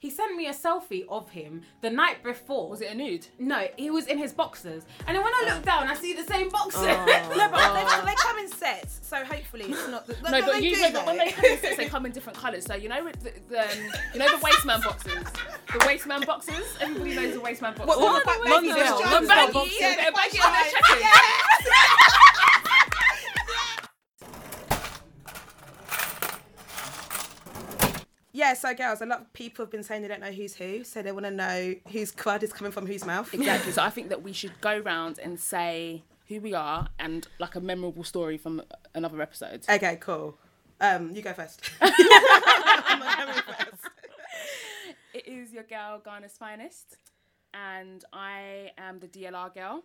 [0.00, 2.68] he sent me a selfie of him the night before.
[2.68, 3.26] Was it a nude?
[3.38, 4.84] No, he was in his boxers.
[5.06, 6.82] And then when I look down, I see the same boxers.
[7.38, 10.06] No, but they, they come in sets, so hopefully it's not.
[10.06, 12.06] The, No, but they you do, know that when they come in sets, they come
[12.06, 12.64] in different colours.
[12.64, 13.78] So you know, with the, the um,
[14.12, 15.24] you know the wasteman boxes,
[15.72, 16.76] the wasteman boxes.
[16.80, 17.86] Everybody knows the wasteman boxes.
[17.86, 18.98] What, what, the what, baggy baggy girl?
[18.98, 19.20] girl?
[19.20, 19.76] the baggy, boxes.
[19.80, 22.14] yeah, the baggy and the Yeah.
[28.38, 30.84] Yeah, so girls, a lot of people have been saying they don't know who's who,
[30.84, 33.34] so they want to know whose crud is coming from whose mouth.
[33.34, 33.72] Exactly.
[33.72, 37.56] So I think that we should go round and say who we are and like
[37.56, 38.62] a memorable story from
[38.94, 39.64] another episode.
[39.68, 40.38] Okay, cool.
[40.80, 41.68] Um, you go first.
[41.80, 43.88] I'm not going first.
[45.14, 46.96] It is your girl Ghana's finest,
[47.52, 49.82] and I am the DLR girl.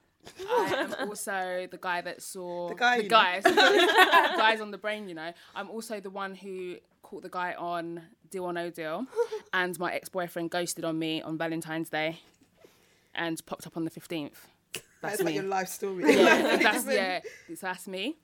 [0.48, 5.09] I am also the guy that saw The guy, the guys, guys on the brain.
[5.09, 8.01] You know, I'm also the one who caught the guy on
[8.33, 9.05] Deal or No Deal,
[9.53, 12.19] and my ex-boyfriend ghosted on me on Valentine's Day,
[13.13, 14.31] and popped up on the 15th.
[14.73, 15.34] That's That's like me.
[15.35, 16.03] your life story.
[16.15, 18.17] yeah, that's yeah, so that's me.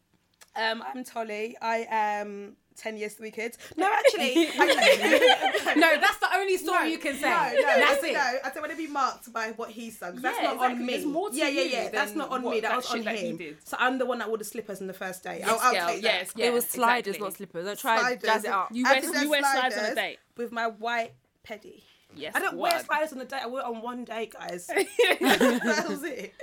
[0.56, 1.56] Um, I'm Tolly.
[1.62, 3.58] I am 10 years, three kids.
[3.78, 4.48] No, actually.
[4.58, 7.30] I, no, that's the only story you can say.
[7.30, 8.18] No, no, that's no, it.
[8.18, 10.14] I don't want to be marked by what he's done.
[10.14, 10.94] 'cause That's Yeah, not on me.
[10.94, 11.90] It's more to yeah, yeah, yeah.
[11.90, 12.60] That's not on what- me.
[12.62, 13.58] That that was on shit that him.
[13.66, 15.42] So I'm the one that wore the slippers on the first day.
[15.44, 16.40] I'll, Yes, I'll take yes, that.
[16.40, 17.26] yeah, it was sliders, exactly.
[17.26, 17.68] not slippers.
[17.68, 18.22] I tried Sliders.
[18.24, 18.70] jazz it up.
[18.72, 20.18] You wear, Adidas you wear slides on a sliders date.
[20.38, 21.14] with my white
[21.48, 21.84] pedi.
[22.16, 22.72] Yes, I don't what?
[22.74, 23.42] wear sliders on a date.
[23.44, 24.66] I wear it on one day, guys.
[24.68, 26.34] that was it.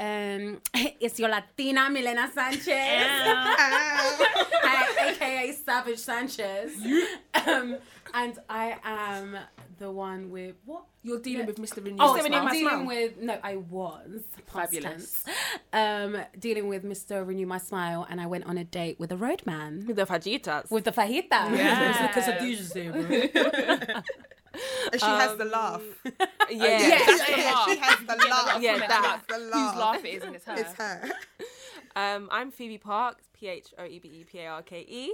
[0.00, 0.60] Um,
[1.00, 2.62] it's your Latina Milena Sanchez.
[4.62, 6.72] Hi, aka Savage Sanchez.
[7.46, 7.76] Um,
[8.14, 9.36] and I am
[9.78, 10.84] the one with what?
[11.02, 11.84] You're dealing with Mr.
[11.84, 11.96] Renew.
[12.00, 12.86] Oh, Renew I'm My dealing Smile.
[12.86, 15.24] with no, I was Fabulous.
[15.72, 17.26] Um, dealing with Mr.
[17.26, 20.70] Renew My Smile, and I went on a date with a roadman With the fajitas.
[20.70, 21.48] with the fajitas,
[22.10, 24.02] fajita.
[24.92, 25.82] And she has the laugh.
[26.04, 26.16] yeah.
[26.50, 27.68] Yeah, that's the yeah, laugh.
[27.70, 28.62] she has the laugh.
[28.62, 28.90] Yeah, She that.
[28.90, 29.76] has the Whose laugh.
[29.76, 30.54] laugh it is and it's her.
[30.56, 31.10] It's her.
[31.96, 35.12] Um, I'm Phoebe Parke, P H O E B E P A R K E.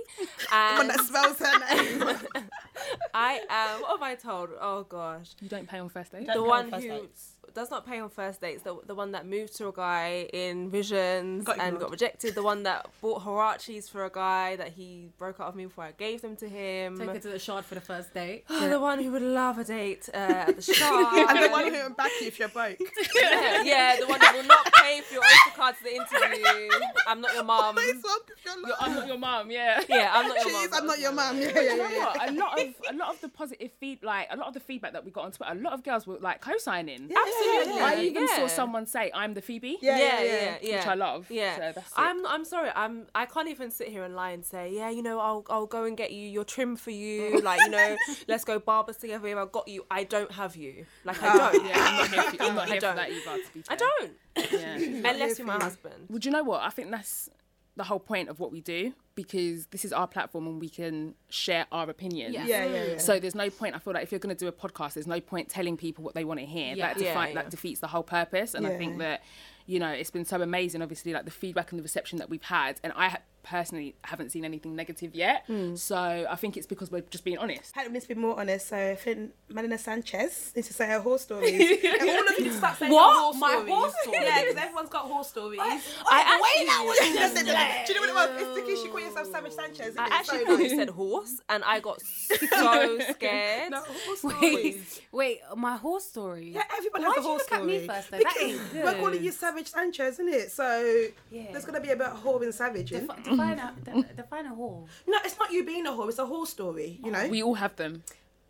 [0.50, 2.18] One that spells her name.
[3.14, 4.50] I am, what have I told?
[4.60, 5.30] Oh gosh.
[5.40, 6.26] You don't pay on first date.
[6.26, 7.30] the one on one first who dates.
[7.52, 10.70] Does not pay on first dates, the, the one that moved to a guy in
[10.70, 15.08] visions Got and got rejected, the one that bought Huaraches for a guy that he
[15.18, 16.98] broke out of me before I gave them to him.
[16.98, 18.46] Take her to the shard for the first date.
[18.48, 21.12] the one who would love a date uh, at the shop.
[21.12, 22.78] and the one who would back you if you're broke.
[23.20, 26.70] yeah, yeah, the one that will not pay for your Oyster card to the interview.
[27.06, 27.74] I'm not your mum.
[27.74, 28.78] Please welcome your You're- love.
[28.80, 29.50] I'm not your mum.
[29.50, 29.80] Yeah.
[29.94, 30.68] Yeah, I'm not your mum.
[30.72, 31.38] I'm not your mum.
[31.38, 31.90] Yeah, yeah, yeah.
[32.16, 32.30] yeah.
[32.30, 34.92] A lot of a lot of the positive feed, like a lot of the feedback
[34.92, 37.08] that we got on Twitter, a lot of girls were like co-signing.
[37.38, 37.80] Absolutely.
[37.82, 41.26] I even saw someone say, "I'm the Phoebe," Yeah, yeah, yeah, yeah, which I love.
[41.30, 41.80] Yeah, So.
[41.96, 42.26] I'm.
[42.26, 42.70] I'm sorry.
[42.74, 43.06] I'm.
[43.14, 45.44] I can't even sit here and lie and say, yeah, you know, I'll.
[45.50, 47.40] I'll go and get you your trim for you.
[47.44, 47.96] Like, you know,
[48.26, 49.38] let's go barbers together.
[49.38, 49.84] I've got you.
[49.90, 50.86] I don't have you.
[51.04, 51.66] Like, I don't.
[51.66, 52.96] Yeah, I'm not here for, I'm not here for don't.
[52.96, 53.42] that either.
[53.44, 53.64] To be fair.
[53.68, 54.12] I don't.
[54.52, 55.10] Yeah.
[55.10, 56.06] Unless you're my husband.
[56.08, 56.62] Well, do you know what?
[56.62, 57.28] I think that's
[57.76, 61.14] the whole point of what we do because this is our platform and we can
[61.28, 62.34] share our opinions.
[62.34, 62.46] Yeah.
[62.46, 62.98] Yeah, yeah, yeah.
[62.98, 63.74] So there's no point.
[63.74, 66.04] I feel like if you're going to do a podcast, there's no point telling people
[66.04, 66.74] what they want to hear.
[66.74, 66.88] Yeah.
[66.88, 68.54] That, defi- that defeats the whole purpose.
[68.54, 69.22] And I think that
[69.66, 70.82] you know it's been so amazing.
[70.82, 74.30] Obviously, like the feedback and the reception that we've had, and I ha- personally haven't
[74.32, 75.44] seen anything negative yet.
[75.46, 75.76] Hmm.
[75.76, 75.96] So
[76.28, 77.72] I think it's because we're just being honest.
[77.76, 80.98] I need to be more honest, so I think Milena Sanchez needs to say her
[81.00, 81.60] horse stories.
[82.00, 83.12] and all of you start saying What?
[83.14, 83.68] your horse My stories.
[83.72, 84.20] horse stories?
[84.24, 85.60] Yeah, because everyone's got horse stories.
[85.62, 86.64] I actually.
[87.86, 88.42] Do you know what it was?
[88.42, 89.94] It's because she called yourself Savage Sanchez.
[89.96, 93.70] I actually So thought you said horse, and I got so scared.
[93.70, 95.00] No, horse Wait, stories.
[95.12, 96.52] wait, my horse story.
[96.54, 97.78] Yeah, everyone Why'd has a you horse look at story.
[97.80, 98.18] me first, though?
[98.18, 100.50] That Because we're calling you Savage Sanchez, isn't it?
[100.52, 101.52] So Yeah.
[101.52, 102.90] there's gonna be a bit of whore and savage.
[102.90, 103.06] Defi-
[103.36, 104.86] define a de- define a whore.
[105.06, 106.08] No, it's not you being a whore.
[106.08, 106.98] It's a horse story.
[107.04, 107.28] You know.
[107.28, 108.02] We all have them.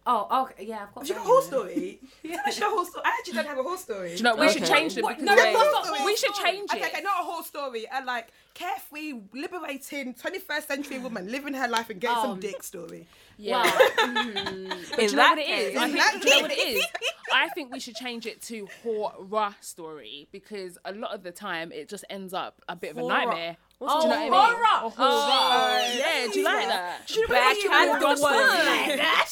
[0.07, 1.09] Oh, okay, yeah, I've got.
[1.09, 1.51] Have you got a that, horse yeah.
[1.51, 1.99] story?
[2.23, 2.37] yeah.
[2.45, 3.03] What's your horse story?
[3.07, 4.11] I actually don't have a horse story.
[4.11, 4.37] Do you know?
[4.37, 5.03] We should change them.
[5.05, 5.17] What?
[5.19, 6.77] because No, they- that's not horse we should change it.
[6.77, 7.87] Okay, okay, not a horse story.
[7.91, 12.63] A like carefree, liberating, 21st century woman living her life and getting some Um, dick
[12.63, 13.07] story.
[13.39, 13.65] Yeah.
[14.05, 15.77] In Do you know that what it is?
[15.77, 16.77] I In think, that do you know what it case.
[16.79, 16.87] is?
[17.33, 21.73] I think we should change it to horror story because a lot of the time
[21.73, 23.13] it just ends up a bit of a Horror.
[23.13, 23.57] nightmare.
[23.79, 24.35] What's do you know horror?
[24.37, 24.63] I mean?
[24.63, 24.85] Horror.
[24.85, 24.99] Or horror.
[25.01, 27.07] Oh, yeah, do you like that?
[27.07, 28.21] Do you know Back what you and the what's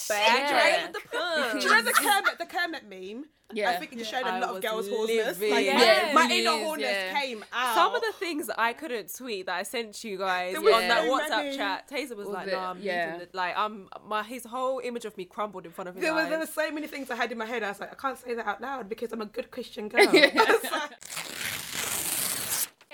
[0.08, 0.52] Back
[0.84, 1.58] and the pun.
[1.58, 3.24] Do you know the Kermit, the Kermit meme?
[3.54, 3.68] Yeah.
[3.70, 5.38] I think it showed a I lot of girls' horseness.
[5.38, 7.20] Like, Yeah, my inner is, horness yeah.
[7.20, 7.74] came out.
[7.74, 10.88] Some of the things that I couldn't tweet that I sent you guys There on
[10.88, 11.56] that so WhatsApp many.
[11.58, 12.52] chat, Taser was Was like, it?
[12.52, 13.12] "No, I'm Yeah.
[13.12, 16.14] leaving." Like, I'm my his whole image of me crumbled in front of his there
[16.14, 16.30] were, eyes.
[16.30, 17.62] there were so many things I had in my head.
[17.62, 20.06] I was like, I can't say that out loud because I'm a good Christian girl.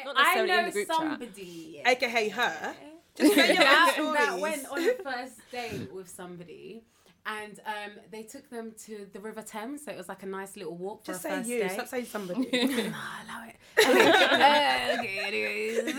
[0.08, 0.96] I was like, Not I necessarily in know the group chat.
[0.96, 2.74] somebody AKA her.
[3.16, 6.84] Just say your that, that went on a first date with somebody,
[7.26, 9.84] and um, they took them to the River Thames.
[9.84, 11.58] So it was like a nice little walk for Just a say first you.
[11.60, 11.70] date.
[11.72, 12.48] Stop saying somebody.
[12.52, 13.54] I allow it.
[13.80, 15.94] Okay, uh, okay, anyways.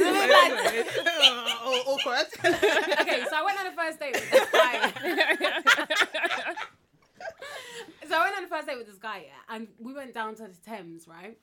[1.64, 2.28] oh, awkward.
[3.02, 4.92] okay, so I went on a first date with this guy.
[8.08, 10.36] so I went on a first date with this guy, yeah, and we went down
[10.36, 11.38] to the Thames, right?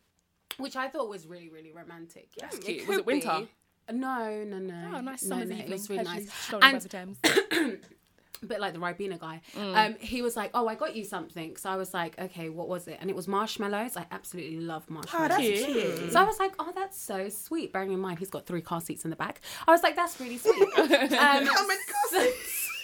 [0.58, 2.28] Which I thought was really, really romantic.
[2.36, 2.46] Yeah.
[2.50, 2.86] That's cute.
[2.88, 3.46] Was it winter?
[3.92, 4.92] No, no, no.
[4.96, 5.60] Oh, nice no, summer's no, evening.
[5.60, 6.32] It was really nice.
[6.32, 7.18] strolling by And the Thames.
[8.42, 9.40] a bit like the Ribena guy.
[9.54, 9.76] Mm.
[9.86, 12.68] Um, he was like, "Oh, I got you something." So I was like, "Okay, what
[12.68, 13.96] was it?" And it was marshmallows.
[13.96, 15.30] I absolutely love marshmallows.
[15.32, 15.66] Oh, that's Cute.
[16.00, 16.12] cute.
[16.12, 18.80] So I was like, "Oh, that's so sweet." Bearing in mind he's got three car
[18.80, 21.80] seats in the back, I was like, "That's really sweet." um, How many
[22.10, 22.34] cousins?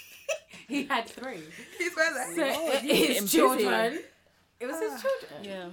[0.67, 1.43] he had three.
[1.77, 2.43] He's where So.
[2.45, 3.37] Oh, it- you his busy.
[3.37, 3.99] children.
[4.59, 5.43] It was his children.
[5.43, 5.65] yeah.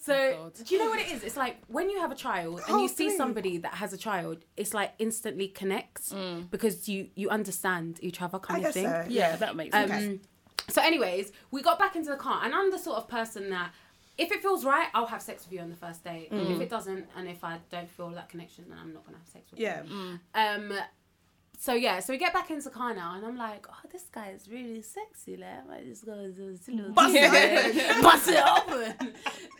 [0.00, 0.14] So
[0.44, 0.52] God.
[0.66, 1.22] do you know what it is?
[1.22, 3.96] It's like when you have a child and Oh, you see somebody that has a
[3.98, 6.50] child, it's like instantly connects Mm.
[6.50, 8.84] because you you understand each other I kind of thing.
[8.84, 9.04] so.
[9.08, 9.92] Yeah, that makes sense.
[9.92, 10.20] Um,
[10.70, 13.72] So, anyways, we got back into the car, and I'm the sort of person that
[14.18, 16.30] if it feels right, I'll have sex with you on the first date.
[16.30, 16.54] Mm.
[16.56, 19.28] If it doesn't, and if I don't feel that connection, then I'm not gonna have
[19.28, 19.82] sex with Yeah.
[19.84, 20.18] you.
[20.34, 20.72] Um.
[21.60, 24.04] So yeah, so we get back into the car now, and I'm like, oh, this
[24.12, 25.36] guy is really sexy.
[25.36, 28.02] Like, I might just go to this little Bust it open.
[28.08, 29.07] bust it open.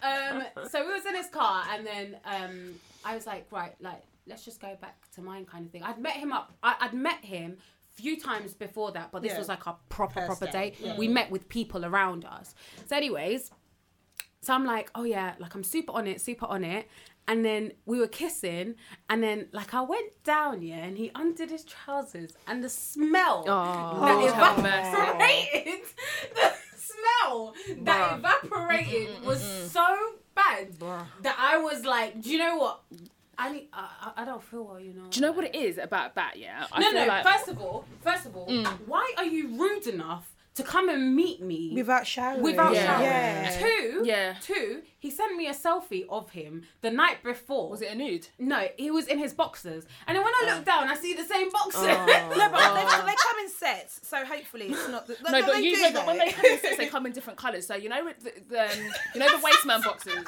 [0.09, 2.75] Um, so we was in his car, and then um,
[3.05, 5.83] I was like, right, like let's just go back to mine, kind of thing.
[5.83, 6.53] I'd met him up.
[6.63, 7.57] I, I'd met him
[7.95, 9.39] few times before that, but this Yeah.
[9.39, 10.87] was like our proper First proper date, date.
[10.87, 10.97] yeah.
[10.97, 12.55] We met with people around us.
[12.87, 13.51] So, anyways,
[14.41, 16.89] so I'm like, oh yeah, like I'm super on it, super on it.
[17.27, 18.77] And then we were kissing,
[19.11, 23.45] and then like I went down, yeah, and he undid his trousers, and the smell
[23.47, 24.89] Oh, that have mercy.
[24.97, 25.81] evaporated,
[26.35, 26.53] the
[26.89, 30.79] smell that evaporated was so bad
[31.23, 32.81] that I was like, do you know what?
[33.41, 35.05] I need, I, I don't feel well, you know.
[35.11, 36.39] Do you know what it is about that?
[36.39, 37.07] Yeah, I No, no.
[37.07, 38.67] like First of all, first of all, mm.
[38.87, 42.43] why are you rude enough to come and meet me Without showering.
[42.43, 42.87] without Yeah.
[42.87, 43.05] showering?
[43.07, 43.61] Yeah.
[43.61, 44.35] Two, Yeah.
[44.43, 44.83] two.
[45.01, 47.71] He sent me a selfie of him the night before.
[47.71, 48.27] was it a nude?
[48.39, 51.25] No, he was in his boxers, and then when I look down, I see the
[51.25, 51.83] same boxers.
[52.39, 55.07] No, but they, they come in sets, so hopefully it's not.
[55.07, 57.13] The, No, but they you know, but when they come in sets, they come in
[57.13, 57.67] different colours.
[57.67, 58.79] So you know, the, the um,
[59.15, 60.25] you know the wasteman boxes,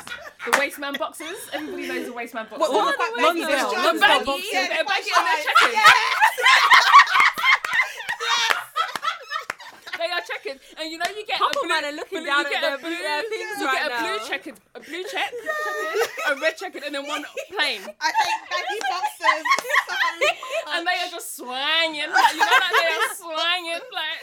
[0.46, 1.36] the wasteman boxes.
[1.52, 2.58] Everybody knows the wasteman boxes.
[2.58, 3.92] What, what, What what, are the baggy waistband girls?
[3.94, 4.48] the baggy, boxes?
[4.52, 6.94] yeah, they're baggy and they're Fine.
[10.42, 10.60] Checkered.
[10.60, 10.76] Yeah.
[10.76, 12.26] They are checkered, and you know you get Couple a blue, man are looking blue-
[12.26, 14.00] down you at a their blue, blue- uh, things you right get a now.
[14.00, 17.81] blue checkered, a blue check, checkered, a red checkered, and then one plain.
[18.00, 19.44] I hate baggy boxers.
[20.72, 22.08] and they are just swanging.
[22.10, 24.20] Like, you know, like they are swanging, like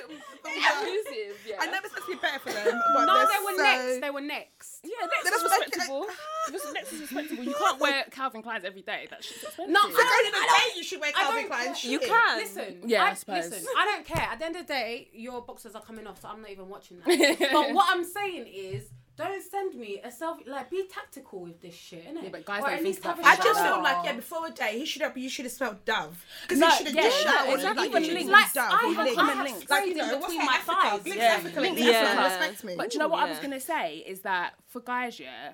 [0.48, 1.36] abusive.
[1.48, 1.56] Yeah.
[1.60, 3.64] I know it's supposed to be better for them, but no, they're were so...
[3.64, 4.02] next.
[4.02, 4.80] They were next.
[4.84, 6.06] Yeah, next That's is what I- respectable.
[6.52, 7.44] This- Next is respectable.
[7.44, 9.06] You can't wear Calvin Klein's every day.
[9.10, 9.74] That shit's expensive.
[9.74, 11.75] No, So go I the don't, I day, you should wear I Calvin don't Klein.
[11.92, 12.38] You can.
[12.38, 13.50] Listen, Yeah, I I, suppose.
[13.52, 14.28] listen, I don't care.
[14.31, 16.68] At the end of the day, your boxers are coming off, so I'm not even
[16.69, 17.50] watching that.
[17.54, 20.48] but what I'm saying is, don't send me a selfie.
[20.48, 22.24] Like, be tactical with this shit, innit?
[22.24, 23.81] Yeah, but guys Or don't at think least about have a I things just feel
[23.83, 25.18] like yeah, before a day, he should have.
[25.18, 27.54] You should have smelled Dove because No, he should have yeah, just no, showered.
[27.56, 27.88] exactly.
[27.89, 28.31] Like, Even you should Lynx.
[28.31, 29.18] have Like, Dove I have, Lynx.
[29.18, 29.69] I have Lynx.
[29.71, 31.04] Like, you know, between my thighs.
[31.06, 31.24] Lynx Yeah.
[31.24, 32.39] Africa, Lynx Lynx Africa, Africa.
[32.48, 32.75] respect me.
[32.77, 35.54] But do you know what I was gonna say is that for guys, yeah,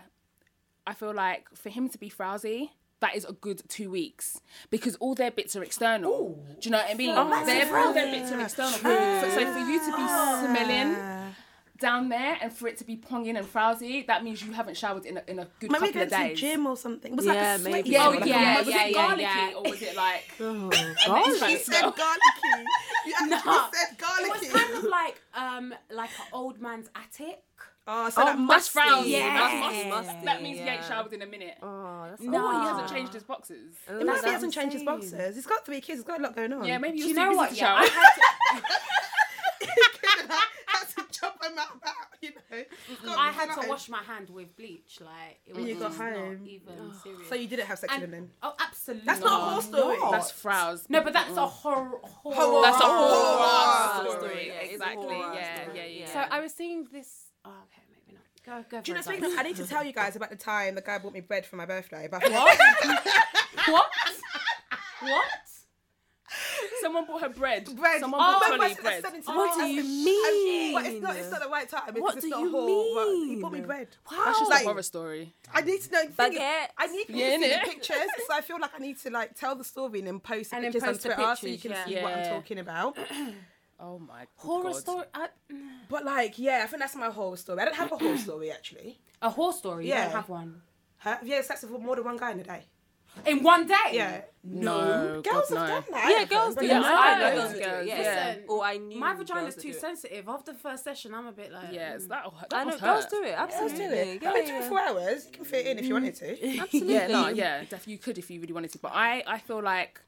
[0.85, 2.71] I feel like for him to be frowsy.
[3.03, 4.39] That is a good two weeks
[4.69, 6.39] because all their bits are external.
[6.61, 7.13] Do you know what I mean?
[7.13, 8.71] Their- all their bits are external.
[8.71, 10.95] so, so for you to be smelling
[11.79, 15.05] down there and for it to be ponging and frowsy, that means you haven't showered
[15.05, 16.39] in a, in a good Maybe couple go of to the days.
[16.39, 17.11] gym or something.
[17.11, 17.89] It was Yeah, like a sweaty maybe.
[17.89, 19.53] Yeah, smell, oh, like a yeah, was yeah, it yeah, garlicky yeah.
[19.57, 20.23] or was it like?
[20.39, 20.71] Oh,
[21.07, 21.91] amazing She said smell?
[21.91, 22.69] garlicky.
[23.05, 23.69] You actually No.
[23.73, 27.41] said It was kind of like um like an old man's attic.
[27.85, 29.09] Oh, so Oh, that That's must frowsy.
[29.09, 29.33] Yeah.
[29.33, 29.59] That's
[29.89, 30.25] Must musty.
[30.25, 30.87] That means he ain't yeah.
[30.87, 31.55] showered in a minute.
[31.61, 32.39] Oh, that's No.
[32.47, 33.75] Oh, he hasn't changed his boxes.
[33.89, 34.99] Oh, Maybe that's he hasn't changed his insane.
[34.99, 35.35] boxers.
[35.35, 35.99] He's got three kids.
[35.99, 36.63] He's got a lot going on.
[36.65, 37.49] Yeah, maybe you was know too what?
[37.49, 37.81] busy to Yeah, I
[40.03, 40.33] had to,
[40.67, 41.67] had to chop him out,
[42.21, 43.15] you know.
[43.17, 44.99] I had to wash my hand with bleach.
[45.01, 46.41] Like it was When you got just not home.
[46.47, 46.93] even oh.
[47.03, 47.27] serious.
[47.29, 48.31] So you didn't have sex with him and, then?
[48.43, 49.05] oh, absolutely.
[49.05, 49.97] That's not a whole story.
[49.99, 50.11] not.
[50.11, 50.85] That's frows.
[50.89, 51.91] No, but that's a horror.
[52.03, 52.35] horror.
[52.35, 52.61] Horror.
[52.63, 54.29] That's a Horror horror story.
[54.31, 54.47] story.
[54.47, 55.17] Yeah, it's a Exactly.
[55.17, 56.13] Yeah, yeah, yeah.
[56.13, 57.25] So I was seeing this.
[57.45, 57.72] Oh, okay, maybe not.
[58.45, 58.81] Go, go.
[58.81, 59.23] Do you know for it.
[59.23, 61.55] I need to tell you guys about the time the guy bought me bread for
[61.55, 62.07] my birthday.
[62.11, 62.59] But What?
[63.67, 63.89] what?
[65.01, 65.25] What?
[66.81, 67.65] Someone bought her bread.
[67.75, 68.01] bread.
[68.01, 69.03] Someone oh, bought no, Tolly but I bread.
[69.03, 70.73] said it to What do you oh, mean?
[70.73, 71.15] But it's not.
[71.15, 71.81] It's not the right time.
[71.87, 73.67] Because What it's do not you whole, but He bought me mean?
[73.67, 73.87] bread.
[74.11, 75.33] That's just Like- a horror story.
[75.53, 76.03] I need to know.
[76.03, 76.67] the is, Baguette.
[76.77, 77.97] I need people Yeah, to see the pictures,
[78.27, 80.55] so I feel like I need to like tell the story and then post the
[80.57, 81.85] And then pictures post the on Twitter so you can yeah.
[81.85, 82.97] see what I'm talking about.
[83.79, 84.75] Oh my good Horror God.
[84.75, 85.05] story.
[85.13, 85.27] I,
[85.89, 87.59] But like, yeah, I think that's my horror story.
[87.59, 88.99] I don't have a horror story actually.
[89.21, 89.85] a horror story.
[89.85, 90.03] You Yeah.
[90.05, 90.61] don't have one.
[90.97, 91.17] Huh?
[91.17, 92.63] Have you had sex with more than one guy in a day?
[93.25, 93.75] in one day.
[93.91, 94.21] Yeah.
[94.43, 95.67] No, Girls God, have no.
[95.67, 96.09] done that.
[96.11, 96.65] Yeah, girls do.
[96.65, 96.81] Yeah.
[96.83, 97.87] I I know know those girls do girls, it.
[97.87, 98.01] yeah.
[98.35, 98.35] Yeah.
[98.49, 100.27] Or I knew My vagina's girls too sensitive.
[100.27, 101.71] After the first session, I'm a bit like.
[101.71, 102.09] Yeah, it's mm.
[102.09, 102.25] that.
[102.49, 103.35] that I know must girls do it.
[103.37, 103.77] Girls Absolutely.
[103.77, 104.21] do it.
[104.21, 104.87] Yeah, I mean, yeah.
[104.89, 106.57] hours, you can fit in if you wanted to.
[106.59, 106.93] Absolutely.
[106.93, 108.79] Yeah, no, yeah, definitely you could if you really wanted to.
[108.79, 110.01] But I, I feel like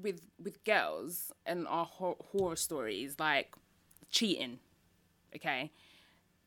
[0.00, 3.54] with with girls and our hor- horror stories, like
[4.10, 4.58] cheating.
[5.34, 5.70] Okay,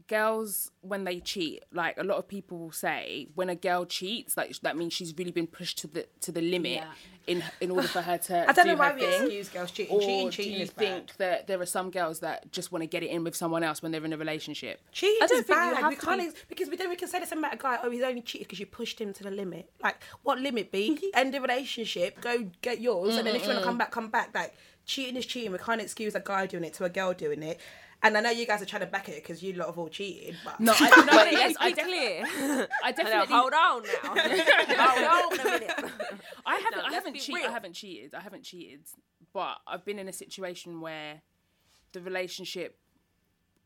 [0.07, 4.37] girls when they cheat, like a lot of people will say, when a girl cheats,
[4.37, 6.85] like that means she's really been pushed to the to the limit Yeah.
[7.27, 8.43] in in order for her to.
[8.49, 9.21] I don't do know why we thing.
[9.23, 9.95] excuse girls cheating.
[9.95, 11.13] Or cheating, do cheating you is think bad.
[11.17, 13.81] that there are some girls that just want to get it in with someone else
[13.81, 14.79] when they're in a relationship?
[14.91, 15.87] Cheating I don't is bad.
[15.89, 17.57] We to can't be- ex- because we then we can say the same about a
[17.57, 17.79] guy.
[17.83, 19.69] Oh, he's only cheated because you pushed him to the limit.
[19.83, 20.99] Like, what limit be?
[21.13, 22.21] End the relationship.
[22.21, 24.29] Go get yours, and then if you want to come back, come back.
[24.35, 24.53] Like,
[24.85, 25.51] cheating is cheating.
[25.51, 27.59] We can't excuse a guy doing it to a girl doing it.
[28.05, 29.89] And I know you guys are trying to back it because you lot have all
[29.89, 30.35] cheated.
[30.45, 32.23] But No, I, no, But yes, let's I, be clear.
[32.23, 33.35] I Hello, definitely.
[33.35, 35.09] hold on now.
[35.11, 35.71] hold on a minute.
[36.45, 36.77] I haven't.
[36.77, 37.45] No, I haven't cheated.
[37.45, 38.13] I haven't cheated.
[38.13, 38.81] I haven't cheated.
[39.33, 41.21] But I've been in a situation where
[41.93, 42.77] the relationship,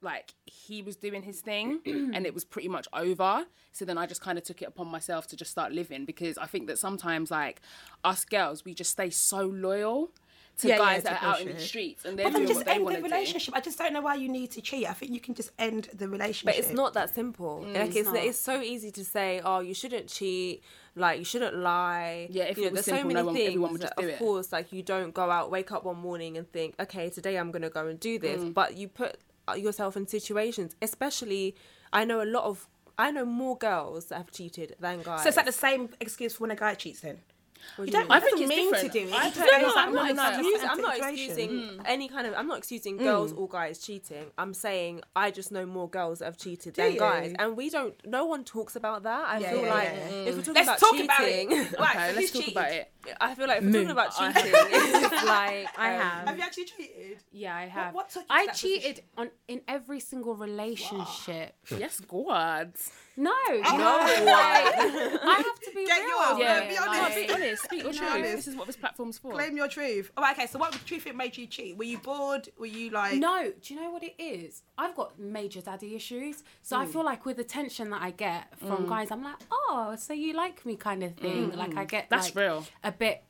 [0.02, 3.46] like he was doing his thing, and it was pretty much over.
[3.74, 6.38] So then I just kind of took it upon myself to just start living because
[6.38, 7.60] I think that sometimes, like
[8.06, 10.12] us girls, we just stay so loyal
[10.60, 12.42] to Yeah, yeah, guys to that are out in the streets and they're But then
[12.46, 13.14] doing just what end want the to do.
[13.14, 13.56] relationship.
[13.56, 14.88] I just don't know why you need to cheat.
[14.90, 16.46] I think you can just end the relationship.
[16.46, 17.62] But it's not that simple.
[17.74, 18.16] like it's, not.
[18.18, 20.64] it's so easy to say, oh, you shouldn't cheat,
[20.96, 22.28] like you shouldn't lie.
[22.30, 23.48] Yeah, if you it was there's simple, so many no one- things.
[23.48, 24.20] everyone would that, just do of it.
[24.20, 27.52] course, like you don't go out, wake up one morning and think, okay, today I'm
[27.52, 28.42] gonna go and do this.
[28.42, 28.54] Mm.
[28.54, 31.56] But you put uh, yourself in situations, especially.
[31.94, 32.68] I know a lot of.
[32.98, 35.24] I know more girls that have cheated than guys.
[35.24, 37.00] So it's like the same excuse for when a guy cheats.
[37.00, 37.20] Then
[37.76, 38.10] What you do you don't.
[38.10, 38.12] mean?
[38.12, 39.14] I I think think it's mean to do it.
[39.14, 39.30] I
[39.62, 41.30] no, no, I'm, one not- of I'm excusing, I'm not situations.
[41.38, 41.82] excusing mm.
[41.86, 42.34] any kind of.
[42.36, 43.04] I'm not excusing mm.
[43.04, 44.26] girls or guys cheating.
[44.38, 47.00] I'm saying I just know more girls that have cheated Do than you?
[47.00, 47.96] guys, and we don't.
[48.06, 49.26] No one talks about that.
[49.28, 50.10] I Yeah, feel yeah, like yeah.
[50.10, 50.46] if we're mm.
[50.46, 51.80] talking Let's about talk cheating, about it.
[51.80, 52.58] Right, Okay, so let's who's talk cheated?
[52.58, 52.92] about it.
[53.22, 56.28] I feel like if we're talking about cheating, it's like I um, have.
[56.28, 57.18] Have you actually cheated?
[57.32, 57.94] Yeah, I have.
[57.94, 61.56] what took you I that cheated on in every single relationship.
[61.78, 62.74] Yes, God.
[63.22, 64.24] No, no, Oh.
[64.26, 64.26] like,
[65.24, 66.08] I have to be Get real.
[66.08, 67.16] yours, about Yeah, it, be No, honest.
[67.18, 67.64] be honest.
[67.66, 68.22] Speak your Be truth.
[68.36, 69.34] This is what this platform's for.
[69.34, 70.10] Claim your truth.
[70.16, 70.48] Oh, okay.
[70.48, 71.76] So, what do you think made you cheat?
[71.78, 72.48] Were you bored?
[72.58, 73.16] Were you like?
[73.18, 74.62] No, do you know what it is?
[74.78, 76.44] I've got major daddy issues.
[76.62, 76.84] So Hmm.
[76.84, 80.14] I feel like with the attention that I get from guys, I'm like, oh, so
[80.14, 81.52] you like me kind of thing.
[81.58, 82.08] Like I get Hmm.
[82.16, 82.66] That's like, real.
[82.86, 83.24] a bit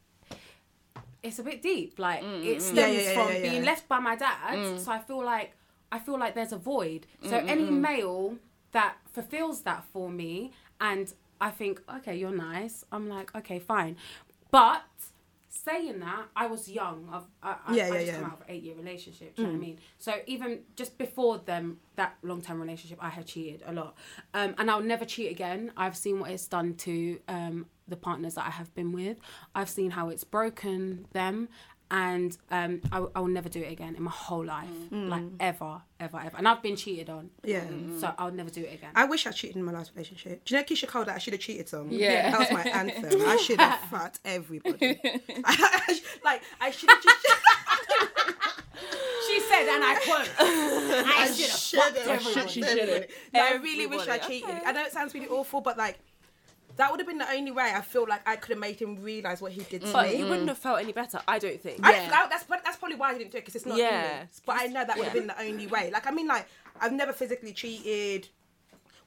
[1.22, 1.98] it's a bit deep.
[2.00, 3.50] Like Mm, it stems Yeah, yeah, yeah, from yeah, yeah.
[3.50, 4.56] being left by my dad.
[4.58, 4.80] Mm.
[4.80, 5.54] So I feel like
[5.92, 7.08] I feel like there's a void.
[7.28, 8.36] So any male
[8.72, 12.84] that fulfills that for me and I think, okay, you're nice.
[12.92, 13.96] I'm like, okay, fine.
[14.52, 14.84] But
[15.48, 17.08] saying that, I was young.
[17.12, 18.14] I've, I, I, Yeah, I yeah, just yeah.
[18.16, 19.36] come out of an eight year relationship.
[19.36, 19.80] Do you know what I mean?
[19.98, 23.96] So even just before them, that long term relationship, I had cheated a lot.
[24.34, 25.72] Um, and I'll never cheat again.
[25.78, 29.18] I've seen what it's done to um, the partners that I have been with.
[29.56, 31.50] I've seen how it's broken them.
[31.92, 35.82] And um, I, I will never do it again in my whole life, like ever,
[36.00, 36.38] ever, ever.
[36.38, 37.64] And I've been cheated on, Yeah.
[38.00, 38.92] so I'll never do it again.
[38.94, 40.46] I wish I cheated in my last relationship.
[40.46, 41.88] Do you know Keyshia Cole that I should have cheated song?
[41.90, 42.30] Yeah.
[42.30, 43.22] That was my anthem.
[43.28, 45.00] I should have fucked everybody.
[46.24, 47.26] like, I should have just.
[49.28, 52.08] she said, and I quote, I should have should fucked have.
[52.08, 52.48] everyone.
[52.50, 53.06] She should have.
[53.34, 54.50] I really wish I cheated.
[54.50, 54.62] okay.
[54.66, 55.98] I know it sounds really awful, but like,
[56.80, 59.02] that would have been the only way I feel like I could have made him
[59.02, 60.16] realize what he did to but me.
[60.18, 61.20] he wouldn't have felt any better.
[61.28, 61.86] I don't think.
[61.86, 62.10] I, Yeah.
[62.10, 63.90] that- that's that's probably why I didn't do it because it's not Yeah.
[64.04, 64.26] yeah.
[64.46, 65.20] But I know that would have Yeah.
[65.22, 65.92] been the only way.
[65.92, 66.48] Like I mean, like
[66.82, 68.28] I've never physically cheated.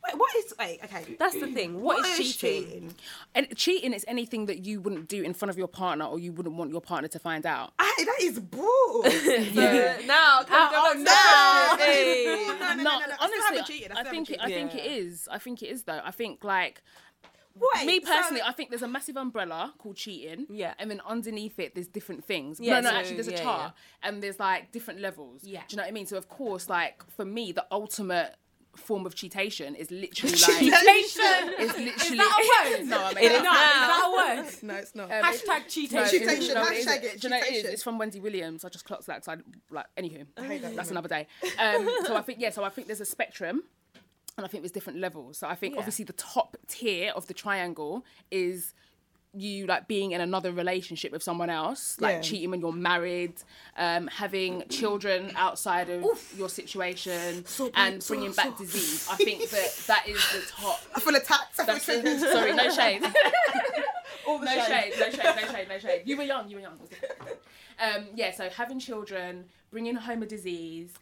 [0.05, 0.81] Wait, what is wait?
[0.83, 1.81] Okay, That's the thing.
[1.81, 2.93] what is, cheating?
[3.37, 6.33] And cheating is anything that you wouldn't do in front of your partner or you
[6.33, 7.73] wouldn't want your partner to find out.
[7.79, 9.05] I, that is bull.
[9.07, 9.99] Yeah.
[10.07, 11.77] now, can we oh, no.
[11.77, 12.25] No, Hey.
[12.27, 12.91] no, no, no, no, no.
[12.91, 13.97] I honestly, haven't.
[13.97, 15.29] I I think it, haven't I think it is.
[15.31, 16.01] I think it is though.
[16.05, 16.83] I think like
[17.55, 20.47] Wait, me so- personally, I think there's a massive umbrella called cheating.
[20.51, 20.75] Yeah.
[20.79, 22.59] And then underneath it, there's different things.
[22.61, 25.43] Yeah, no, no, so, actually, there's a yeah, chart, and there's like different levels.
[25.45, 25.61] Yeah.
[25.69, 26.07] Do you know what I mean?
[26.07, 28.37] So of course, like for me, the ultimate
[28.75, 30.33] form of cheatation is literally
[30.71, 31.59] like Cheatation.
[31.61, 32.87] is literally that a word?
[32.89, 34.63] no, I mean It is No, is that a word?
[34.63, 35.13] no, it's not.
[35.13, 35.99] Um, Hashtag cheating.
[35.99, 36.87] No, Cheatation, it's- no, it is.
[36.87, 37.65] hashtag it, Do you know it is?
[37.67, 38.65] It's from Wendy Williams.
[38.65, 40.27] I just clocked that because I like anywho.
[40.47, 41.27] hate that That's another day.
[41.59, 42.49] Um, so I think yeah.
[42.49, 43.63] So I think there's a spectrum,
[44.37, 45.39] and I think there's different levels.
[45.39, 45.81] So I think Yeah.
[45.81, 48.75] obviously the top tier of the triangle is
[49.35, 52.21] you like being in another relationship with someone else, like Yeah.
[52.21, 53.33] cheating when you're married,
[53.79, 56.05] um, having children outside of
[56.37, 59.09] your situation, and so- bringing back so- disease.
[59.11, 60.81] I think that that is the top.
[60.95, 61.59] I feel attacked.
[61.61, 63.03] I feel the, sorry, no shade.
[64.27, 64.93] all the no shade.
[64.93, 66.03] shade, no shade, no shade, no shade.
[66.05, 66.79] You were young, you were young.
[67.81, 70.93] Um, yeah, so having children, bringing home a disease,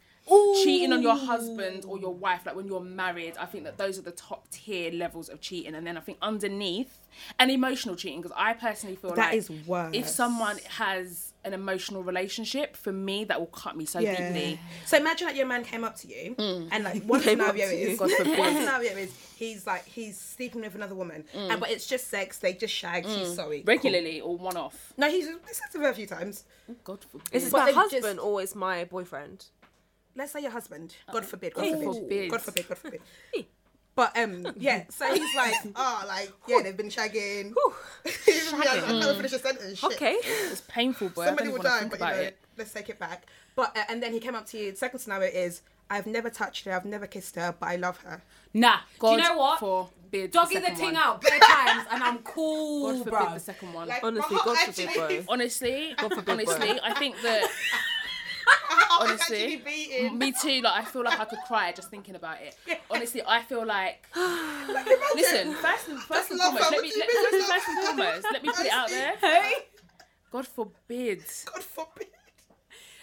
[0.63, 3.97] cheating on your husband or your wife, like when you're married, I think that those
[3.97, 5.75] are the top tier levels of cheating.
[5.75, 6.99] And then I think underneath,
[7.39, 9.91] and emotional cheating, because I personally feel That like is worse.
[9.93, 14.59] if someone has an emotional relationship, for me, that will cut me so deeply.
[14.85, 16.67] So imagine that your man came up to you mm.
[16.71, 20.61] and like one Came up scenario is God one scenario is he's like he's sleeping
[20.61, 21.49] with another woman mm.
[21.49, 23.35] and but it's just sex they just shagged she's mm.
[23.35, 24.93] sorry Regularly or one off.
[24.97, 26.43] no he's this has to her a few times
[26.83, 27.27] God forbid.
[27.31, 29.45] Is this But my husband just- or is my boyfriend?
[30.15, 32.31] Let's say your husband God forbid God God forbid forbid.
[32.31, 33.01] God forbid God forbid
[33.95, 37.53] but um yeah so he's like oh like yeah they've been shagging
[38.05, 38.09] I
[38.87, 39.91] can't finish a sentence shit.
[39.93, 40.17] Okay.
[40.23, 41.25] It's painful, boy.
[41.25, 42.37] somebody I will don't even die but you know it.
[42.57, 43.25] let's take it back
[43.55, 46.29] but uh, and then he came up to you the second scenario is I've never
[46.29, 48.21] touched her I've never kissed her but I love her
[48.53, 48.77] Nah.
[48.99, 49.59] God Do you know what?
[49.59, 51.03] forbid Doggy the the second thing one.
[51.03, 53.33] out bare times and I'm cool, God forbid bro.
[53.33, 53.87] the second one.
[53.87, 55.25] Like, Honestly, God forbid, actually- bro.
[55.29, 56.77] honestly, forbid, honestly, bro.
[56.83, 58.00] I think that my heart is
[58.99, 59.61] honestly,
[60.13, 60.61] me too.
[60.61, 62.55] Like I feel like I could cry just thinking about it.
[62.67, 62.75] Yeah.
[62.89, 64.05] Honestly, I feel like.
[64.15, 68.27] Listen, first and first and foremost, let me What do you let, first, and foremost,
[68.31, 69.13] let me put it out there.
[69.19, 69.53] Hey,
[70.31, 71.23] God forbid.
[71.45, 72.07] God forbid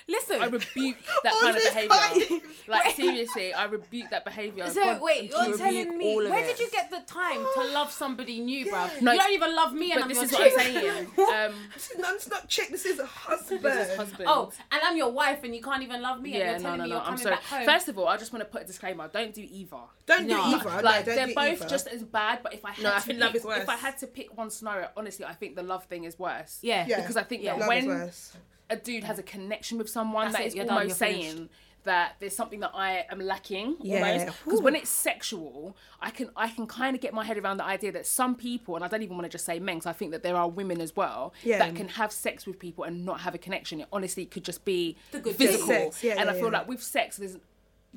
[0.08, 0.40] listen.
[0.40, 2.40] I rebuke that kind of behaviour.
[2.66, 4.68] Like seriously, I rebuke that behaviour.
[4.68, 8.40] So God, wait, you're telling me where did you get the time to love somebody
[8.40, 8.88] new, bro?
[9.00, 11.06] No, you don't even love me, and I'm this your is what I'm saying.
[11.18, 12.68] Um, This is, no, it's not chick.
[12.70, 13.62] This is a husband.
[13.62, 14.24] this is husband.
[14.26, 16.78] Oh, and I'm your wife, and you can't even love me, and you're no, telling
[16.78, 16.96] no, me no.
[16.96, 17.34] you're I'm coming sorry.
[17.36, 17.64] back home.
[17.66, 19.08] First of all, I just want to put a disclaimer.
[19.08, 19.76] Don't do either.
[20.06, 20.82] Don't do either.
[20.82, 23.26] like they're both just as bad, but if I had No, I to think pick,
[23.26, 23.62] love is worse.
[23.62, 26.58] if I had to pick one scenario, honestly, I think the love thing is worse.
[26.62, 27.00] yeah, Yeah.
[27.00, 27.58] Because I think Yeah.
[27.58, 28.32] that when worse.
[28.70, 31.08] A dude has a connection with someone, That's that it, is you're done, almost you're
[31.10, 31.30] finished.
[31.32, 31.48] saying
[31.84, 33.76] that there's something that I am lacking.
[33.80, 34.02] Yeah.
[34.04, 37.56] Almost because when it's sexual, I can I can kind of get my head around
[37.58, 39.86] the idea that some people, and I don't even want to just say men, because
[39.86, 41.58] I think that there are women as well Yeah.
[41.60, 43.80] that can have sex with people and not have a connection.
[43.80, 45.66] It honestly could just be The good physical.
[45.66, 46.58] sex, yeah, and yeah, I feel yeah.
[46.58, 47.36] like with sex, there's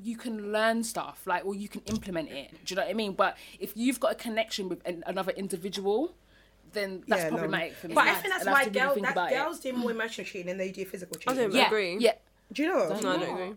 [0.02, 2.94] you can learn stuff like or you can implement it do you know what i
[2.94, 6.16] mean but if you've got a connection with an, another individual
[6.74, 7.38] then that's Yeah, no.
[7.38, 9.06] problematic for me But I think that's And I why have to really girls, think
[9.08, 9.62] that about it.
[9.64, 11.40] do more emotional cheating than they do physical training.
[11.40, 11.68] I don't Yeah.
[11.68, 11.98] agree.
[12.00, 12.14] yeah
[12.52, 12.88] Do you know?
[12.90, 13.56] No, I don't agree.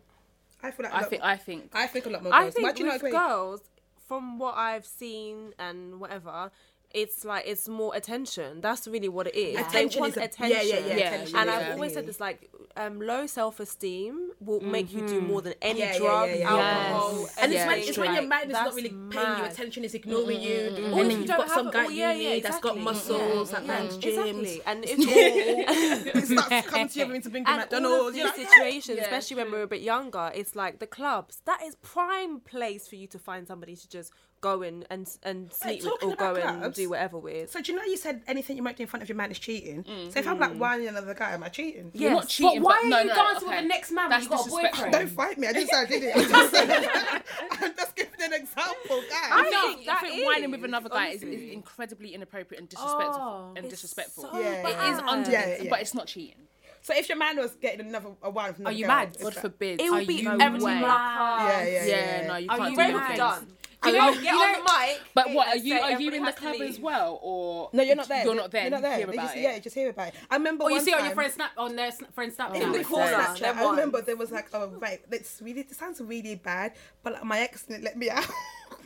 [0.62, 2.42] I feel like a i lot- think i think I think a lot more I
[2.44, 2.54] girls.
[2.54, 3.10] Why think do you not agree?
[3.10, 3.60] girls,
[4.08, 6.50] from what I've seen and whatever,
[6.94, 8.60] it's like it's more attention.
[8.60, 9.58] That's really what it is.
[9.58, 10.56] Attention they want is a- attention.
[10.56, 14.30] yeah, yeah, yeah, Yeah, attention And is I've always said this: like, um, low self-esteem
[14.40, 14.70] will mm-hmm.
[14.70, 16.88] make you do more than any Yeah, yeah, drug, yeah, yeah, yeah.
[16.92, 17.36] alcohol, Yes.
[17.38, 19.44] And it's Yeah, when it's when your mind man is not That's really paying you
[19.44, 20.76] attention, is ignoring you, mm-hmm.
[20.84, 20.94] Mm-hmm.
[20.94, 22.42] Or and if then you you've don't got some guy oh, yeah, you yeah, need
[22.44, 24.32] that's got muscles, that Yeah, man's exactly.
[24.32, 24.60] gyms.
[24.66, 28.08] And if it starts coming to you having to bring you and all McDonald's.
[28.10, 28.50] of You're these ah!
[28.56, 31.40] situations, especially when we're a bit younger, it's like the clubs.
[31.44, 34.12] That is prime place for you to find somebody to just
[34.48, 37.50] go in and and sleep with or go about and do whatever with.
[37.50, 39.30] So do you know you said anything you might do in front of your man
[39.30, 39.82] is cheating?
[39.84, 40.12] Mm.
[40.12, 41.90] So if I'm like whining another guy, am I cheating?
[41.94, 43.56] you're not cheating But why no, are you no, dancing okay.
[43.56, 44.92] with the next man when That's you got a boyfriend?
[44.92, 45.46] Don't fight me.
[45.48, 46.16] I didn't say I did it.
[46.16, 46.54] I'm just,
[47.62, 49.30] I'm just giving an example, guys.
[49.30, 52.60] I I think, think I that think whining with another guy is, is incredibly inappropriate
[52.60, 54.24] and disrespectful Oh, and disrespectful.
[54.30, 55.70] so Yeah, It is under, Yeah, yeah.
[55.70, 56.42] but it's not cheating.
[56.82, 59.16] So if your man was getting another a wine from another you girl, mad?
[59.18, 59.80] God forbid.
[59.80, 60.78] It would be you everything way?
[60.80, 61.40] black.
[61.40, 62.26] Yeah, yeah, Yeah, yeah.
[62.28, 62.92] no, you Are can't you do ready?
[62.92, 63.18] those things.
[63.18, 63.46] done.
[63.86, 65.00] You You know- know, get you on know- the mic.
[65.14, 65.78] But what are you?
[65.78, 68.24] Are you in the club as well, or No, you're not there.
[68.24, 68.62] You're not there.
[68.62, 68.96] You're not and you there.
[68.98, 69.40] hear They about just, it.
[69.42, 70.14] Yeah, just hear about it.
[70.30, 70.64] I remember.
[70.64, 72.60] Or you one see on your friend snap on their sn- friend Snapchat.
[72.60, 73.10] in the my corner.
[73.10, 73.42] God.
[73.42, 75.00] I remember there was like a right.
[75.10, 75.60] It's really.
[75.62, 78.26] It sounds really bad, but like, my ex didn't let me out.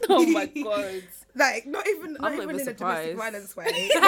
[0.08, 1.02] Oh my god.
[1.34, 3.90] like not even not I'm even, even in a domestic violence way,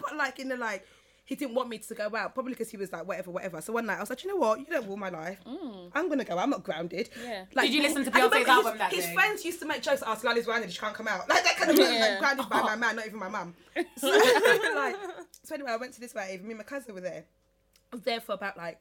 [0.00, 0.84] but like in the like.
[1.28, 3.60] He didn't want me to go out, probably because he was like whatever, whatever.
[3.60, 5.36] So one night I was like, you know what, you don't rule my life.
[5.46, 5.90] Mm.
[5.94, 6.38] I'm gonna go.
[6.38, 7.10] I'm not grounded.
[7.22, 7.44] Yeah.
[7.54, 9.12] Like, Did you listen to Beyonce's his- album that His day?
[9.12, 10.02] friends used to make jokes.
[10.06, 10.72] Ask Lali's grounded.
[10.72, 11.28] She can't come out.
[11.28, 11.84] Like that kind of Yeah.
[12.12, 13.54] like grounded by my man, not even my mum.
[13.98, 14.08] So,
[14.74, 14.96] like,
[15.42, 16.42] so anyway, I went to this rave.
[16.42, 17.24] Me and my cousin were there.
[17.92, 18.80] I was there for about like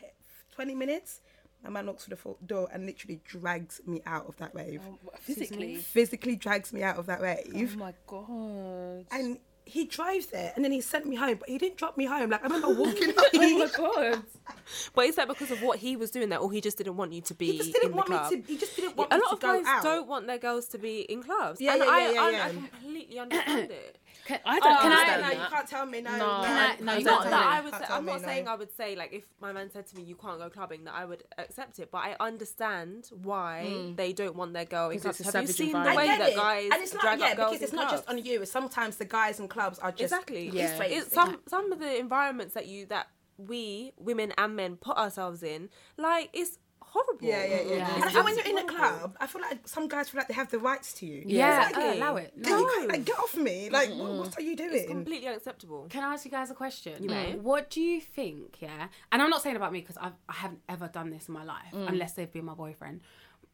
[0.00, 0.08] 10,
[0.56, 1.20] 20 minutes.
[1.62, 4.80] My man knocks through the door and literally drags me out of that rave.
[4.84, 5.76] Oh, physically.
[5.76, 7.74] Physically drags me out of that rave.
[7.76, 9.06] Oh my god.
[9.12, 9.38] And
[9.72, 12.28] he drives there and then he sent me home, but he didn't drop me home.
[12.30, 13.16] Like I remember walking up.
[13.34, 14.22] Oh my god.
[14.94, 17.12] But is that because of what he was doing there, or he just didn't want
[17.12, 18.30] you to be he just didn't in the want club?
[18.32, 18.46] me to.
[18.46, 19.82] He just didn't want a me lot to of go guys out.
[19.82, 21.60] don't want their girls to be in clubs.
[21.60, 22.44] Yeah, and yeah, I, yeah, yeah, I, yeah.
[22.46, 23.98] I completely understand it.
[24.24, 26.10] Can, I oh, don't can I- understand no, you can't tell me no.
[26.12, 26.18] No.
[26.18, 27.46] no, Can I- no, you don't can't that me.
[27.46, 27.74] I would.
[27.74, 28.28] Say, I'm me not no.
[28.28, 30.84] saying I would say like if my man said to me, "You can't go clubbing,"
[30.84, 31.90] that I would accept it.
[31.90, 33.94] But I understand why hmm.
[33.96, 35.20] they don't want their girl in Because clubs.
[35.20, 36.36] it's a Have you savage seen the way that it.
[36.36, 38.46] guys and it's not drag yeah up girls because it's in not just on you.
[38.46, 40.48] Sometimes the guys in clubs are just Exactly.
[40.48, 40.82] It's Yeah.
[40.82, 45.42] It's some some of the environments that you that we women and men put ourselves
[45.42, 46.58] in, like it's
[46.92, 47.26] horrible.
[47.26, 47.74] Yeah, yeah, yeah.
[47.76, 47.94] Yeah.
[47.94, 50.28] And I feel when you're in a club, I feel like some guys feel like
[50.28, 51.22] they have the rights to you.
[51.26, 51.84] Yeah, Exactly.
[51.84, 52.32] uh, allow it.
[52.42, 52.58] Can No.
[52.60, 53.70] you kind of like get off me?
[53.70, 54.86] Like, what, what are you It's doing?
[54.88, 55.86] completely unacceptable.
[55.90, 57.06] Can I ask you guys a question?
[57.06, 57.34] may.
[57.36, 58.58] What do you think?
[58.60, 61.34] Yeah, and I'm not saying about me because I I haven't ever done this in
[61.34, 63.00] my life unless they've been my boyfriend.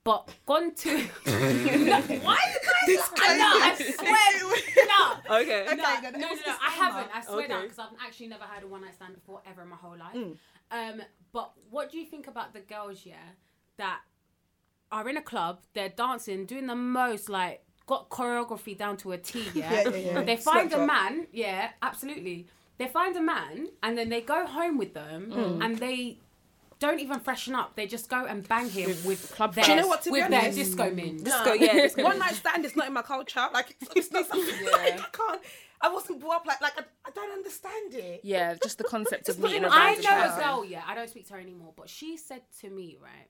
[0.05, 1.03] But gone to no,
[2.23, 2.39] why
[2.87, 3.11] you guys?
[3.21, 3.55] I know.
[3.61, 4.87] I swear.
[4.87, 5.15] No.
[5.39, 5.65] Okay.
[5.67, 7.09] No, Okay, no, then no, no, what's no, I haven't.
[7.15, 7.67] I swear down Okay.
[7.69, 10.15] because I've actually never had a one night stand before ever in my whole life.
[10.15, 10.37] Mm.
[10.71, 11.03] Um,
[11.33, 13.03] but what do you think about the girls?
[13.05, 13.17] Yeah,
[13.77, 14.01] that
[14.91, 19.19] are in a club, they're dancing, doing the most like got choreography down to a
[19.19, 19.45] T.
[19.55, 20.23] Yeah, Yeah, yeah, yeah.
[20.23, 21.27] they find a Slap man.
[21.33, 22.47] Yeah, absolutely.
[22.79, 25.65] They find a man and then they go home with them Mm.
[25.65, 26.19] and they.
[26.81, 27.75] Don't even freshen up.
[27.75, 30.21] They just go and bang him with club their, Do you know what, to be
[30.21, 31.17] with their disco min.
[31.25, 31.73] Disco, yeah.
[31.73, 32.05] Disco.
[32.05, 33.45] One night stand is not in my culture.
[33.53, 35.41] Like, it's, it's not something like, I can't.
[35.81, 38.21] I wasn't brought up like, like I, I don't understand it.
[38.25, 40.83] Yeah, just the concept of meeting I know a girl, yeah.
[40.87, 43.29] I don't speak to her anymore, but she said to me, right,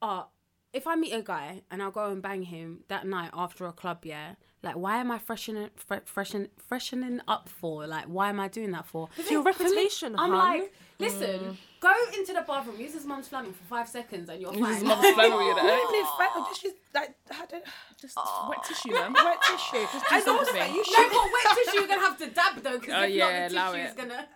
[0.00, 0.24] uh,
[0.72, 3.72] if I meet a guy and I'll go and bang him that night after a
[3.72, 7.86] club, yeah, like why am I freshening, fre- freshen, freshening up for?
[7.86, 9.08] Like, why am I doing that for?
[9.08, 10.38] For your reputation, I'm hun.
[10.60, 11.56] like, listen, mm.
[11.80, 14.76] go into the bathroom, use his mum's flannel for five seconds, and you're This is
[14.78, 14.86] fine.
[14.86, 15.62] mum's flannel, you know.
[15.64, 17.64] Even if I, or just use, like, I don't,
[18.00, 18.16] Just
[18.48, 19.12] wet tissue, man.
[19.12, 19.76] wet tissue.
[19.76, 20.56] And also, something.
[20.60, 21.10] like, you no, should.
[21.10, 23.54] but wet tissue, you're gonna have to dab though, because Oh, if yeah, not, the
[23.56, 23.96] allow tissue's it.
[23.96, 24.28] gonna.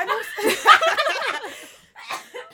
[0.00, 0.70] And also,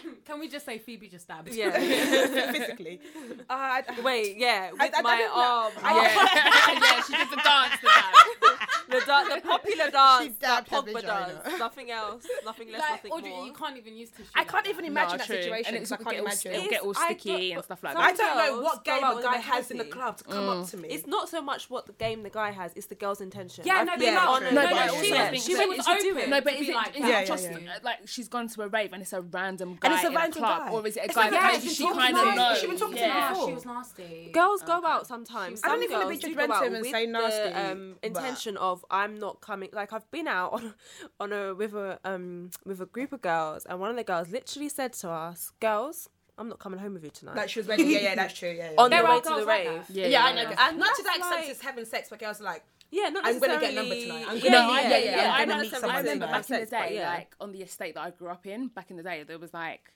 [0.27, 1.53] Can we just say Phoebe just dabbed?
[1.53, 1.71] Yeah.
[2.53, 3.01] physically.
[3.51, 4.71] Uh, I, I- Wait, yeah.
[4.71, 5.43] With I- I my don't know.
[5.43, 5.73] arm.
[5.83, 7.81] Yeah, yeah, she did the dance.
[7.81, 8.61] The dance.
[8.89, 11.59] The, da- the popular dance that Pogba does.
[11.59, 12.27] Nothing else.
[12.45, 13.47] Nothing less, Like, nothing Audrey, more.
[13.47, 14.29] you can't even use tissue.
[14.35, 14.71] I like can't that.
[14.71, 15.37] even imagine Nah, that true.
[15.37, 16.53] situation And it's because I can't imagine.
[16.53, 19.19] it'll get all sticky don't- and stuff like some I don't know what game out
[19.21, 20.89] a guy has in the club to come up to me.
[20.89, 23.65] It's not so much what the game the guy has; it's the girl's intention.
[23.67, 25.31] Yeah, I've no, been but on no, a- no, but no, I she also was,
[25.31, 26.23] think she that was you should do open.
[26.23, 26.29] it.
[26.29, 27.09] No, but to is be it, like is that.
[27.09, 27.59] Yeah, it yeah, just yeah.
[27.83, 30.15] like she's gone to a rave and it's a random guy And it's a in
[30.15, 30.71] random a club, guy.
[30.73, 32.59] or is it a It's guy a that guy maybe she kind of knows?
[32.59, 33.29] She been talking to yeah.
[33.31, 33.49] before.
[33.49, 34.31] she was nasty.
[34.33, 35.61] Girls go out sometimes.
[35.63, 38.07] I Some don't even wanna be do go judgmental and say nasty, the um, but-
[38.09, 39.69] intention of I'm not coming.
[39.73, 40.75] Like I've been out on
[41.21, 44.29] on a with a um with a group of girls, and one of the girls
[44.31, 47.69] literally said to us, "Girls, I'm not coming home with you tonight." Like she was
[47.69, 47.85] ready.
[47.85, 48.51] Yeah, yeah, that's true.
[48.51, 48.77] Yeah, yeah.
[48.79, 49.87] on There the are way to girls the like rave.
[49.89, 49.95] that.
[49.95, 50.55] Yeah, yeah, I yeah, know.
[50.59, 53.25] And not to that extent like- as having sex, but girls are like, Yeah, not
[53.25, 53.77] I'm gonna get necessarily.
[53.77, 54.27] number tonight.
[54.29, 55.33] I'm yeah, gonna- No, I, yeah, yeah, yeah, yeah.
[55.33, 55.63] I'm I gonna know.
[55.71, 57.09] meet I remember back in the Sex, but day, yeah.
[57.15, 59.55] like on the estate that I grew up in, back in the day, there was
[59.55, 59.93] like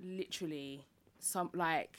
[0.00, 0.84] literally
[1.18, 1.96] some like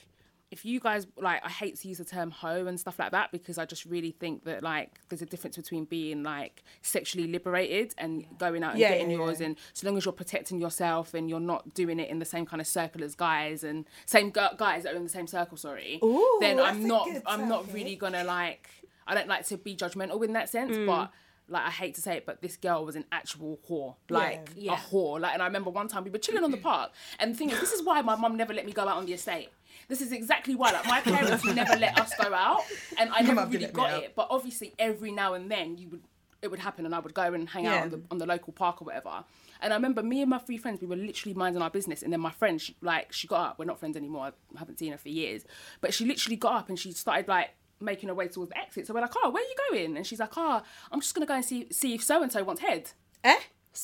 [0.52, 3.32] if you guys like I hate to use the term hoe and stuff like that
[3.32, 7.96] because I just really think that like there's a difference between being like sexually liberated
[7.98, 9.48] and going out and Yeah, getting yeah, yours yeah.
[9.48, 12.46] and so long as you're protecting yourself and you're not doing it in the same
[12.46, 15.58] kind of circle as guys and same gu- guys that are in the same circle
[15.58, 18.70] sorry Ooh, then I'm not I'm not really gonna like
[19.08, 21.12] I don't like to be judgmental in that sense but
[21.50, 24.74] like I hate to say it, but this girl was an actual whore, like Yeah.
[24.74, 25.20] a whore.
[25.20, 27.50] Like, and I remember one time we were chilling on the park, and the thing
[27.50, 29.50] is, this is why my mum never let me go out on the estate.
[29.90, 32.62] This is exactly why, like, my parents never let us go out,
[32.98, 34.04] and I never really got out.
[34.04, 34.16] it.
[34.16, 36.04] But obviously, every now and then, you would
[36.42, 38.54] it would happen, and I would go and hang out on the on the local
[38.54, 39.26] park or whatever.
[39.62, 42.14] And I remember me and my three friends, we were literally minding our business, and
[42.14, 43.60] then my friend, she, like, she got up.
[43.60, 44.32] We're not friends anymore.
[44.56, 45.44] I haven't seen her for years,
[45.82, 47.50] but she literally got up and she started like
[47.84, 48.88] making her way towards the exit.
[48.88, 51.26] So we're like, "Oh, where are you going?" And she's like, "Oh, I'm just gonna
[51.26, 52.92] go and see see if so and so wants head."
[53.24, 53.38] eh?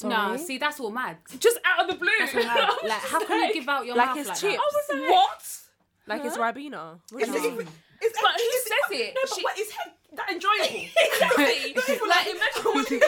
[0.04, 1.18] No, see, that's all mad.
[1.40, 2.10] Just out of the blue.
[2.20, 2.70] That's all mad.
[2.84, 4.56] Like, how can you give out your Like mouth his like chips.
[4.56, 4.60] that?
[4.60, 5.58] I was like, What?
[6.08, 7.00] Like it's Ribena.
[7.12, 7.68] What Is do it you even?
[8.02, 8.10] Mean?
[8.10, 9.14] Is But who is says it?
[9.16, 10.86] No, but She- what is head that enjoyable?
[10.98, 11.74] Exactly.
[12.10, 13.00] like imagine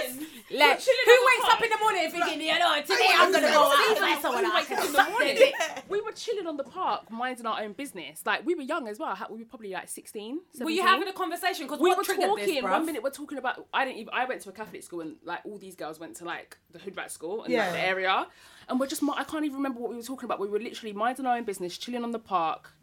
[0.51, 1.53] Like, chilling who wakes park.
[1.53, 4.21] up in the morning thinking, you know, today I I'm gonna go out and find
[4.21, 5.35] someone Who I wakes can up in the morning?
[5.35, 5.83] their.
[5.87, 8.21] We were chilling on the park, minding our own business.
[8.25, 9.17] Like we were young as well.
[9.29, 10.65] We were probably like 16, 17.
[10.65, 11.65] Were you having a conversation?
[11.67, 12.35] Because we what were talking.
[12.55, 13.65] this, one minute we're talking about.
[13.73, 14.13] I didn't even.
[14.13, 16.79] I went to a Catholic school and like all these girls went to like the
[16.79, 18.27] hood rat school in like, the area,
[18.67, 19.01] and we're just.
[19.15, 20.39] I can't even remember what we were talking about.
[20.41, 22.73] We were literally minding our own business, chilling on the park.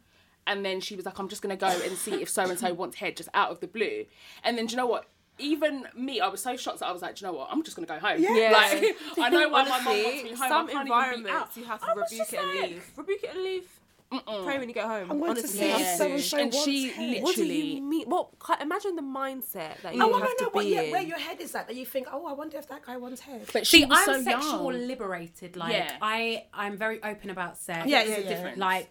[0.49, 2.73] And then she was like, "I'm just gonna go and see if so and so
[2.75, 4.07] wants head, just out of the blue."
[4.43, 5.05] And then do you know what?
[5.41, 7.49] Even me, I was so shocked that I was like, "Do you know what?
[7.53, 8.51] I'm just gonna go home." Yeah.
[8.53, 10.37] Like I know why my mum wants me home.
[10.39, 11.05] some I can't even be out.
[11.23, 12.91] environments you have to I rebuke just it and leave.
[12.97, 13.69] Rebuke it and leave.
[14.11, 15.11] Pray when you get home.
[15.11, 15.97] I'm going to Honestly, see Yeah.
[15.97, 17.23] so and so And she head.
[17.23, 18.09] What do you mean?
[18.09, 18.31] What?
[18.45, 20.91] ki- Imagine the mindset that you I want have to to know what, be yeah,
[20.91, 21.67] where your head is at.
[21.69, 23.45] That you think, oh, I wonder if that guy wants head.
[23.53, 24.89] But she See, was I'm so sexual young.
[24.89, 25.57] liberated.
[25.59, 25.95] Like Yeah.
[26.01, 27.87] I, I'm very open about sex.
[27.87, 28.29] Yeah, yeah, yeah.
[28.31, 28.57] difference.
[28.59, 28.89] Like,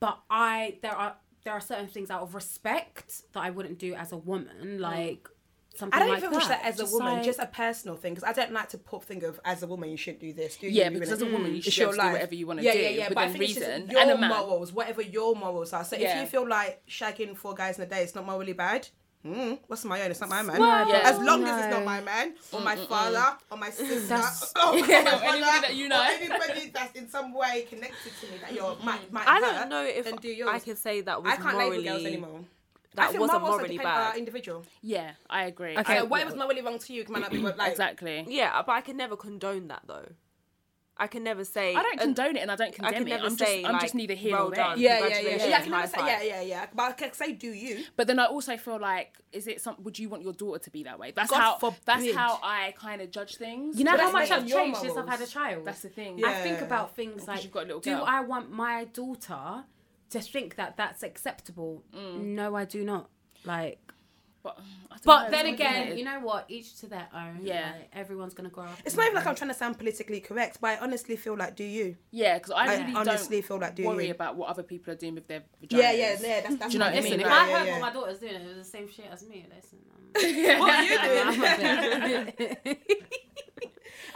[0.00, 3.94] but I, there are, there are certain things out of respect that I wouldn't do
[3.94, 4.56] as a woman.
[4.62, 4.80] Mm.
[4.80, 5.28] Like
[5.76, 6.36] something I don't like even that.
[6.36, 8.78] wish that as a woman, like- just a personal thing, because I don't like to
[8.78, 10.56] put thing of as a woman you shouldn't do this.
[10.56, 10.72] Do you?
[10.72, 11.64] Yeah, You because as a woman, you mm.
[11.64, 13.54] should be your do whatever you wanna yeah, do Yeah, yeah, but I think it's
[13.54, 15.84] just reason, your and morals, whatever your morals are.
[15.84, 16.16] So Yeah.
[16.16, 18.88] if you feel like shagging four guys in a day, it's not morally bad.
[19.22, 20.10] Hmm, what's my own?
[20.10, 20.56] It's not my man.
[20.56, 21.00] Swear, Yeah.
[21.04, 24.72] As long as it's not my man or my father or my sister That's- or
[24.72, 26.00] my Yeah, brother anybody that you know.
[26.00, 29.40] or anybody that's in some way connected to me that you're might, might I hurt,
[29.60, 30.50] don't know if do yours.
[30.52, 31.78] I can say that was I can't morally.
[31.78, 32.40] label girls anymore.
[32.96, 34.16] That I feel wasn't morals morally depend bad.
[34.16, 34.64] individual.
[34.82, 35.78] Yeah, I agree.
[35.78, 35.94] Okay.
[35.94, 38.24] I- So what was morally wrong to you might not be like exactly.
[38.28, 40.06] Yeah, but I can never condone that though.
[41.00, 41.74] I can never say.
[41.74, 43.10] I don't and- condone it and I don't I condemn can it.
[43.10, 44.64] never I'm say, just I'm like, just neither here well nor there.
[44.64, 44.80] done.
[44.80, 45.46] yeah, yeah, yeah, yeah.
[45.46, 45.56] Yeah.
[45.56, 46.66] I can never say, yeah, yeah, yeah.
[46.74, 47.84] But I can say, do you?
[47.96, 49.76] But then I also feel like, is it some?
[49.82, 51.12] Would you want your daughter to be that way?
[51.12, 51.58] That's God how.
[51.58, 51.80] forbid.
[51.86, 53.78] That's how I kind of judge things.
[53.78, 55.64] You know But how much I've changed since I've had a child.
[55.64, 56.18] That's the thing.
[56.18, 56.28] Yeah.
[56.28, 58.04] I think about things like, you've got a little do girl.
[58.06, 59.64] I want my daughter
[60.10, 61.82] to think that that's acceptable?
[61.96, 62.20] Mm.
[62.34, 63.08] No, I do not.
[63.44, 63.78] Like,
[64.42, 64.58] But,
[64.90, 65.98] I don't but know, then again, complicated.
[65.98, 66.44] you know what?
[66.48, 67.40] Each to their own.
[67.42, 67.72] Yeah.
[67.76, 68.78] like, everyone's gonna grow up.
[68.84, 71.56] It's not even like I'm trying to sound politically correct, but I honestly feel like,
[71.56, 71.96] do you?
[72.10, 74.12] yeah, because I I really honestly don't feel like, do worry you?
[74.12, 75.72] about what other people are doing with their vaginas.
[75.72, 76.40] Yeah, yeah, yeah.
[76.40, 77.20] That's, that's Do you know what I Listen, mean?
[77.20, 77.72] if opinion, I yeah, heard yeah.
[77.72, 79.46] what my daughter's doing, it was the same shit as me.
[79.54, 80.98] Listen, I'm, What are you
[82.64, 82.76] doing?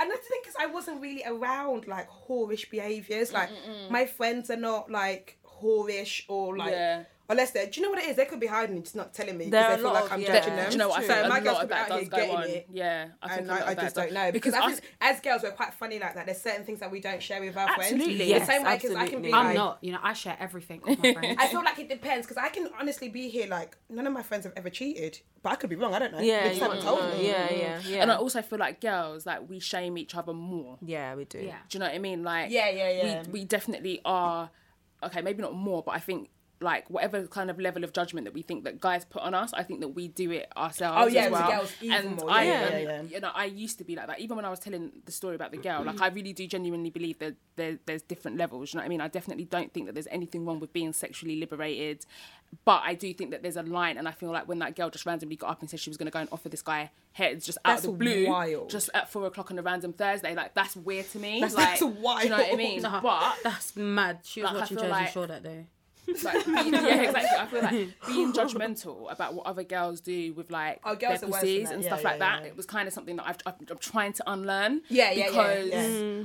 [0.00, 3.32] And that's the thing, because I wasn't really around like whorish behaviours.
[3.32, 3.50] Like
[3.90, 7.04] my friends are not like whorish or like Yeah.
[7.28, 7.66] Unless they're.
[7.66, 8.16] Do you know what it is?
[8.16, 9.94] They could be hiding, just not telling me There because are they a feel lot
[9.94, 10.26] like of- I'm yeah.
[10.38, 10.66] judging them.
[10.68, 10.98] Do you know what?
[10.98, 12.44] I so think my a girls lot could of be that out here getting on.
[12.44, 12.66] it.
[12.72, 14.54] Yeah, I think And a lot I, I of that just does- don't know because,
[14.54, 16.26] I think as girls we're quite funny like that.
[16.26, 18.16] There's certain things that we don't share with our Absolutely.
[18.16, 18.28] friends.
[18.30, 19.32] Yes, the same way because I can be absolutely.
[19.34, 19.78] I'm like, not.
[19.82, 21.36] You know, I share everything with my friends.
[21.40, 24.22] I feel like it depends because I can honestly be here like none of my
[24.22, 25.94] friends have ever cheated, but I could be wrong.
[25.94, 26.20] I don't know.
[26.20, 27.16] Yeah, Maybe you someone told know.
[27.16, 27.26] me.
[27.28, 27.90] Yeah, yeah, mm.
[27.90, 28.02] yeah.
[28.02, 30.78] And I also feel like girls, like we shame each other more.
[30.82, 31.38] yeah, we do.
[31.38, 31.56] yeah.
[31.68, 32.22] Do you know what I mean?
[32.22, 33.22] Like, Yeah, yeah, yeah.
[33.26, 34.50] We, we definitely are.
[35.02, 36.30] Okay, maybe not more, but I think
[36.64, 39.52] like whatever kind of level of judgment that we think that guys put on us,
[39.54, 40.98] I think that we do it ourselves.
[41.00, 41.50] Oh, yeah, as with well.
[41.50, 42.30] girls even and more.
[42.30, 43.02] I, Yeah, yeah, yeah.
[43.02, 44.18] you know, I used to be like that.
[44.20, 46.90] Even when I was telling the story about the girl, like I really do genuinely
[46.90, 48.72] believe that there, there's different levels.
[48.72, 49.00] You know what I mean?
[49.00, 52.04] I definitely don't think that there's anything wrong with being sexually liberated,
[52.64, 54.90] but I do think that there's a line, and I feel like when that girl
[54.90, 56.90] just randomly got up and said she was going to go and offer this guy
[57.12, 58.70] heads just out of the blue, wild.
[58.70, 61.40] just at four o'clock on a random Thursday, like that's weird to me.
[61.40, 61.86] That's- like, that's Do
[62.24, 62.82] you know what I mean?
[62.82, 64.20] Nah, But that's mad.
[64.24, 65.66] She was Like, watching feel Jersey like- Shore that day.
[66.22, 67.38] Like being, yeah, exactly.
[67.38, 71.22] I feel like being judgmental about what other girls do with like Oh, their girls
[71.22, 72.42] are pussies and Yeah, stuff yeah, like that.
[72.42, 72.48] yeah.
[72.48, 74.82] It was kind of something that I've, I've, I'm trying to unlearn.
[74.88, 75.68] Yeah, yeah, yeah, because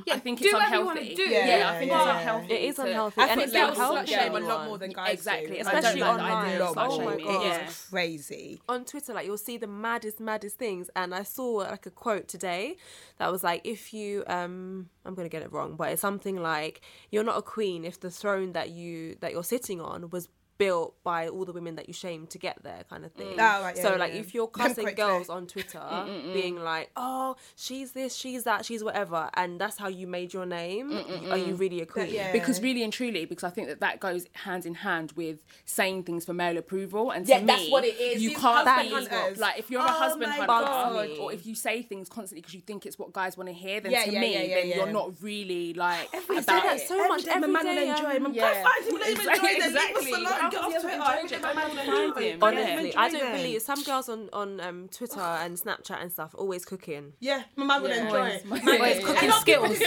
[0.06, 0.14] yeah.
[0.16, 1.00] I think do it's whatever you unhealthy.
[1.02, 1.22] wanna do.
[1.24, 2.18] Yeah, Yeah, I think yeah, it's yeah.
[2.20, 2.54] unhealthy.
[2.54, 3.22] It is to- unhealthy.
[3.22, 5.56] I And think it's girls slut shame a lot more than guys Exactly, do.
[5.60, 6.46] and I Especially don't online.
[6.46, 7.24] idea Oh slut my.
[7.24, 7.44] God.
[7.46, 7.66] Yeah.
[7.66, 8.62] It's crazy.
[8.70, 10.90] on Twitter, like you'll see the maddest, maddest things.
[10.96, 12.76] And I saw like a quote today
[13.20, 16.82] that was like, if you, um, I'm gonna get it wrong, but it's something like,
[17.12, 20.28] you're not a queen if the throne that you that you're sitting on was
[20.60, 23.30] built by all the women that you shame to get there, kind of thing.
[23.38, 23.60] Mm.
[23.60, 24.20] Oh, right, yeah, so yeah, like, yeah.
[24.20, 25.36] if you're cussing girls there.
[25.38, 29.78] on Twitter, mm, mm, being like, oh, she's this, she's that, she's whatever, and that's
[29.78, 30.92] how you made your name,
[31.32, 32.14] are you really a queen?
[32.14, 32.32] yeah.
[32.32, 36.04] Because really and truly, because I think that that goes hand in hand with saying
[36.04, 38.22] things for male approval, and to Yeah, me, that's what it is.
[38.22, 39.38] You These can't be hunters.
[39.40, 41.10] like if you're a Oh husband my hunter, God.
[41.20, 43.80] or if you say things constantly because you think it's what guys want to hear,
[43.80, 44.76] then Yeah, to yeah, me, yeah, yeah, then yeah.
[44.76, 46.88] you're not really like Every about that it.
[46.88, 48.34] so much Every day, every man will enjoy him.
[48.34, 48.54] Yeah.
[48.54, 50.12] Go find him, Exactly,
[50.54, 50.72] enjoy them.
[50.76, 50.82] exactly.
[50.82, 51.00] Leave us alone.
[51.00, 51.00] Like, Get off yeah, Twitter.
[51.00, 51.42] enjoy Every day, it.
[51.42, 52.24] my man will him.
[52.34, 52.44] him.
[52.44, 56.66] Honestly, I don't believe some girls on on um, Twitter and Snapchat and stuff always
[56.66, 57.14] cooking.
[57.20, 58.04] Yeah, my man will Yeah.
[58.06, 58.36] enjoy Always.
[58.42, 58.46] it.
[58.46, 59.32] My- Always cooking.
[59.32, 59.78] Skittles.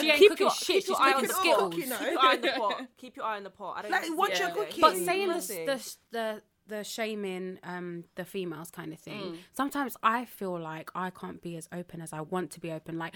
[0.00, 0.82] She ain't cooking shit.
[0.84, 1.74] She's your cooking the Skittles.
[1.74, 1.98] pot, you know.
[1.98, 2.86] Keep your eye on the pot.
[2.96, 3.74] Keep your eye on the pot.
[3.78, 4.80] I don't Like, what you're cooking.
[4.80, 5.34] But saying the,
[5.66, 9.20] the the the shaming um the females kind of thing.
[9.20, 9.36] Mm.
[9.52, 12.98] Sometimes I feel like I can't be as open as I want to be open.
[12.98, 13.14] Like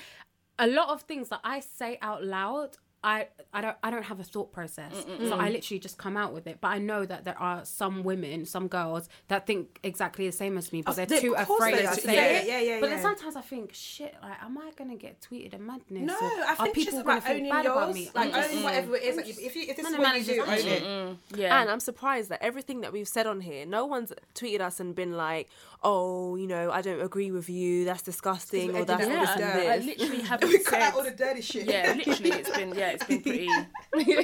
[0.59, 2.77] a lot of things that I say out loud.
[3.05, 4.93] I, I don't I don't have a thought process,
[5.29, 6.59] so I literally just come out with it.
[6.61, 10.59] But I know that there are some women, some girls that think exactly the same
[10.59, 12.47] as me, but they're they- too afraid they to say Yeah, it.
[12.49, 15.59] yeah, yeah, But then sometimes I think, shit, like, am I gonna get tweeted a
[15.59, 16.03] madness?
[16.03, 17.95] No, or I are think it's just people about gonna owning think bad about yours.
[17.95, 18.11] me?
[18.15, 19.17] Like I'm just- owning whatever it is.
[19.17, 20.83] Like, if, if, you, if this None is what you do, own it.
[20.83, 21.61] Mm, yeah.
[21.61, 24.95] And I'm surprised that everything that we've said on here, no one's tweeted us and
[24.97, 25.49] been like,
[25.85, 27.85] "Oh, you know, I don't agree with you.
[27.85, 29.69] That's disgusting," or "That's out this and dirt.
[29.69, 31.67] I literally haven't cut out all the dirty shit.
[31.67, 33.49] Yeah, literally, it's been yeah, it's been pretty.
[33.95, 34.15] we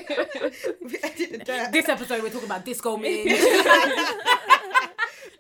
[1.03, 1.72] edit the dirt.
[1.72, 3.27] This episode we're talking about disco men.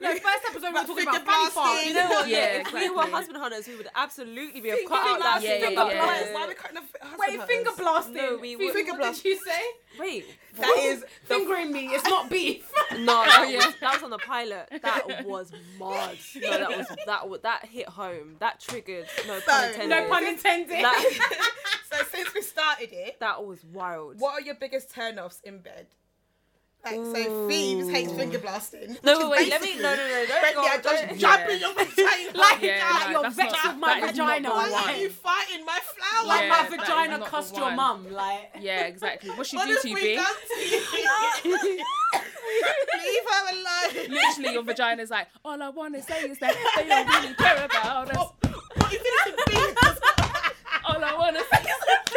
[0.04, 1.66] no, first episode we were talking about finger fanny farm.
[1.68, 1.88] blasting.
[1.88, 2.28] You know what?
[2.28, 5.40] Yeah, if we were husband hunters, we would absolutely be have Finger cut out that
[5.40, 5.50] blasting.
[5.50, 6.04] Yeah, finger yeah, yeah.
[6.04, 6.32] blast.
[6.34, 7.56] Why are we cutting off husband Wait, hunters?
[7.56, 8.14] finger blasting.
[8.14, 9.22] No, we Finger, would- Finger what blast.
[9.22, 9.62] did you say?
[9.98, 10.24] Wait,
[10.58, 11.86] That is Fingering me.
[11.88, 12.70] It's not beef.
[12.92, 14.68] no, that, oh, was, that was on the pilot.
[14.82, 16.16] That was mad.
[16.36, 18.36] No, that was that was, that hit home.
[18.40, 19.06] That triggered.
[19.26, 19.88] No pun intended.
[19.88, 20.84] no pun intended.
[20.84, 21.40] That,
[21.90, 24.18] so since we started it, that was wild.
[24.20, 25.86] what are your biggest turn-offs in bed?
[26.84, 28.16] Like, so thieves hates mm.
[28.16, 28.96] finger blasting.
[29.02, 29.50] No, which wait, wait.
[29.50, 29.76] Let me.
[29.76, 30.26] No, no, no.
[30.26, 30.80] Don't Friendly, go.
[30.82, 31.52] Just Don't, jump Yeah.
[31.54, 31.98] in your vagina.
[32.34, 34.50] like, Yeah, like no, you're that's vexed with my that is not vagina.
[34.50, 34.84] Why one.
[34.84, 36.26] are you fighting my flower?
[36.26, 38.12] Like Yeah, my vagina not the cost your mum.
[38.12, 38.50] Like.
[38.60, 39.30] Yeah, exactly.
[39.30, 40.14] What she What do to you, B?
[40.16, 40.24] done?
[41.44, 44.10] Leave her alone.
[44.10, 47.64] literally your vagina's like, all I want to say is that they don't really care
[47.64, 48.16] about us.
[48.16, 49.76] What if it's a beat?
[50.86, 52.10] All I want to say is that.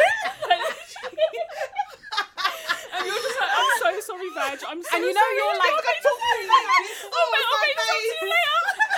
[2.94, 4.56] and you're just like, I'm so sorry, Vag.
[4.64, 5.36] I'm so And you know sorry.
[5.36, 5.84] you're like-
[7.12, 7.42] Oh, my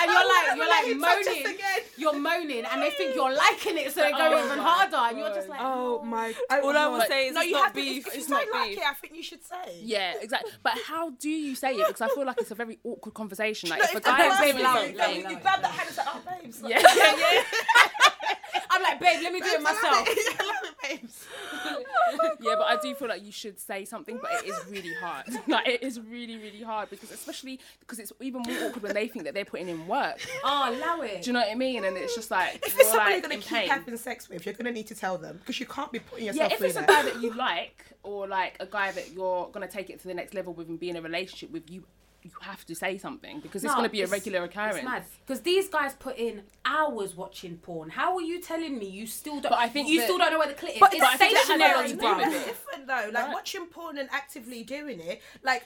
[0.00, 1.56] and you're oh like you're like Like, touch us moaning,
[1.98, 4.96] you're moaning, and they think you're liking it, so they go Oh even my harder,
[4.96, 6.34] and you're just like, Oh, oh my!
[6.50, 8.06] All I would say is no, it's you not have beef.
[8.06, 8.78] If, if It's not don't like beef.
[8.78, 9.78] it, I think you should say.
[9.82, 10.50] Yeah, exactly.
[10.62, 11.86] But how do you say it?
[11.86, 13.68] Because I feel like it's a very awkward conversation.
[13.70, 15.22] Like No, if a it's the guy worst is babe, doing loud, something, loud, You,
[15.24, 15.30] loud.
[15.32, 17.42] you grab that hand and say, "Oh, babes." yeah, yeah, yeah.
[18.72, 19.82] I'm like, babe, let me do it myself.
[20.08, 21.26] I love it, babes.
[22.42, 25.26] Yeah, but I do feel like you should say something, but it is really hard.
[25.46, 29.06] Like it is really, really hard because especially because it's even more awkward when they
[29.08, 30.18] think that they're putting in work.
[30.44, 31.22] Oh, allow it.
[31.22, 31.84] Do you know what I mean?
[31.84, 33.68] And it's just like If you're it's somebody like you're gonna keep pain.
[33.68, 36.50] having sex with, you're gonna need to tell them because you can't be putting yourself.
[36.50, 39.12] Yeah, yourself if through it's a guy that you like or like a guy that
[39.12, 41.70] you're gonna take it to the next level with and be in a relationship with,
[41.70, 41.84] you
[42.22, 45.06] you have to say something because it's gonna be a regular occurrence.
[45.26, 47.88] Because these guys put in hours watching porn.
[47.88, 49.44] How are you telling me you still don't?
[49.50, 50.80] But I think you that- still don't know where the clit is.
[50.80, 52.16] But it's I think that has stationary, nothing to do bruv.
[52.18, 53.10] with It's different though.
[53.14, 53.32] Like Right.
[53.32, 55.64] watching porn and actively doing it, like.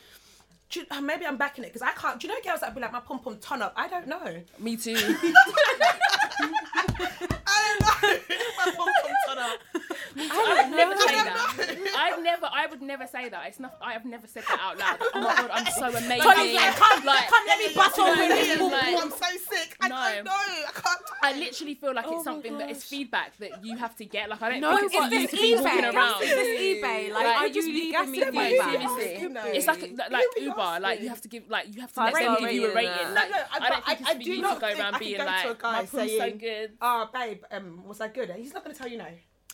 [0.76, 2.18] You- uh, maybe I'm backing it because I can't.
[2.20, 3.72] Do you know girls that be like my pom pom ton up?
[3.76, 4.42] I don't know.
[4.58, 4.94] Me too.
[7.46, 8.18] I don't know.
[8.58, 9.58] my pom pom ton up.
[10.16, 11.92] I would never say I that.
[11.96, 12.46] I'd never.
[12.52, 13.46] I would never say that.
[13.48, 13.76] It's not.
[13.82, 14.98] I have never said that out loud.
[15.14, 16.20] Oh my god, I'm so amazing.
[16.22, 18.58] Tony's like, come, Like, come, let me bust you know open what I this mean?
[18.58, 18.72] book.
[18.72, 19.76] Like, I'm so sick.
[19.80, 19.94] I No.
[20.14, 20.30] don't know.
[20.32, 21.00] I can't.
[21.22, 22.86] I literally feel like Oh it's my something that is gosh.
[22.88, 24.28] feedback that you have to get.
[24.28, 25.62] Like I don't No, think it's but for you to this be eBay?
[25.62, 26.22] walking around.
[26.22, 27.12] Is this eBay?
[27.12, 28.50] Like, Like, are it you leaving me feedback?
[28.70, 29.42] Seriously, You know.
[29.46, 30.78] it's like like You'll Uber.
[30.80, 32.74] Like you have to give like you have to Five let them give you a
[32.74, 33.14] rating rating.
[33.14, 35.24] Like No, no, I- I don't think it's for you to go around being a
[35.24, 36.70] like guy my pum's so saying, good.
[36.80, 38.30] Oh, babe, um, was that good?
[38.36, 39.06] He's not going to tell you no.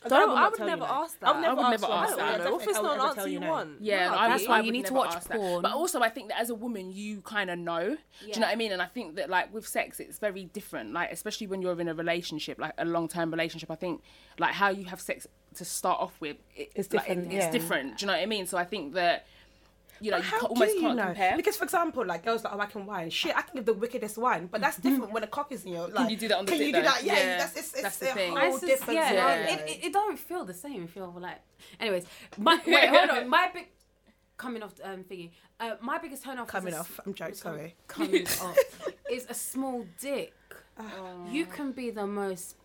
[0.03, 1.29] A Don't, I would tell you never ask that.
[1.29, 2.17] I would never, I would never ask I that.
[2.17, 2.53] don't I don't know.
[2.53, 3.51] What if it's not an answer tell you no.
[3.51, 3.71] want?
[3.83, 5.37] Yeah, No, I that's would- why you need to watch ask that.
[5.37, 5.61] porn.
[5.63, 7.97] But also, I think that as a woman, you kind of know.
[8.21, 8.73] Do you know what I mean?
[8.73, 10.95] And I think that like with sex, it's very different.
[10.95, 13.71] Like especially when you're in a relationship, like a long term relationship.
[13.71, 14.03] I think
[14.39, 17.51] like how you have sex to start off with, it, It's like, different, it's yeah.
[17.51, 17.99] different.
[17.99, 18.47] Do you know what I mean?
[18.47, 19.27] So I think that
[20.01, 21.05] you know But you how almost do you can't know?
[21.07, 21.37] compare.
[21.37, 23.11] Because, for example, like girls like, oh, I can wine.
[23.11, 25.73] Shit, I can give the wickedest wine, but that's different when a cock is in
[25.73, 25.89] your.
[25.89, 27.03] Like, can you do that on the Can you do that?
[27.05, 28.37] Yeah, Yeah, that's it's, it's that's the thing.
[28.37, 29.01] whole It's just- different.
[29.01, 30.85] yeah, no, it, it, it don't feel the same.
[30.85, 31.41] If you're like,
[31.79, 32.07] anyways,
[32.39, 33.29] my wait, hold on.
[33.37, 33.69] My big
[34.37, 35.31] coming off um thingy.
[35.61, 37.01] Uh, my biggest turn off Coming a s- off.
[37.05, 37.35] I'm joking.
[37.35, 37.75] Sorry.
[37.87, 38.57] Coming off
[39.11, 40.33] is a small dick.
[41.31, 42.57] You can be the most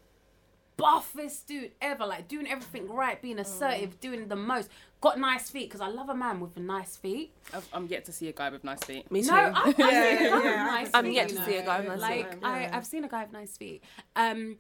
[0.78, 4.70] buffest dude ever, like doing everything right, being assertive, doing the most.
[5.06, 7.32] Got nice feet because I love a man with nice feet.
[7.54, 9.12] I've, I'm yet to see a guy with nice feet.
[9.12, 9.28] Me too.
[9.32, 11.14] No, I've, I've Yeah, seen a guy with yeah, nice I'm feet.
[11.14, 12.44] yet you to see a guy with nice like, feet.
[12.44, 12.76] I, Yeah.
[12.78, 13.84] I've seen a guy with nice feet.
[14.16, 14.58] Um,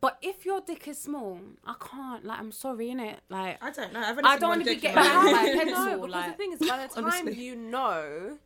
[0.00, 2.24] but if your dick is small, I can't.
[2.24, 3.16] Like, I'm sorry, innit?
[3.28, 4.00] Like, I don't know.
[4.00, 5.52] I've I don't want to be getting in my around life.
[5.58, 5.84] by pencil.
[5.84, 7.34] no, because like, the thing is, by the time Honestly.
[7.44, 8.38] you know,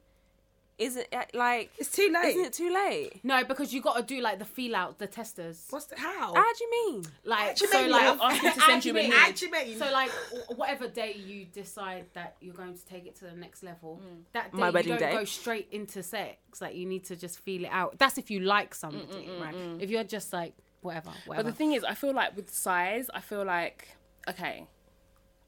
[0.79, 1.71] isn't it uh, like?
[1.79, 2.31] It's too late.
[2.31, 3.21] Isn't it too late?
[3.23, 5.67] no, because you got to do like the feel out, the testers.
[5.71, 6.35] What's the how?
[6.35, 7.05] How do you mean?
[7.25, 7.91] like, you so mean?
[7.91, 9.19] like, Ask him to send you a actually- nude.
[9.19, 9.79] How do you mean?
[9.79, 10.11] So like
[10.57, 14.23] whatever day you decide that you're going to take it to the next level, mm.
[14.33, 15.13] that day My you wedding don't day.
[15.13, 16.61] go straight into sex.
[16.61, 17.99] Like you need to just feel it out.
[17.99, 19.55] That's if you like somebody, mm, mm, right?
[19.81, 23.21] If you're just like whatever, But the thing is, I feel like with size, I
[23.21, 23.97] feel like
[24.29, 24.67] okay,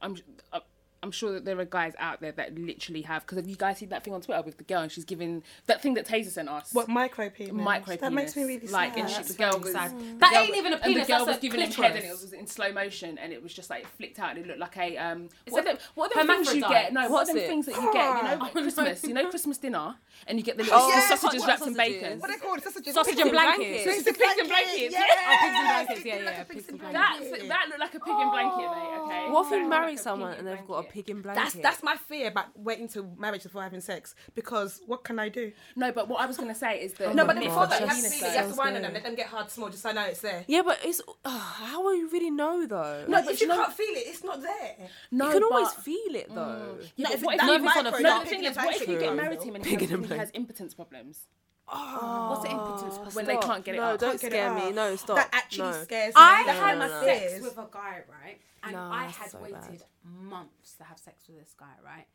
[0.00, 0.16] I'm
[0.52, 0.60] uh,
[1.04, 3.78] I'm sure that there are guys out there that literally have because have you guys
[3.78, 6.30] seen that thing on Twitter with the girl and she's giving that thing that Taser
[6.30, 6.72] sent us.
[6.72, 7.52] what micro penis?
[7.52, 8.00] Micro penis.
[8.00, 8.98] That makes me really like, sad.
[9.00, 9.90] and she, the girl very was sad.
[9.98, 11.70] the That girl- ain't even a and penis, the girl that's was a giving him
[11.72, 14.30] head and it was in slow motion and it was just like it flicked out
[14.30, 15.28] and it looked like a um.
[15.48, 16.92] What are a them, what are them things you get?
[16.92, 17.46] No, what are them it?
[17.46, 18.16] things that you get?
[18.16, 18.46] You know.
[18.64, 19.04] Christmas.
[19.04, 19.94] You know, Christmas dinner,
[20.26, 22.18] and you get the little Oh, yes, sausages hot wrapped in bacon.
[22.20, 22.62] What are they called?
[22.62, 22.94] Sausages.
[22.94, 23.84] Sausage Pigs and in blankets.
[23.84, 24.48] Pigs and Pigs in blankets.
[24.48, 24.94] blankets.
[24.94, 25.04] Yeah.
[25.04, 25.94] Oh, pigs in blankets.
[25.94, 27.48] Pigs Yeah, yeah, blankets, pigs in pigs in That's, blankets.
[27.48, 28.98] that looked like a pig in blanket, mate.
[29.04, 29.30] Okay.
[29.30, 30.93] What if you marry someone and they've got a blanket.
[30.94, 31.42] Pig in blanket?
[31.42, 35.28] That's that's my fear about waiting to marriage before having sex because what can I
[35.28, 35.52] do?
[35.76, 37.66] No, but what I was gonna say is that No, Oh but then God, before
[37.66, 38.32] that, you have to penis feel it.
[38.32, 38.58] You have to size.
[38.64, 38.94] wind on them.
[38.94, 40.44] Let them get hard small, just so I know it's there.
[40.46, 43.04] yeah, but it's uh, how will you really know though?
[43.08, 44.76] No, but if you you know- can't feel it, it's not there.
[45.10, 46.78] No, you can always feel it though.
[46.96, 48.76] Yeah, No, but if what it's if that you micro, no, the thing is, what
[48.76, 51.26] if you get married to him and he Pig has, and he has impotence problems?
[51.66, 52.94] What's the impotence?
[52.98, 53.44] Oh, When they stop.
[53.44, 54.00] can't get it no, up.
[54.00, 54.62] don't Can't get it scare me.
[54.68, 54.74] out.
[54.74, 55.16] No, stop.
[55.16, 55.82] That actually no.
[55.82, 56.12] scares me.
[56.16, 57.06] I That's had my no, no.
[57.06, 57.42] sex fears.
[57.42, 58.40] with a guy, right?
[58.62, 59.82] And No, I had so waited bad.
[60.04, 62.06] months to have sex with this guy, right?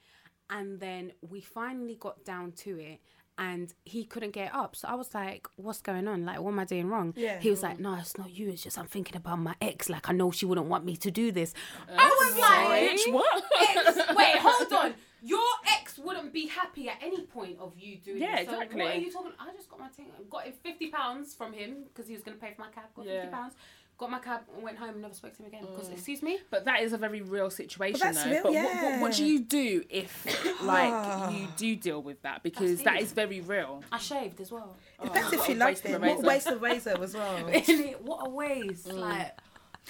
[0.52, 3.00] And then we finally got down to it
[3.38, 4.76] and he couldn't get up.
[4.76, 6.26] So I was like, what's going on?
[6.26, 7.14] Like, what am I doing wrong?
[7.16, 7.40] Yeah.
[7.40, 8.50] He was like, no, it's not you.
[8.50, 9.90] It's just I'm thinking about my ex.
[9.90, 11.54] Like, I know she wouldn't want me to do this.
[11.96, 13.44] I was like, Bitch, what?
[13.62, 14.94] ex, wait, hold on.
[15.24, 15.40] Your
[15.80, 18.48] ex wouldn't be happy at any point of you doing Yeah, this.
[18.50, 18.82] So exactly.
[18.82, 19.32] what are you talking?
[19.40, 20.06] I just got my thing.
[20.30, 22.86] Got him fifty pounds from him because he was going to pay for my cab.
[22.96, 23.22] Got Yeah.
[23.22, 23.54] fifty pounds.
[23.98, 25.62] got my cab, and went home, and never spoke to him again.
[25.62, 25.76] Mm.
[25.76, 28.30] Because excuse me, But that is a very real situation, that's though.
[28.32, 32.42] real, but what, what, what do you do if, like, you do deal with that?
[32.42, 33.02] Because that deep.
[33.04, 33.84] is very real.
[33.92, 34.78] I shaved as well.
[35.04, 36.00] Depends if what you a loved waste of a it.
[36.00, 36.28] What a razor.
[36.28, 37.94] waste of razor as well.
[38.04, 38.88] what a waste!
[38.88, 39.32] Like, Mm.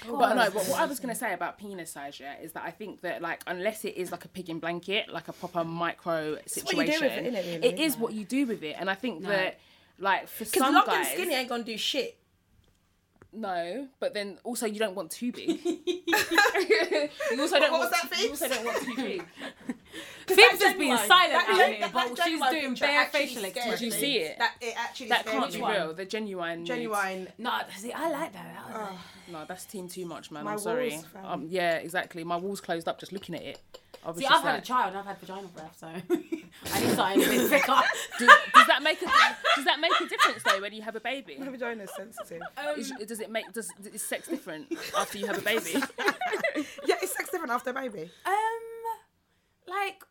[0.08, 2.70] But no, but what I was gonna say about penis size, yeah, is that I
[2.70, 6.38] think that like unless it is like a pig in blanket, like a proper micro
[6.46, 7.66] situation, it, really?
[7.66, 8.76] it is what you do with it.
[8.78, 9.58] And I think that
[9.98, 12.16] like for some long guys, and skinny ain't gonna do shit.
[13.32, 15.48] no, but then also you don't want too big.
[15.64, 15.80] you
[17.38, 19.24] also don't What was want that, you also don't want too big.
[20.26, 23.06] Phoeb's has been silent That out gen- here, that- but that she's doing picture bare
[23.06, 23.80] facial expressions.
[23.80, 24.38] Did you see it?
[24.38, 25.92] That it actually That can't be real.
[25.94, 26.68] The genuine, nudes.
[26.68, 27.28] Genuine.
[27.38, 28.66] No, see, I like that.
[28.68, 28.98] that was
[29.32, 30.44] No, that's team too much, man.
[30.44, 30.90] My I'm sorry.
[30.90, 31.04] walls.
[31.24, 32.22] Um, yeah, exactly.
[32.24, 33.60] My walls closed up just looking at it.
[34.02, 34.96] I see, I've had like, a child.
[34.96, 35.86] I've had vaginal breath, so
[36.72, 37.66] I need something a bit thicker.
[38.18, 39.04] does, does that make a
[39.56, 41.36] does that make a difference though when you have a baby?
[41.38, 42.40] My vagina is sensitive.
[42.78, 45.74] Is, does it make does is sex different after you have a baby?
[46.86, 48.10] yeah, is sex different after a baby?
[48.24, 48.34] Um,
[49.70, 50.02] like,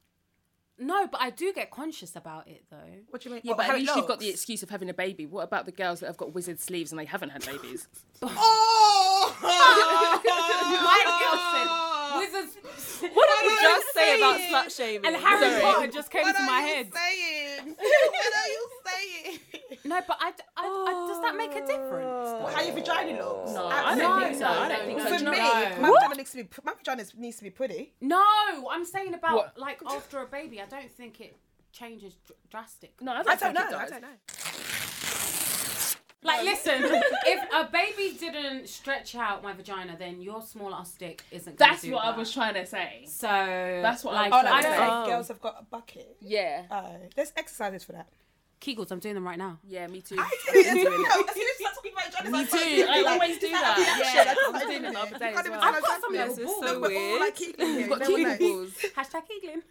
[0.82, 2.78] no, but I do get conscious about it though.
[3.10, 3.42] What do you mean?
[3.44, 4.36] Yeah, What, but how at it least you've got the looks?
[4.40, 5.26] excuse of having a baby.
[5.26, 7.88] What about the girls that have got wizard sleeves and they haven't had babies?
[8.24, 9.36] Oh!
[9.42, 11.70] My girl said
[12.20, 12.56] wizards.
[13.02, 15.06] What did we What are just say about slut shaming?
[15.06, 15.62] And Harry Sorry.
[15.62, 16.92] Potter just came What to are my you head.
[16.94, 17.68] saying?
[17.78, 18.79] what are you saying?
[19.90, 22.54] No, but I, I, I, does that make a difference?
[22.56, 23.52] How your vagina looks?
[23.52, 24.46] Uh, no, I don't No, think so.
[24.48, 25.06] I don't think so.
[25.08, 25.82] For Do me, you No.
[25.82, 27.94] my vagina needs to be my vagina needs to be pretty.
[28.00, 28.24] No,
[28.72, 29.58] I'm saying about What?
[29.58, 30.62] like after a baby.
[30.62, 31.36] I don't think it
[31.72, 32.94] changes dr- drastic.
[33.02, 33.78] No, I don't, I don't think know.
[33.78, 33.92] it I does.
[33.92, 34.18] don't know.
[36.22, 36.74] Like, listen,
[37.26, 41.58] if a baby didn't stretch out my vagina, then your small ass dick isn't.
[41.58, 42.14] Gonna That's do what that.
[42.16, 43.06] I was trying to say.
[43.08, 44.78] So That's what I like, was Oh, trying like, to I say.
[44.78, 45.00] don't Oh.
[45.04, 46.18] know girls have got a bucket.
[46.20, 48.08] Yeah, Oh, there's exercises for that.
[48.62, 48.92] Kegels.
[48.92, 49.58] I'm doing them right now.
[49.68, 50.18] yeah, me too.
[50.20, 50.86] As soon as you
[51.60, 52.86] start talking about vaginas, Me too.
[52.90, 54.14] I like, always do that that.
[54.14, 55.60] Yeah, I just I was like doing it the other day as well.
[55.62, 56.30] I've got some that.
[56.30, 56.60] little balls.
[56.68, 57.80] so We're all like Keegling here.
[57.80, 58.74] You've got no Kegel balls.
[58.98, 59.62] Hashtag Kegling.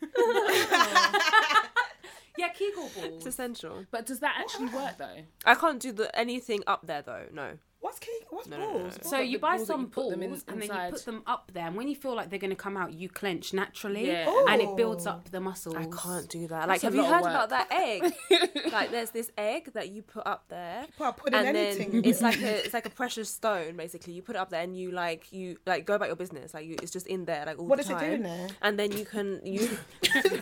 [2.39, 3.27] yeah, Kegel It's balls.
[3.27, 3.85] essential.
[3.91, 5.23] But does that actually work though?
[5.45, 7.27] I can't do the anything up there though.
[7.33, 7.59] No.
[7.81, 8.27] What's Kegel?
[8.31, 8.99] What's No, no, no, balls?
[9.05, 9.09] no.
[9.11, 11.05] So What, you buy balls some you put balls them in- and then you put
[11.05, 13.55] them up there, and when you feel like they're going to come out, you clench
[13.55, 14.45] naturally, Yeah.
[14.49, 15.77] and it builds up the muscles.
[15.77, 16.67] I can't do that.
[16.69, 18.13] Like, That's have you heard of about that egg?
[18.73, 21.91] like, there's this egg that you put up there, Put a pudding and anything.
[21.93, 23.77] then it's like a it's like a precious stone.
[23.77, 26.53] Basically, you put it up there, and you like you like go about your business.
[26.55, 28.09] Like, you, it's just in there, like all What the does it time.
[28.11, 28.49] do in there?
[28.61, 29.69] And then you can you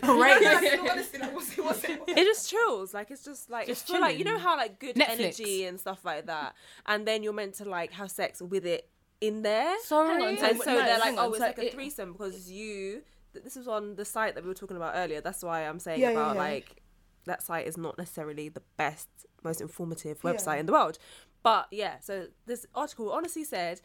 [0.00, 0.42] Great.
[0.42, 2.94] Like, honestly, like, what's it- what's it- it just chills.
[2.94, 5.10] Like it's just like Just it's for like you know how like good Netflix.
[5.20, 6.54] energy and stuff like that.
[6.86, 8.88] And then you're meant to like have sex with it
[9.20, 9.74] in there.
[9.82, 10.12] Sorry.
[10.14, 11.66] Hang on, and so- so no, they're like, hang on, oh, it's so like a
[11.66, 13.02] it- threesome because you.
[13.32, 15.20] th- This was on the site that we were talking about earlier.
[15.20, 16.42] That's why I'm saying Yeah, yeah, about yeah.
[16.42, 16.82] like
[17.24, 19.08] that site is not necessarily the best,
[19.42, 20.30] most informative Yeah.
[20.30, 20.98] website in the world.
[21.42, 23.80] But yeah, so this article honestly said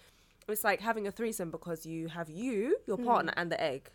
[0.48, 3.06] it's like having a threesome because you have you, your Hmm.
[3.06, 3.90] partner, and the egg.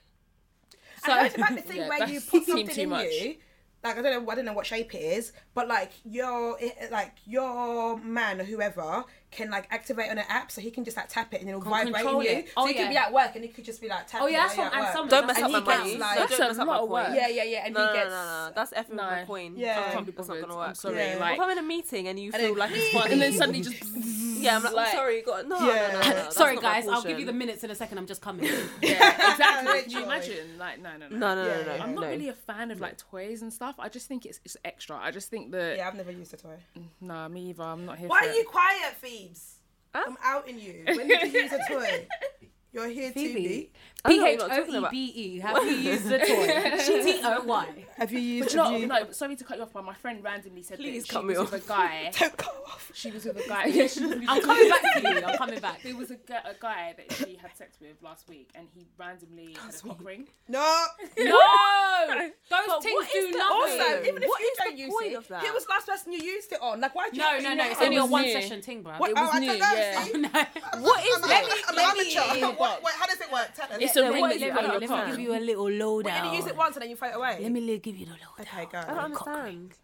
[1.04, 3.12] So I heard about the thing Yeah, where you put something too in much.
[3.20, 3.36] you.
[3.84, 6.58] Like I don't know, I don't know what shape it is, but like your,
[6.90, 10.96] like your man or whoever can like activate on an app, so he can just
[10.96, 12.30] like tap it and it'll Can vibrate in control you.
[12.30, 12.46] it.
[12.48, 12.82] So Oh, he yeah.
[12.82, 14.24] could be at work and he could just be like tapping.
[14.24, 14.92] Oh yeah, that's while from at and work.
[14.94, 15.08] some.
[15.08, 15.96] Don't mess up he my gets, money.
[15.98, 17.08] like- That's don't a mess up my of work.
[17.12, 18.10] Yeah, yeah, yeah, and No, he gets.
[18.10, 19.02] no, no, that's effing with No.
[19.02, 19.54] my coin.
[19.56, 19.84] Yeah.
[19.88, 20.48] I can't be That's not bothered.
[20.48, 20.68] gonna work.
[20.68, 20.96] I'm sorry.
[20.96, 21.16] Yeah.
[21.20, 23.22] Like, if I'm in a meeting and you And feel then- like it's funny, and
[23.22, 23.82] then suddenly just
[24.40, 25.88] yeah, I'm like, oh, like- I'm sorry, God, no, Yeah.
[25.92, 27.98] no, no, no, no, Sorry guys, I'll give you the minutes in a second.
[27.98, 28.44] I'm just coming.
[28.82, 29.66] yeah, exactly.
[29.66, 29.82] Literally.
[29.82, 30.58] Can you imagine?
[30.58, 31.16] Like, no, no, no.
[31.16, 31.74] No, no, no, Yeah, no.
[31.74, 31.82] yeah.
[31.82, 33.74] I'm not really a fan of like toys and stuff.
[33.78, 34.96] I just think it's, it's extra.
[34.96, 36.56] I just think that Yeah, I've never used a toy.
[37.00, 37.62] no, me either.
[37.64, 39.54] I'm not here Why are you quiet, Phoebes?
[39.94, 40.04] Huh?
[40.06, 40.82] I'm outing you.
[40.86, 42.06] When did you use a toy?
[42.72, 43.70] You're here to be.
[44.06, 44.90] I don't P know what H you're O talking E about.
[44.90, 45.38] B E.
[45.40, 47.02] Have you used the toy?
[47.04, 47.66] T O Y.
[47.98, 48.54] Have you used?
[48.56, 48.86] No, have you...
[48.86, 51.26] no, sorry to cut you off, but my friend randomly said Please that cut she
[51.26, 51.52] me was off.
[51.52, 52.10] with a guy.
[52.18, 52.90] Don't go off.
[52.94, 53.66] She was with a guy.
[53.66, 55.24] Yeah, she was with I'm coming back to you.
[55.24, 55.82] I'm coming back.
[55.82, 59.54] There was a, a guy that she had sex with last week, and he randomly
[59.60, 60.28] had a cock ring.
[60.48, 60.84] No.
[61.18, 61.24] No,
[62.50, 63.80] those But things do the- nothing.
[63.80, 65.42] Also, even if What you is don't use point it, of that?
[65.44, 66.80] who was the last person you used it on?
[66.80, 67.08] Like, why?
[67.10, 67.70] Do you no, have no, no.
[67.70, 68.92] It's only a one session thing, bro.
[68.98, 69.10] What?
[69.10, 69.74] It was oh, I new, don't know.
[69.74, 70.46] yeah.
[70.80, 71.62] What is I'm, that?
[71.68, 72.46] I'm an let me- amateur.
[72.58, 73.48] What, wait, how does it work?
[73.54, 73.78] Tell us.
[73.96, 76.12] It's a Let ring me, that let me, let me give you a little lowdown.
[76.26, 77.38] And you use it once and then you throw it away.
[77.40, 78.28] Let me li- give you the lowdown.
[78.40, 78.78] Okay, go.
[78.78, 79.44] I don't Cock understand.
[79.44, 79.76] rings.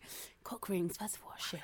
[0.45, 1.61] Cock rings, first of all, shit.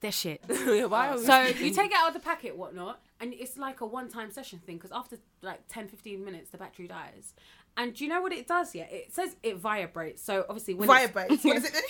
[0.00, 0.40] They're shit.
[0.88, 1.66] Why are we So speaking?
[1.66, 4.76] you take it out of the packet, whatnot, and it's like a one-time session thing
[4.76, 7.34] because after like 10, 15 minutes, the battery dies.
[7.76, 8.74] And do you know what it does?
[8.74, 10.22] Yeah, it says it vibrates.
[10.22, 11.44] So obviously when it's- Vibrates.
[11.44, 11.80] What does it do?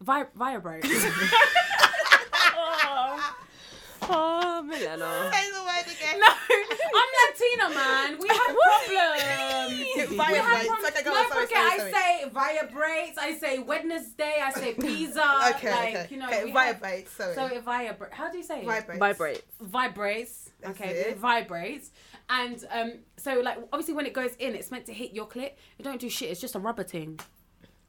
[0.04, 0.88] Vi- vibrates.
[2.56, 3.34] Oh,
[4.08, 5.30] Milena.
[5.32, 6.20] Say the word again.
[6.20, 8.18] No, I'm Latina, man.
[8.18, 10.10] We have problems.
[10.10, 10.84] we have problems.
[10.88, 11.92] Okay, go on, Don't sorry, forget, sorry, sorry.
[11.92, 13.18] I say vibrates.
[13.18, 14.34] I say Wednesday.
[14.42, 15.22] I say pizza.
[15.54, 16.06] Okay, like, okay.
[16.10, 17.12] You know, okay, vibrates.
[17.12, 17.34] Sorry.
[17.34, 18.14] So it vibrates.
[18.14, 18.66] How do you say it?
[18.66, 18.98] vibrates.
[18.98, 19.44] Vibrate.
[19.60, 20.50] vibrates.
[20.60, 21.06] That's okay, it.
[21.08, 21.90] it vibrates.
[22.28, 25.52] And um, so like obviously when it goes in, it's meant to hit your clit.
[25.78, 26.30] It don't do shit.
[26.30, 27.20] It's just a rubber thing.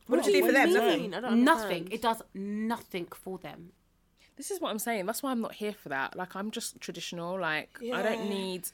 [0.07, 0.69] What did you do for them?
[0.69, 1.13] do Nothing.
[1.13, 1.87] I don't Nothing.
[1.91, 3.71] It does nothing for them.
[4.37, 5.05] This is what I'm saying.
[5.05, 6.15] That's why I'm not here for that.
[6.15, 7.39] Like I'm just traditional.
[7.39, 8.67] Like I don't need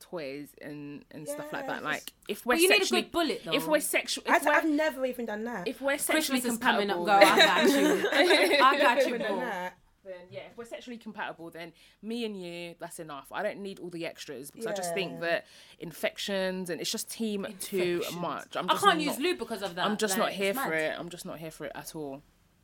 [0.00, 1.82] toys and and stuff like that.
[1.84, 3.52] Like if we're But you need a sexually, good bullet, though.
[3.52, 5.68] if we're sexual, I, if we're, I've never even done that.
[5.68, 7.30] if we're sexually Christmas is coming compatible, up, girl.
[7.30, 8.08] I got you.
[8.12, 9.40] I got you, Never done boo.
[9.44, 9.74] that.
[10.04, 11.72] then yeah, if we're sexually compatible, then
[12.02, 13.26] me and you, that's enough.
[13.30, 15.46] I don't need all the extras because I just think that
[15.78, 18.56] infections and it's just team too much.
[18.56, 19.84] I'm I can't not, use lube because of that.
[19.86, 20.72] I'm just like, not here for mad.
[20.94, 20.98] it.
[20.98, 22.22] I'm just not here for it at all.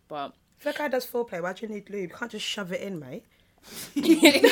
[0.08, 2.10] But If a guy does foreplay, why do you need lube?
[2.10, 3.24] You can't just shove it in, mate.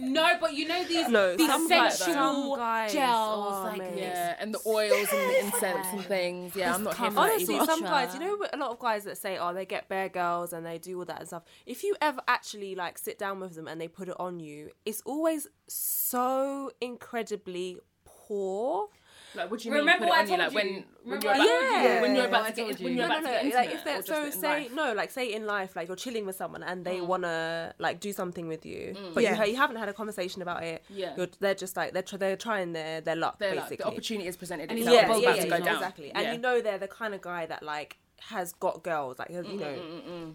[0.00, 2.14] No, but you know these No, these some guys- sensual
[2.54, 3.94] some guys- gels, oh, like mate.
[3.98, 6.54] yeah, and the oils and the incense and things.
[6.54, 7.66] Yeah, I'm not here for that Honestly, either.
[7.66, 10.52] some guys, you know, a lot of guys that say, "Oh, they get bare girls
[10.52, 13.56] and they do all that and stuff." If you ever actually like sit down with
[13.56, 18.88] them and they put it on you, it's always so incredibly poor.
[19.34, 20.08] Like, what do you Remember mean?
[20.08, 21.66] what I Put it on you, told like when when you're about, told you?
[21.88, 22.98] yeah, when you're about to get told when you.
[22.98, 23.56] you're No, about no, to get no.
[23.60, 24.72] Like if they're so say life?
[24.74, 27.06] no, like say in life, like you're chilling with someone and they mm.
[27.06, 29.14] wanna like do something with you, mm.
[29.14, 29.44] but Yeah.
[29.44, 30.82] you, you haven't had a conversation about it.
[30.88, 31.14] Yeah.
[31.16, 33.76] you're, they're just like they're tr- they're trying their their luck They're basically.
[33.76, 35.74] like, the opportunity is presented And he's yeah, yeah, about yeah, to go down.
[35.76, 36.10] exactly.
[36.12, 39.42] And you know they're the kind of guy that like has got girls, like you
[39.42, 40.34] mm, know.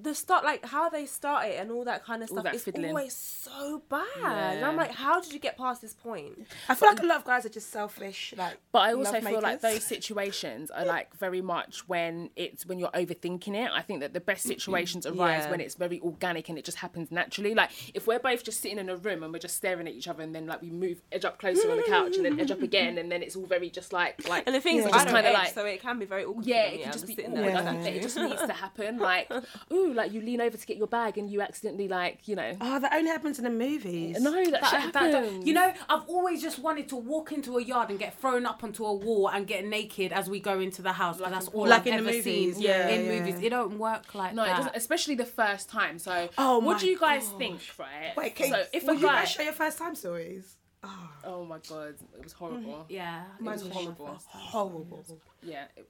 [0.00, 2.54] The start, like how they start it and all that kind of All stuff, that
[2.54, 2.90] is fiddling.
[2.90, 4.56] always so bad.
[4.56, 6.46] And I'm like, how did you get past this point?
[6.68, 8.32] I feel like a lot of guys are just selfish.
[8.36, 12.64] Like, But I also love feel like those situations are like very much when it's
[12.64, 13.70] when you're overthinking it.
[13.74, 15.50] I think that the best situations arise Yeah.
[15.50, 17.54] when it's very organic and it just happens naturally.
[17.56, 20.06] Like if we're both just sitting in a room and we're just staring at each
[20.06, 22.52] other and then like we move edge up closer on the couch and then edge
[22.52, 24.90] up again and then it's all very just like like And the thing is, Yeah.
[24.90, 26.46] I just don't kinda like- so it can be very awkward.
[26.46, 27.46] yeah, it can I'm just be sitting awkward.
[27.48, 27.56] there.
[27.56, 28.98] I think that it just needs to happen.
[29.08, 29.30] Like,
[29.72, 32.56] ooh, like you lean over to get your bag and you accidentally like, you know.
[32.60, 34.20] oh, that only happens in the movies.
[34.20, 35.46] No, that, shit That- that- happens.
[35.46, 38.62] you know, I've always just wanted to walk into a yard and get thrown up
[38.64, 41.18] onto a wall and get naked as we go into the house.
[41.20, 43.18] 'cause that's all Like I've in the ever movies, seen yeah, in yeah.
[43.18, 43.40] movies.
[43.42, 44.76] It don't work like No, it doesn't.
[44.76, 45.98] Especially the first time.
[45.98, 47.38] So, Oh what my do you guys gosh.
[47.38, 48.12] think, right?
[48.16, 50.56] Wait, can, so if will a you guy, guys share your first time stories?
[50.84, 52.86] Oh, oh my god, it was horrible.
[52.88, 54.18] Yeah, it Mine was was horrible.
[54.28, 55.04] horrible.
[55.42, 55.88] Yeah, it-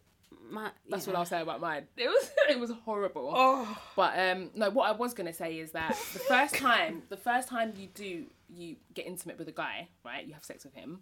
[0.50, 1.12] My, that's yeah.
[1.12, 1.86] what I'll say about mine.
[1.96, 3.32] It was it was horrible.
[3.34, 7.16] Oh, But um, no, what I was gonna say is that the first time, the
[7.16, 10.26] first time you do you get intimate with a guy, right?
[10.26, 11.00] You have sex with him,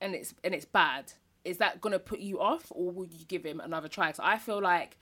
[0.00, 1.12] and it's and it's bad.
[1.44, 4.12] Is that gonna put you off, or will you give him another try?
[4.12, 4.96] So I feel like.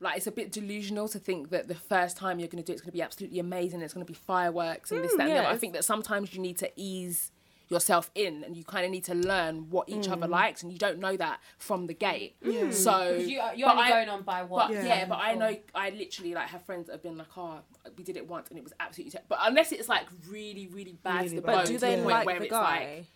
[0.00, 2.74] Like it's a bit delusional to think that the first time you're gonna do it,
[2.74, 3.82] it's gonna be absolutely amazing.
[3.82, 5.46] It's gonna be fireworks and this, that, and the other.
[5.46, 7.30] I think that sometimes you need to ease
[7.72, 10.30] yourself in, and you kind of need to learn what each other mm.
[10.30, 12.36] likes, and you don't know that from the gate.
[12.44, 12.72] Mm.
[12.72, 14.68] So You, you're only I- going on by what?
[14.68, 15.06] but yeah.
[15.06, 17.58] but I know I literally like have friends that have been like, oh,
[17.96, 19.12] we did it once and it was absolutely.
[19.18, 19.24] Ter-.
[19.28, 21.52] But unless it's like really, really bad Really to the bad.
[21.52, 22.60] bone, But do to they the point like where the it's guy?
[22.96, 23.06] like,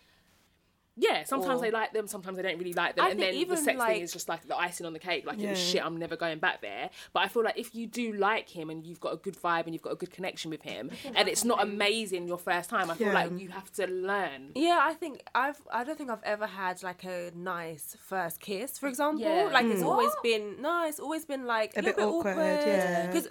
[0.97, 3.31] yeah, sometimes Or- they like them, sometimes they don't really like them, I and think
[3.31, 5.25] then the even, sex like- thing is just like the icing on the cake.
[5.25, 6.89] Like it was shit, I'm never going back there.
[7.13, 9.65] But I feel like if you do like him and you've got a good vibe
[9.65, 12.89] and you've got a good connection with him, and it's not amazing your first time,
[12.89, 13.13] I feel Yeah.
[13.13, 14.51] like you have to learn.
[14.55, 15.61] Yeah, I think I've.
[15.71, 19.21] I don't think I've ever had like a nice first kiss, for example.
[19.21, 19.49] Yeah.
[19.53, 19.85] Like it's mm.
[19.85, 20.23] always What?
[20.23, 23.07] been no, it's always been like A a, little bit awkward, yeah.
[23.07, 23.27] Because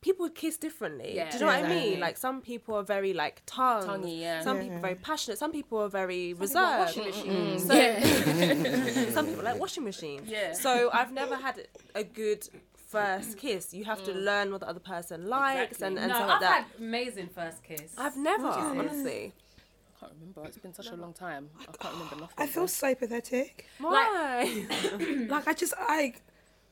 [0.00, 1.14] people kiss differently.
[1.16, 1.30] Yeah.
[1.30, 1.90] Do you know what I Exactly.
[1.90, 2.00] mean?
[2.00, 3.84] Like some people are very like tongue.
[3.84, 4.42] Tonguey, yeah.
[4.42, 4.62] Some Yeah.
[4.62, 5.38] people are very passionate.
[5.38, 6.96] Some people are very people are reserved.
[6.96, 7.66] washing machines.
[7.66, 9.10] So Yeah.
[9.16, 10.28] some people like washing machines.
[10.28, 10.52] Yeah.
[10.52, 13.74] So I've never had a good first kiss.
[13.74, 14.24] You have to mm.
[14.24, 15.86] learn what the other person likes Exactly.
[15.88, 16.64] and, and no, stuff I've like that.
[16.64, 17.94] had amazing first kiss.
[17.98, 18.78] I've never, What is this?
[18.78, 19.32] honestly.
[19.96, 20.44] I can't remember.
[20.46, 21.50] It's been such a long time.
[21.60, 22.36] I can't remember nothing.
[22.38, 23.66] I feel so pathetic.
[23.78, 24.64] Why?
[25.28, 26.14] Like I just I,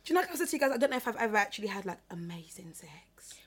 [0.05, 0.21] do you know?
[0.21, 1.99] Like I said to you guys, I don't know if I've ever actually had like
[2.11, 2.93] amazing sex.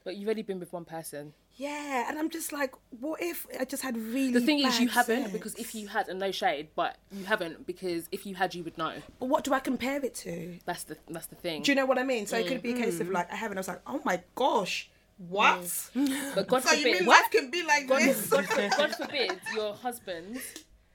[0.04, 1.34] But you've only been with one person.
[1.56, 4.32] Yeah, and I'm just like, what if I just had really?
[4.32, 7.26] The thing is, you bad haven't because if you had, and no shade, but you
[7.26, 8.93] haven't because if you had, you would know.
[9.20, 10.58] But what do I compare it to?
[10.66, 11.64] That's the that's the thing.
[11.64, 12.28] Do you know what I mean?
[12.28, 13.02] So it could be a case Mm.
[13.02, 13.58] of like I haven't.
[13.58, 15.89] I was like, oh my gosh, what?
[16.34, 18.28] But God So you forbid, mean life can be like God, this?
[18.28, 18.45] God,
[18.78, 20.39] God forbid, your husband.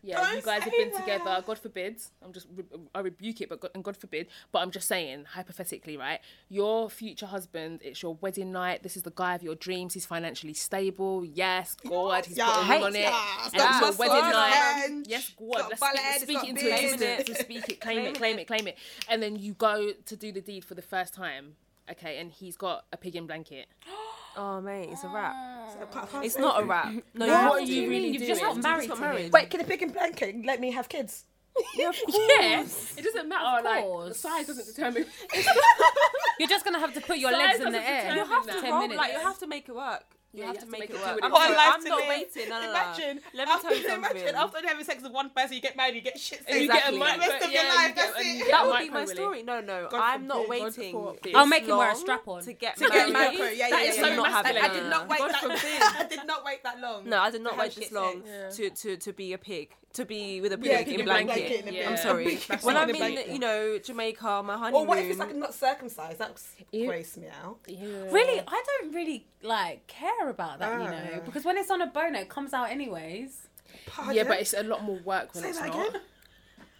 [0.04, 1.00] Yeah, Don't you guys have been that.
[1.00, 1.42] together.
[1.46, 1.96] God forbid.
[2.22, 2.46] I'm just
[2.94, 4.26] I rebuke it, but God, and God forbid.
[4.52, 6.20] But I'm just saying, hypothetically, right?
[6.50, 7.80] Your future husband.
[7.82, 8.82] It's your wedding night.
[8.82, 9.94] This is the guy of your dreams.
[9.94, 11.24] He's financially stable.
[11.24, 12.98] Yes, God, he's Yes, put a ring on it.
[13.00, 15.04] yes, and it's your wedding night.
[15.06, 15.70] Yes, God.
[15.70, 17.28] Let's speak, speak it into existence.
[17.28, 17.80] Let's speak it.
[17.80, 18.14] Claim it.
[18.18, 18.46] Claim it.
[18.46, 18.76] Claim it.
[19.08, 21.56] And then you go to do the deed for the first time.
[21.90, 23.66] Okay, and he's got a pig in blanket.
[24.36, 25.34] Oh mate, it's a wrap.
[25.34, 26.02] I can't- ah.
[26.02, 26.66] I can't It's not a it.
[26.68, 26.92] wrap.
[27.14, 27.64] No, What have are to.
[27.66, 28.54] you really You've just doing?
[28.54, 28.88] got married.
[28.88, 29.24] Just got to married.
[29.26, 29.30] him.
[29.32, 31.24] Wait, can the pig and blanket let me have kids?
[31.76, 32.94] Yeah, of Yeah, course.
[32.98, 33.62] it doesn't matter.
[33.64, 34.18] Like the course.
[34.18, 35.06] size doesn't determine.
[36.38, 38.02] You're just gonna have to put your Size legs in the doesn't air.
[38.02, 38.60] determine You have to that.
[38.60, 38.98] Ten roll, minutes.
[38.98, 40.04] like you have to make it work.
[40.34, 41.20] You Yeah, have you to have to make make it it do work.
[41.22, 42.08] I'm it What not, I'm not live.
[42.08, 42.48] waiting.
[42.50, 42.70] No, no, no.
[42.70, 43.20] Imagine.
[43.34, 45.94] Let me after, tell you Imagine after having sex with one person, you get married,
[45.94, 47.94] you get shit And you get a for the rest of your life.
[47.94, 48.50] get- That's it.
[48.50, 49.42] That would be my story.
[49.44, 51.16] No, no, God I'm not waiting.
[51.34, 52.42] I'll make him wear a strap-on.
[52.42, 53.38] to get To get married.
[53.38, 53.90] macro, yeah, yeah, That yeah.
[53.90, 54.02] is yeah.
[54.02, 54.16] so yeah.
[54.16, 55.40] not I, I did not wait that.
[55.40, 55.60] forbid.
[56.00, 57.08] I did not wait that long.
[57.08, 58.22] No, I did not wait this long
[58.56, 61.34] to, to, to be a pig, to be with a Yeah, pig in blanket.
[61.34, 61.90] blanket in a Yeah.
[61.90, 62.36] I'm sorry.
[62.62, 64.82] When I'm in, you know, Jamaica, my honeymoon.
[64.82, 66.18] Or what if it's like not circumcised?
[66.18, 66.40] That
[66.72, 66.86] Ew.
[66.86, 67.58] graced me out.
[67.66, 67.86] Yeah.
[68.10, 70.90] Really, I don't really like care about that, you Ah.
[70.90, 73.48] know, because when it's on a boner, it comes out anyways.
[73.86, 74.14] Pardon?
[74.14, 75.88] Yeah, but it's a lot more work when Say it's that not.
[75.88, 76.00] again.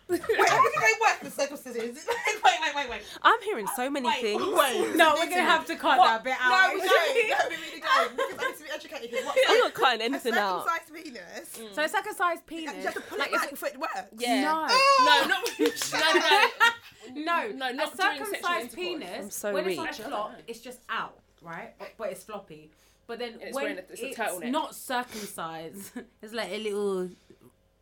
[0.08, 1.80] Wait, how does it work with circumcision?
[1.90, 3.02] Is it like, wait, wait, wait, wait.
[3.22, 4.42] I'm hearing so many Wait, things.
[4.42, 4.96] wait.
[4.96, 6.68] No, we're gonna have to cut that bit out.
[6.68, 7.28] No, we don't.
[7.30, 8.16] No, we really don't.
[8.16, 9.24] Because I need to be educated here.
[9.24, 10.66] What, I'm not cutting anything out.
[10.66, 11.74] circumcised penis?
[11.74, 12.84] So circumcised You penis.
[12.84, 14.02] have to pull like, it if back before it works.
[14.18, 14.42] Yeah.
[14.42, 14.66] No.
[15.04, 15.48] No, not
[17.14, 19.78] no, no, No, No, a not during circumcised penis, I'm so when weak.
[19.80, 21.74] it's on a flop, it's just out, right?
[21.78, 22.70] But, but it's floppy.
[23.06, 25.90] But then it's when wearing a- it's a it's not circumcised,
[26.22, 27.10] it's like a little,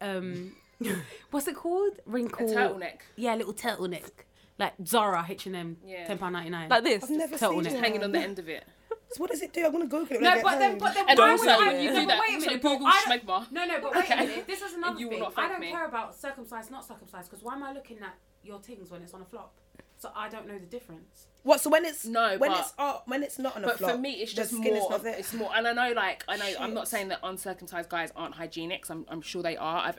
[0.00, 0.52] um,
[1.30, 1.94] what's it called?
[2.06, 2.46] A Wrinkle.
[2.48, 4.10] turtleneck Yeah, a little turtleneck.
[4.58, 6.06] Like Zara H and M, Yeah.
[6.06, 6.68] ten pound ninety nine.
[6.68, 7.04] Like this.
[7.04, 7.64] I've never Turtleneck.
[7.64, 7.80] seen it.
[7.84, 8.64] hanging on the end of it.
[9.12, 9.64] So what does it do?
[9.66, 10.20] I'm gonna Google it.
[10.20, 10.78] When No, I get but then, home.
[10.78, 11.66] but then, And why also, would I?
[11.72, 12.62] when you no, do but that, wait a also minute.
[12.62, 13.46] Google I don't- schmegma.
[13.52, 14.14] No, no, but wait Okay.
[14.14, 14.46] a minute.
[14.46, 15.22] This is another you will thing.
[15.22, 15.70] not I thank don't me.
[15.70, 19.12] care about circumcised, not circumcised, because why am I looking at your things when it's
[19.12, 19.54] on a flop?
[19.98, 21.26] So I don't know the difference.
[21.42, 21.60] what?
[21.60, 23.90] So when it's No, when but- it's oh, when it's not on a But flop,
[23.92, 24.90] for me, it's the just skin is more.
[24.90, 25.14] not Of, there.
[25.18, 26.88] it's more, and I know, like, I know, I'm not Shit.
[26.88, 28.82] saying that uncircumcised guys aren't hygienic.
[28.82, 29.82] 'cause I'm, I'm sure they are.
[29.82, 29.98] I've,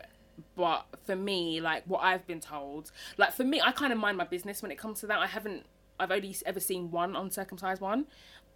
[0.56, 4.18] but for me, like, what I've been told, like, for me, I kind of mind
[4.18, 5.20] my business when it comes to that.
[5.20, 5.66] I haven't,
[6.00, 8.06] I've only ever seen one uncircumcised one,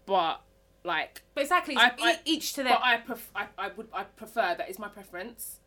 [0.05, 0.41] but
[0.83, 2.73] like, But exactly, I- it's I- each to their.
[2.73, 5.59] but I, pref- I, I would, I prefer that is my preference.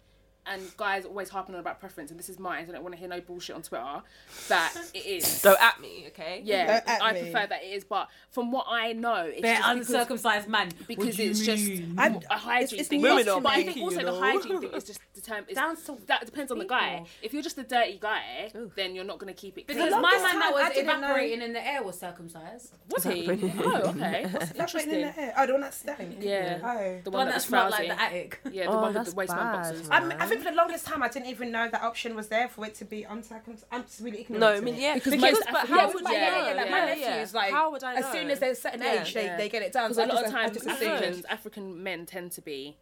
[0.51, 2.66] And guys always harping on about preference, and this is mine.
[2.66, 4.03] So I don't want to hear no bullshit on Twitter.
[4.48, 5.40] That it is.
[5.44, 6.42] Go at me, okay?
[6.44, 7.20] yeah, Don't at I me.
[7.22, 7.84] prefer that it is.
[7.84, 10.70] But from what I know, it's They're just uncircumcised man.
[10.88, 11.70] because What do you it's just?
[11.96, 13.01] I'm- a hygiene it's thing.
[13.01, 15.55] women But- are but I think also you the hygiene thing is just determined.
[15.55, 17.05] Down to that depends on the guy.
[17.22, 20.38] If you're just a dirty guy, then you're not gonna keep it Because my man
[20.40, 22.74] that was I know- evaporating in the air was circumcised.
[22.88, 23.20] Was he?
[23.20, 23.62] Evaporating.
[23.64, 24.26] Oh, okay.
[24.32, 25.34] That's That's in the air.
[25.36, 26.16] Oh, the one that stank.
[26.20, 26.59] Yeah.
[26.64, 26.96] Oh.
[26.96, 28.40] The The one one that that smelled like the attic.
[28.51, 29.62] Yeah, the one oh, with the waistband bad.
[29.74, 29.90] boxes.
[29.90, 32.64] I think for the longest time I didn't even know that option was there for
[32.66, 33.66] it to be uncircumcised.
[33.70, 34.41] I'm just really ignorant.
[34.41, 34.95] No, I mean, yeah.
[34.95, 37.53] Because Because, most but how Yeah, would Like, yeah, yeah, yeah, like my nephews, like
[37.53, 38.01] how would I know?
[38.07, 39.03] as soon as they're a certain Yeah.
[39.03, 39.36] age, they, Yeah.
[39.36, 39.91] they get it done.
[39.91, 40.93] Because So a I lot just- of times just assumed.
[40.93, 42.76] Africans, African men tend to be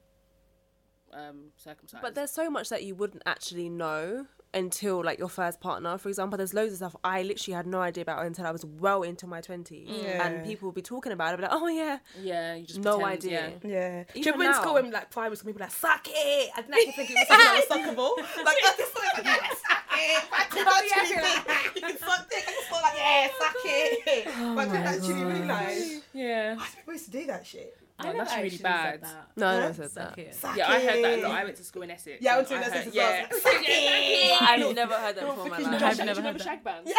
[1.12, 2.02] um, circumcised.
[2.02, 5.98] But there's so much that you wouldn't actually know until like your first partner.
[5.98, 8.64] For example, there's loads of stuff I literally had no idea about until I was
[8.64, 10.02] well into my twenties, mm.
[10.02, 10.26] Yeah.
[10.26, 11.36] and people will be talking about it.
[11.38, 13.52] Be like, oh yeah, yeah, you just no pretend, idea.
[13.62, 13.70] Yeah.
[13.70, 14.04] Yeah.
[14.04, 16.50] Do you Even remember in school when like primary school people like suck it?
[16.56, 18.12] I didn't actually think it was something that was suckable.
[18.48, 20.24] Like I just thought like yeah, suck it.
[20.32, 22.44] I didn't actually think you can suck dick.
[22.46, 24.28] I just thought like yeah, suck it.
[24.38, 26.02] Oh but I didn't actually realise.
[26.14, 26.54] Yeah.
[26.56, 27.76] Why do people used to do that shit?
[28.00, 28.92] I No, never that's really bad.
[28.92, 29.30] Said that.
[29.36, 29.60] no, I Huh?
[29.60, 30.18] never said Suck that.
[30.22, 30.34] it.
[30.34, 31.30] Suck Yeah, I heard that a lot.
[31.32, 32.22] I went to school in Essex.
[32.22, 33.26] Yeah, I went to heard- Essex as yeah.
[33.30, 33.40] well.
[33.40, 34.42] Suck it.
[34.42, 35.82] I've never heard that before in my life.
[35.82, 36.42] I've never heard that.
[36.42, 36.90] shag bands?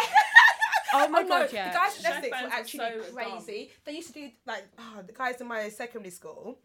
[0.91, 3.70] Oh my Oh no, god, the guys in Essex were actually so crazy.
[3.86, 6.58] They used to do like oh, the guys in my secondary school.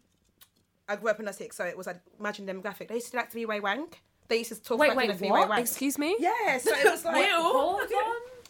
[0.89, 2.87] I grew up in Essex, so it was like imagine demographic.
[2.87, 4.01] They used to do like three way wank.
[4.27, 5.49] They used to talk Wait, about wait, three way what?
[5.49, 5.61] wank.
[5.61, 6.15] Excuse me.
[6.19, 7.87] Yeah, so it was like Hold on.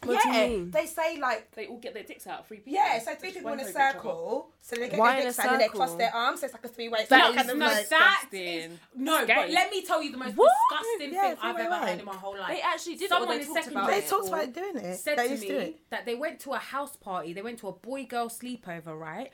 [0.07, 0.71] What do you yeah, mean?
[0.71, 2.47] they say like They all get their dicks out.
[2.47, 2.73] Three people.
[2.73, 3.93] yeah, so three people in a wank over each other.
[3.93, 6.39] circle, so they get Why their dicks out and they cross their arms.
[6.41, 7.05] So it's like a three way.
[7.09, 8.71] That kind is no, like, that disgusting.
[8.71, 9.25] is no.
[9.27, 10.51] But let me tell you the most What?
[10.69, 11.83] disgusting Yeah, thing I've ever wank.
[11.89, 12.49] heard in my whole life.
[12.49, 14.97] They actually did it, or Someone they in talked about they talked about doing it.
[14.99, 15.79] said they to used to do me it.
[15.89, 17.33] that they went to a house party.
[17.33, 19.31] They went to a boy girl sleepover, right?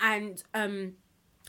[0.00, 0.94] And um,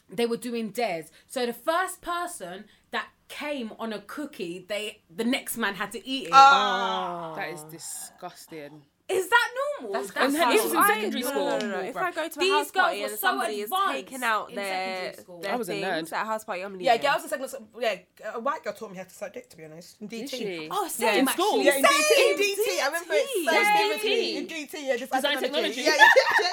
[0.10, 1.12] they were doing dares.
[1.28, 6.08] So the first person that came on a cookie, they the next man had to
[6.08, 6.28] eat it.
[6.28, 8.84] Is That is disgusting.
[9.08, 9.48] Is that
[9.80, 9.94] normal?
[9.94, 10.50] That's And fine.
[10.50, 11.46] this was in secondary no, school.
[11.46, 11.80] No, no, no.
[11.82, 14.50] If I go to a These house party girls and so somebody is taking out
[14.50, 16.14] in their, their I was a things nerd.
[16.14, 17.12] at a house party, I'm Yeah, leaving.
[17.12, 17.68] girls in secondary school.
[17.80, 17.98] Yeah,
[18.34, 19.48] a white girl taught me how to suck dick.
[19.52, 20.10] To be honest, in DT.
[20.10, 20.68] Did she?
[20.72, 21.46] Oh, Yeah, in actually.
[21.46, 21.62] school?
[21.62, 22.32] Yeah, in DT.
[22.32, 22.82] In DT.
[22.82, 23.78] I remember it so Yeah.
[23.78, 24.38] vividly.
[24.38, 25.82] In DT, yeah, just Design technology.
[25.82, 25.98] Yeah, yeah,
[26.42, 26.48] yeah,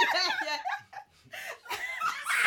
[0.44, 0.56] yeah,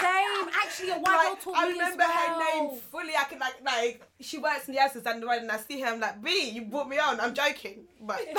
[0.06, 0.46] yeah.
[0.46, 0.50] Same.
[0.66, 3.16] Actually, a white Like, girl taught I remember as her name fully.
[3.20, 5.80] I could like like she works in the Asses and the road, and I see
[5.82, 5.88] her.
[5.88, 7.20] I'm like, B, you brought me on.
[7.20, 8.20] I'm joking, but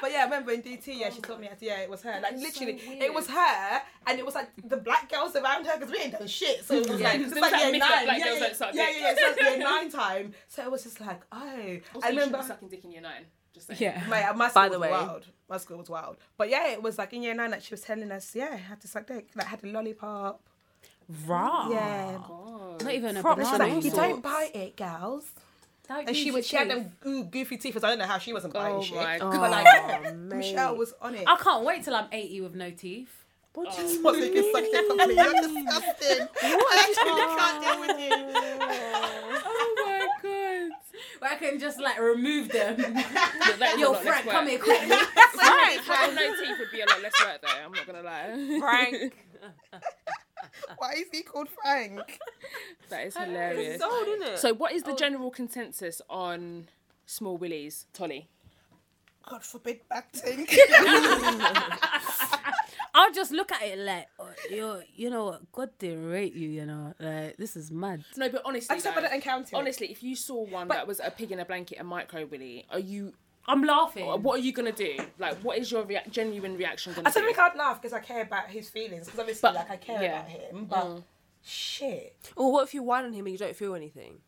[0.00, 0.86] but yeah, I remember in DT.
[0.98, 1.48] Yeah, she taught me.
[1.60, 2.20] Yeah, it was her.
[2.20, 5.78] Like literally, so it was her, and it was like the black girls around her
[5.78, 6.64] because we ain't done shit.
[6.64, 8.04] So it was Yeah, like because it's there like was year nine.
[8.04, 9.14] black Yeah, girls yeah, yeah, yeah, yeah.
[9.14, 10.34] So it's year nine time.
[10.48, 12.38] So it was just like, oh, Also, I remember.
[12.38, 13.26] be sucking dick in year nine.
[13.54, 13.78] Just saying.
[13.80, 14.02] Yeah.
[14.10, 14.90] Mate, my uh, school By the was way.
[14.90, 15.24] wild.
[15.48, 16.16] My school was wild.
[16.36, 18.56] But yeah, it was like in year nine that she was telling us, yeah, I
[18.56, 19.28] had to suck dick.
[19.34, 20.42] Like, had a lollipop.
[21.26, 21.70] Raw.
[21.70, 22.18] Yeah.
[22.82, 23.74] Not even a Proper She's banana.
[23.74, 25.24] like, you don't bite it, gals.
[25.88, 26.92] Don't And she use was, she had them
[27.30, 27.78] goofy teeth.
[27.80, 28.96] So I don't know how she wasn't biting Oh shit.
[28.96, 29.66] my But like,
[30.06, 31.24] Oh, Michelle was on it.
[31.26, 33.22] I can't wait till I'm 80 with no teeth.
[33.54, 35.16] What do Just you wasn't even sucking it.
[35.16, 36.28] You're disgusting.
[36.42, 37.36] I actually Oh.
[37.38, 38.16] can't deal with you.
[39.48, 40.70] Oh my god.
[41.20, 42.76] Where I can just like remove them.
[42.76, 44.88] But that is a Yo, Frank, come here quickly.
[44.90, 47.48] Right, having no teeth would be a lot less work though.
[47.64, 48.58] I'm not gonna lie.
[48.60, 49.16] Frank.
[50.78, 52.18] Why is he called Frank?
[52.88, 53.74] That is hilarious.
[53.74, 54.38] It's old, isn't it?
[54.38, 54.96] So, what is the oh.
[54.96, 56.68] general consensus on
[57.04, 58.28] small willies, Tolly?
[59.28, 60.46] God forbid back ting.
[62.94, 65.52] I'll just look at it like, oh, you, you know what?
[65.52, 66.94] God didn't rate you, you know.
[66.98, 68.04] Like, this is mad.
[68.16, 71.00] No, but honestly, Except though, I don't encounter honestly, if you saw one that was
[71.00, 73.12] a pig in a blanket, a micro willy, are you?
[73.48, 74.06] I'm laughing.
[74.06, 74.96] What are you gonna do?
[75.18, 77.26] Like, what is your rea- genuine reaction gonna I don't be?
[77.28, 79.06] think I'd laugh because I care about his feelings.
[79.06, 80.20] Because obviously, But- like, I care yeah.
[80.20, 80.64] about him.
[80.64, 81.02] But mm.
[81.42, 82.32] shit.
[82.36, 84.18] Or what if you whine on him and you don't feel anything?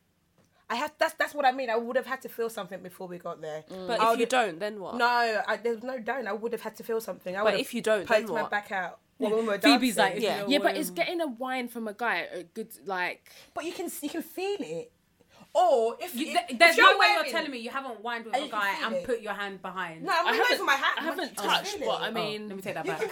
[0.71, 1.71] I have that's that's what I mean.
[1.71, 3.65] I would have had to feel something before we got there.
[3.71, 3.87] Mm.
[3.87, 4.97] But if you don't, then what?
[4.97, 6.27] No, I, there's no don't.
[6.27, 7.35] I would have had to feel something.
[7.35, 8.51] I But would have if you don't, then poked my what?
[8.51, 8.99] back out.
[9.19, 10.23] Well, when we were Phoebe's dancing.
[10.23, 10.45] like, Yeah.
[10.47, 13.31] Yeah, but is getting a wine from a guy a good like?
[13.55, 14.93] but you can you can feel it.
[15.55, 17.71] Or if You, if, th- if there's you're no way wearing- you're telling me you
[17.71, 19.05] haven't whined with a guy and it.
[19.05, 20.05] put your hand behind.
[20.05, 20.95] No, I'm I not haven't, for my hand.
[20.99, 22.03] I haven't but you touched, feel but.
[22.03, 23.01] I oh, mean, Let me take that back.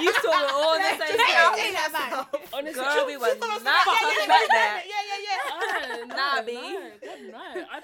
[0.00, 2.44] You saw it all the same thing.
[2.52, 4.82] honestly, Girl, we were Yeah, not yeah, talking yeah, about yeah, that.
[4.86, 5.38] yeah, yeah, yeah.
[5.54, 6.52] I don't know, Nah, no, B.
[6.54, 7.64] God, no.
[7.70, 7.80] I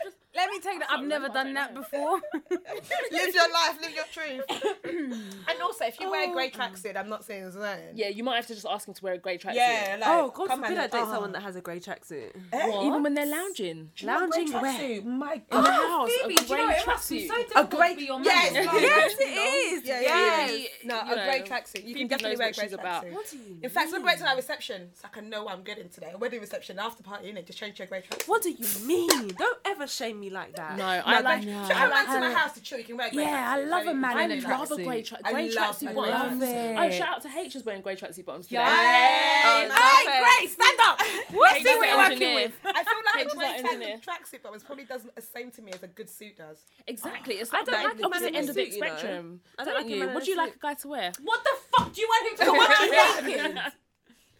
[0.60, 0.90] just Let me take that.
[0.98, 1.80] I've never done that know.
[1.80, 2.20] before.
[2.50, 4.44] live your life, live your truth.
[5.48, 7.84] and also, if you wear a grey tracksuit, I'm not saying it's nothing.
[7.94, 8.08] yeah.
[8.08, 9.54] You might have to just ask him to wear a grey tracksuit.
[9.56, 11.12] Yeah, like, Oh, God come forbid and- I date oh.
[11.12, 12.30] someone that has a grey tracksuit.
[12.52, 12.80] Eh?
[12.86, 13.90] even when they're lounging.
[14.02, 14.72] Lounging Grey where?
[14.72, 15.64] tracksuit, My In God.
[15.66, 17.52] the house, Phoebe, a do you know grey it must be tracksuit.
[17.52, 18.24] so A grey, to be your man.
[18.24, 19.84] yes, yes, it is.
[19.86, 20.68] Yeah, yeah, yes.
[20.84, 21.84] No, a grey tracksuit.
[21.86, 23.04] You can definitely wear a grey about.
[23.04, 23.12] tracksuit.
[23.12, 24.88] What do you In fact, celebrate to our reception.
[24.92, 26.10] It's like I know what I'm getting today.
[26.14, 27.46] A wedding reception, after party, innit?
[27.46, 28.28] Just change your grey tracksuit.
[28.28, 29.28] What do you mean?
[29.28, 30.76] Don't ever shame me like that.
[30.76, 31.44] No, I like.
[31.44, 33.52] no, I If I'm like to my house to chill, you can wear grey Yeah,
[33.54, 34.84] I love a man you in I a can love a tracksuit.
[34.84, 36.42] grey, tra- I grey love tracksuit bottoms.
[36.44, 38.62] Oh, shout out to H is wearing grey tracksuit bottoms today.
[38.64, 41.00] Hey, Oh, Great, stand up.
[41.32, 42.52] What's H this is we're working with?
[42.64, 43.34] I feel like H a is
[43.78, 46.58] grey track- tracksuit bottoms probably does the same to me as a good suit does.
[46.86, 47.34] Exactly.
[47.36, 48.80] It's I don't the like a man opposite in a end of the suit, you
[48.80, 48.86] know.
[48.86, 49.40] spectrum.
[49.58, 50.08] I don't Don't like a you?
[50.14, 51.12] What do you like a guy to wear?
[51.22, 53.62] What the fuck do you want him to watch you naked?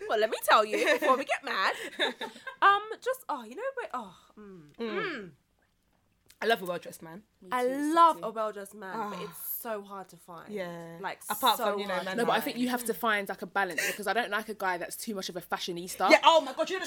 [0.08, 1.74] Well, let me tell you before we get mad.
[2.62, 5.30] Um, just oh, you know, wait, oh, mm, mm.
[6.43, 7.22] I love a well dressed man.
[7.53, 9.24] I love a well dressed man, but ah.
[9.28, 10.52] it's so hard to find.
[10.52, 10.96] Yeah.
[11.00, 12.94] like Apart so from, you know, hard man No, but I think you have to
[12.94, 15.40] find like a balance because I don't like a guy that's too much of a
[15.40, 16.11] fashionista.
[16.11, 16.18] Yeah.
[16.24, 16.86] Oh my god, you know,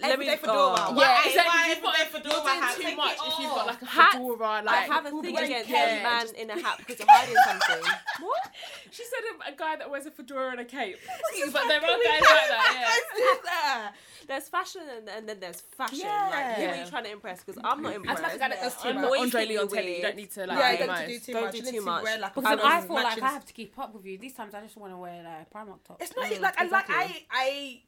[0.00, 0.56] let everyday me- fedora.
[0.56, 0.92] oh.
[0.94, 1.42] Why- Yeah, exactly.
[1.48, 2.74] why You've got, everyday you're fedora hat?
[2.76, 3.66] doing Take too much it if you've got oh.
[3.66, 4.12] like a Hat.
[4.12, 4.46] fedora.
[4.48, 7.92] I Like have a thing against a man in a hat because you're hiding something.
[8.20, 8.50] what?
[8.90, 10.98] she said, a, a guy that wears a fedora and a cape.
[11.52, 13.42] but there are guys like that.
[13.44, 13.88] Yeah.
[14.28, 15.98] There's fashion and, and then there's fashion.
[16.00, 16.28] Yeah.
[16.30, 17.42] Like, who are you trying to impress?
[17.42, 18.22] Because I'm not I impressed.
[18.22, 19.02] like a guy that does too I'm much.
[19.02, 19.96] not Always Andre think you're Leon Talley.
[19.96, 20.58] You don't need to like.
[20.58, 21.06] Yeah, do don't most.
[21.08, 22.01] do too Don't much.
[22.04, 22.20] Do You too need to much.
[22.20, 24.18] wear, like, Because a I balance feel like I have to keep up with you.
[24.18, 26.02] These times I just want to wear like Primark top.
[26.02, 27.26] It's not Mm, like I like I exactly.
[27.30, 27.82] I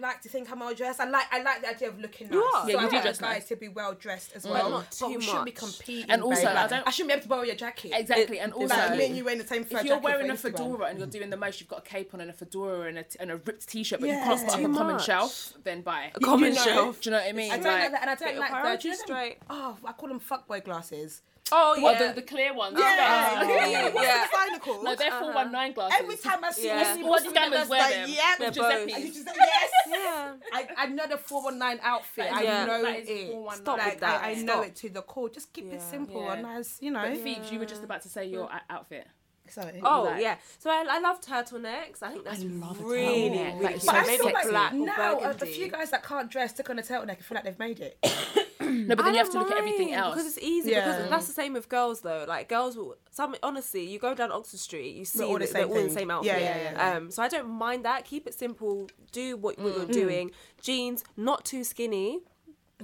[0.00, 1.00] like to think I'm well dressed.
[1.00, 2.34] I like I like the idea of looking nice.
[2.34, 2.62] You are.
[2.62, 3.48] So Yeah, you I do want dress a nice.
[3.48, 4.70] to be well dressed as But well.
[4.70, 5.56] not too we shouldn't be much.
[5.58, 6.10] competing.
[6.10, 6.56] And also, babe.
[6.56, 7.92] I don't- I shouldn't be able to borrow your jacket.
[7.94, 10.86] Exactly, and also like me and you wearing the same if you're wearing a fedora
[10.86, 13.02] and you're doing the most, you've got a cape on and a fedora and a,
[13.02, 14.18] t- and a ripped t-shirt, but Yeah.
[14.18, 16.12] you can't put up Too a common shelf, then buy.
[16.14, 17.00] A common know, shelf.
[17.00, 17.50] Do you know what I mean?
[17.50, 18.56] I don't Like- like that, and I Get don't like the.
[18.56, 19.38] priorities do you know them- straight.
[19.50, 21.22] Oh, I call them fuckboy glasses.
[21.50, 22.08] Oh Well, yeah.
[22.08, 22.76] the, the clear ones.
[22.78, 23.48] Yeah, Yeah.
[23.48, 23.84] yeah, yeah.
[23.90, 24.26] What's Yeah.
[24.26, 24.84] the designer called?
[24.84, 25.96] No, they're 419 glasses.
[26.00, 26.96] Every time I see Yeah.
[26.96, 27.04] yeah.
[27.06, 28.08] All scammers wear them.
[28.10, 28.88] Yeah, They're With both.
[28.88, 28.98] Giuseppe's.
[29.04, 29.70] You just- yes.
[29.88, 30.32] yeah.
[30.52, 32.30] I, I know the 419 outfit.
[32.30, 33.32] That I know that is it.
[33.32, 33.62] 419.
[33.64, 34.22] Stop like, with that.
[34.22, 34.66] I, I know Stop.
[34.66, 35.28] it to the core.
[35.30, 36.32] Just keep it simple Yeah.
[36.34, 37.02] and nice, you know.
[37.02, 38.54] But Phoebes, you were just about to say your mm.
[38.54, 39.06] o- outfit.
[39.50, 39.80] Sorry.
[39.82, 40.36] Oh like- yeah.
[40.58, 42.02] So I, I love turtlenecks.
[42.02, 43.58] I think that's love a really, turtleneck.
[43.60, 43.86] really That is cute.
[43.86, 46.52] But I feel like black or now a, a uh, few guys that can't dress
[46.52, 47.98] took on a turtleneck and feel like they've made it.
[48.86, 50.14] No, but then you have to don't look at everything else.
[50.14, 50.70] because it's easy.
[50.70, 50.86] Yeah.
[50.86, 52.24] Because that's the same with girls though.
[52.28, 52.96] Like girls will.
[53.10, 55.88] Some honestly, you go down Oxford Street, you see all the same they're all in
[55.88, 56.40] the same Yeah, outfit.
[56.40, 56.96] yeah, yeah, yeah.
[56.96, 58.04] Um, so I don't mind that.
[58.04, 58.88] Keep it simple.
[59.12, 59.92] Do what, what you're Mm.
[59.92, 60.30] doing.
[60.62, 62.20] Jeans, not too skinny.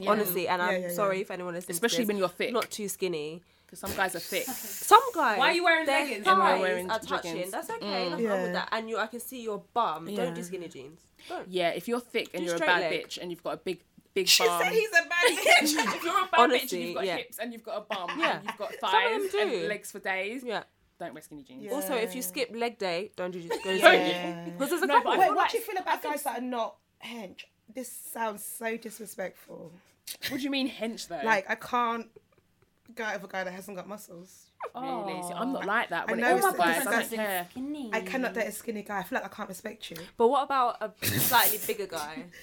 [0.07, 0.95] Honestly, and Yeah, I'm yeah, yeah.
[0.95, 1.68] sorry if anyone listening.
[1.68, 2.53] to Especially this, when you're thick.
[2.53, 3.42] Not too skinny.
[3.64, 4.45] Because some guys are thick.
[4.47, 5.38] Some guys.
[5.38, 6.24] Why are you wearing their leggings?
[6.24, 7.36] thighs Am I wearing are touching.
[7.36, 7.51] jeggings?
[7.51, 8.11] That's okay.
[8.11, 8.30] Nothing Yeah.
[8.32, 8.68] wrong with that.
[8.72, 10.09] And you, I can see your bum.
[10.09, 10.16] Yeah.
[10.24, 11.01] Don't do skinny jeans.
[11.28, 11.49] Don't.
[11.49, 13.05] Yeah, if you're thick and Do you're a bad leg.
[13.07, 13.80] bitch and you've got a big,
[14.15, 14.62] big She bum.
[14.62, 15.95] said he's a bad bitch.
[15.97, 17.17] if you're a bad bitch and you've got yeah.
[17.17, 18.37] hips and you've got a bum Yeah.
[18.39, 19.57] and you've got of thighs them do.
[19.59, 20.62] and legs for days, Yeah.
[20.99, 21.65] don't wear skinny jeans.
[21.65, 21.73] Yeah.
[21.73, 24.45] Also, if you skip leg day, don't do go to Yeah.
[24.45, 25.12] Because there's a No, couple.
[25.12, 27.43] Wait, what like- do you feel about guys that are not hench?
[27.73, 29.73] This sounds so disrespectful.
[30.29, 31.21] What do you mean hench though?
[31.25, 32.09] Like I can't
[32.95, 34.47] go out with a guy that hasn't got muscles.
[34.75, 35.23] Really?
[35.23, 35.53] See, I'm oh.
[35.53, 36.87] not like that I when know it it's comes to guys.
[36.87, 37.47] I don't care.
[37.51, 37.91] Skinny.
[37.93, 38.99] I cannot date a skinny guy.
[38.99, 39.97] I feel like I can't respect you.
[40.17, 42.25] But what about a slightly bigger guy?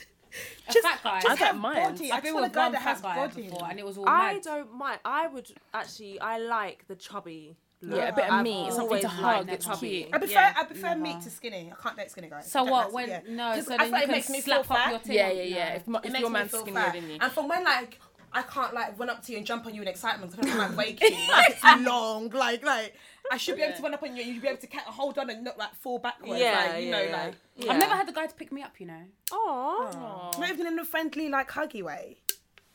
[0.67, 1.17] A Just- fat guy.
[1.17, 1.97] I don't have mind.
[1.97, 2.11] body.
[2.11, 3.41] I've been just want a with guy one that has fat guy body.
[3.43, 4.41] before, and it was all I mad.
[4.43, 4.99] don't mind.
[5.05, 6.19] I would actually.
[6.19, 7.55] I like the chubby.
[7.84, 7.97] Look.
[7.97, 9.49] Yeah, a bit of I've meat, something to hug.
[9.49, 9.89] It's chubby.
[10.03, 10.09] cute.
[10.13, 10.53] I prefer Yeah.
[10.55, 11.01] I prefer mm-hmm.
[11.01, 11.73] meat to skinny.
[11.75, 12.51] I can't date skinny guys.
[12.51, 12.91] So what?
[12.91, 13.21] that's- When yeah.
[13.27, 14.89] no, 'Cause so I then you it can makes me slap feel up fat.
[14.91, 15.15] your tip.
[15.15, 15.67] Yeah, yeah, yeah.
[15.73, 16.93] If, It if makes your me man's feel skinnier fat.
[16.93, 17.17] than you.
[17.19, 17.99] And from when like
[18.34, 20.57] I can't like run up to you and jump on you in excitement because I'm
[20.57, 21.17] like waking.
[21.29, 22.29] Like it's long.
[22.29, 22.95] Like like
[23.32, 24.84] I should be able to run up on you and you'd be able to ca-
[24.86, 26.39] hold on and not like fall backwards.
[26.39, 27.23] Yeah, like, you yeah, know, yeah.
[27.25, 27.71] like Yeah.
[27.73, 29.03] I've never had the guy to pick me up, you know.
[29.32, 30.32] Oh.
[30.38, 32.17] not even in a friendly like huggy way.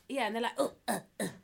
[0.09, 0.98] Yeah, and they're like, oh, uh,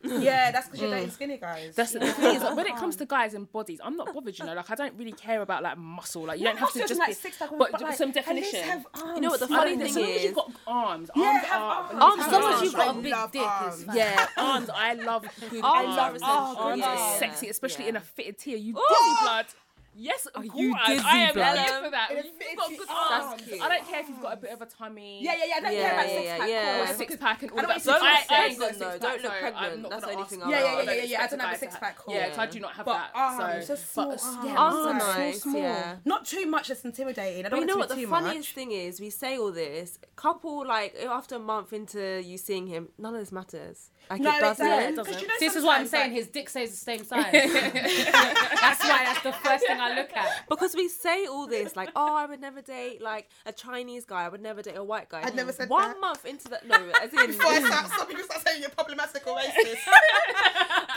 [0.04, 1.74] Yeah, that's because you're dating skinny guys.
[1.74, 4.38] That's the thing is, when it comes to guys and bodies, I'm not bothered.
[4.38, 6.26] You know, like I don't really care about like muscle.
[6.26, 7.96] Like you don't have to Muscles just and, be, like, six pack, but, but, like,
[7.96, 8.62] some at least definition.
[8.62, 9.14] have arms.
[9.16, 10.22] You know what the funny thing so long as is?
[10.24, 11.74] you've got arms, Yeah, arms have are.
[11.74, 12.02] arms.
[12.02, 12.64] Arms as so long as much.
[12.64, 13.74] you've got a I big love dick, arms.
[13.74, 13.96] it's fine.
[13.96, 14.70] Yeah, arms.
[14.72, 16.22] I love good Arms arms.
[16.22, 17.18] Arms, are yeah.
[17.18, 18.54] sexy, especially in a fitted tee.
[18.54, 19.46] Are you dizzy blood?
[19.94, 21.58] Yes, are you I dizzy am blood?
[21.58, 22.10] here for that.
[22.10, 22.76] In You've fitted got tee.
[22.76, 23.60] good That's cute.
[23.62, 25.22] I don't care if you've got a bit of a tummy.
[25.22, 25.54] Yeah, yeah, yeah.
[25.56, 26.48] I don't Yeah, care about yeah, six yeah, pack.
[26.48, 26.62] yeah.
[26.62, 26.80] core.
[26.80, 27.90] Or a six pack and all I of don't that.
[27.92, 29.72] want So I, I ain't got a Pregnant, six pack, Don't look pregnant.
[29.74, 30.42] I'm That's the only thing.
[30.42, 31.22] I Yeah, yeah, yeah, yeah, yeah.
[31.22, 32.14] I don't have a six pack have- core.
[32.14, 33.10] Yeah, 'cause I do not have that.
[33.14, 34.38] arms, So, so small but arms.
[34.46, 35.84] yeah, Arms nice, so small.
[36.06, 37.46] Not too much that's intimidating.
[37.46, 38.98] I don't you know what the funniest thing is?
[39.00, 39.98] We say all this.
[40.16, 43.90] Couple like after a month into you seeing him, none of this matters.
[44.10, 44.66] Like No, it it doesn't.
[44.66, 44.92] doesn't.
[44.92, 45.12] it doesn't.
[45.12, 46.10] 'Cause you know This is what I'm saying.
[46.10, 47.32] like- His dick stays the same size.
[47.32, 50.48] that's why that's the first thing I look at.
[50.48, 54.24] Because we say all this, like, oh, I would never date like a Chinese guy.
[54.24, 55.22] I would never date a white guy.
[55.24, 56.00] I'd never said One that.
[56.00, 59.26] month into that, no, as in, Before I start, some people start saying you're problematic
[59.26, 59.54] or racist.
[59.56, 59.78] Did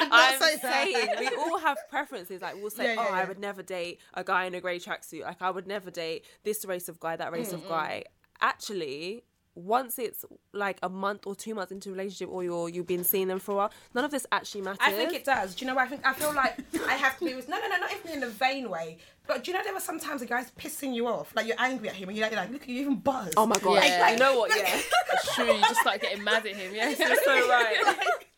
[0.10, 0.88] not I'm say that.
[0.92, 2.42] saying we all have preferences.
[2.42, 4.80] Like we'll say, Yeah, yeah, oh, I would never date a guy in a grey
[4.80, 5.22] tracksuit.
[5.22, 8.04] Like I would never date this race of guy, that race of guy.
[8.42, 9.24] Actually,
[9.56, 13.04] once it's like a month or two months into a relationship, or you're you've been
[13.04, 14.80] seeing them for a while, none of this actually matters.
[14.82, 15.56] I think it does.
[15.56, 16.06] Do you know what I think?
[16.06, 18.30] I feel like I have to be with no, no, no, not even in a
[18.30, 18.98] vain way.
[19.28, 21.90] But do you know there were sometimes a guy's pissing you off, like you're angry
[21.90, 23.34] at him, and you're like, you're like look at you, even buzz.
[23.38, 23.84] Oh my god!
[23.84, 24.12] Yeah.
[24.12, 24.52] You know what?
[24.56, 24.80] Yeah,
[25.14, 25.46] It's true.
[25.52, 26.76] You just start getting mad at him.
[26.76, 26.90] Yeah.
[26.90, 27.78] you're so right.
[27.86, 28.30] Like,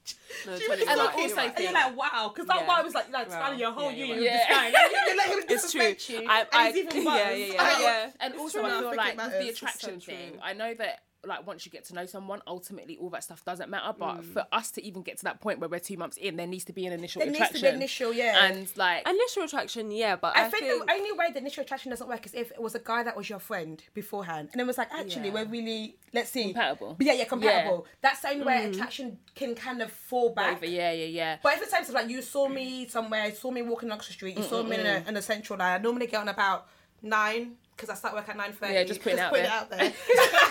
[0.46, 1.12] No, she totally was And I right.
[1.12, 1.56] talking, also You're right.
[1.56, 2.68] and you're like, wow, because that Yeah.
[2.68, 3.36] guy was like, like Wow.
[3.40, 4.38] spanning your whole Yeah, you, you're you right.
[4.38, 4.72] just fine.
[4.74, 6.16] Like, you let him It's true.
[6.22, 7.40] you, I, I, and he's even yeah, buzz.
[7.40, 8.10] yeah, yeah, yeah.
[8.22, 8.68] And also, true.
[8.68, 10.14] I feel Nothing like with the It's so attraction true.
[10.14, 13.44] thing, I know that like once you get to know someone, ultimately all that stuff
[13.46, 13.94] doesn't matter.
[13.98, 14.34] But Mm.
[14.34, 16.64] for us to even get to that point where we're two months in, there needs
[16.66, 17.72] to be an initial There needs to attraction.
[17.72, 18.46] be initial, yeah.
[18.46, 21.90] And like, Initial attraction, yeah, but I, I think, the only way the initial attraction
[21.92, 24.66] doesn't work is if it was a guy that was your friend beforehand, and it
[24.66, 25.34] was like, actually, Yeah.
[25.34, 26.96] we're really let's see Compatible.
[26.98, 27.86] But yeah, yeah, compatible.
[28.02, 30.58] That's the only way attraction can kind of fall back.
[30.58, 31.38] over, yeah, yeah, yeah.
[31.44, 34.14] But if it's times like you saw me somewhere, you saw me walking across the
[34.14, 35.74] Street, you saw me in a, in a central line.
[35.80, 36.68] I normally get on about
[37.02, 38.74] nine because I start work at nine thirty.
[38.74, 39.54] Yeah, just putting it out putting there.
[39.54, 39.92] it out there.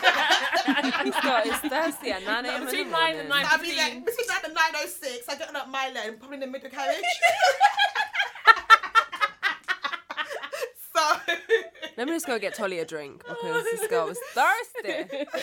[1.67, 2.65] it's, thirsty at 9 a.m.
[2.67, 5.29] Between nine and nine- I'll be like between nine and nine oh six.
[5.29, 7.01] I get on up my lane, probably in the middle carriage.
[10.95, 11.01] so
[11.97, 15.27] Let me just go get Tolly a drink because this girl is thirsty.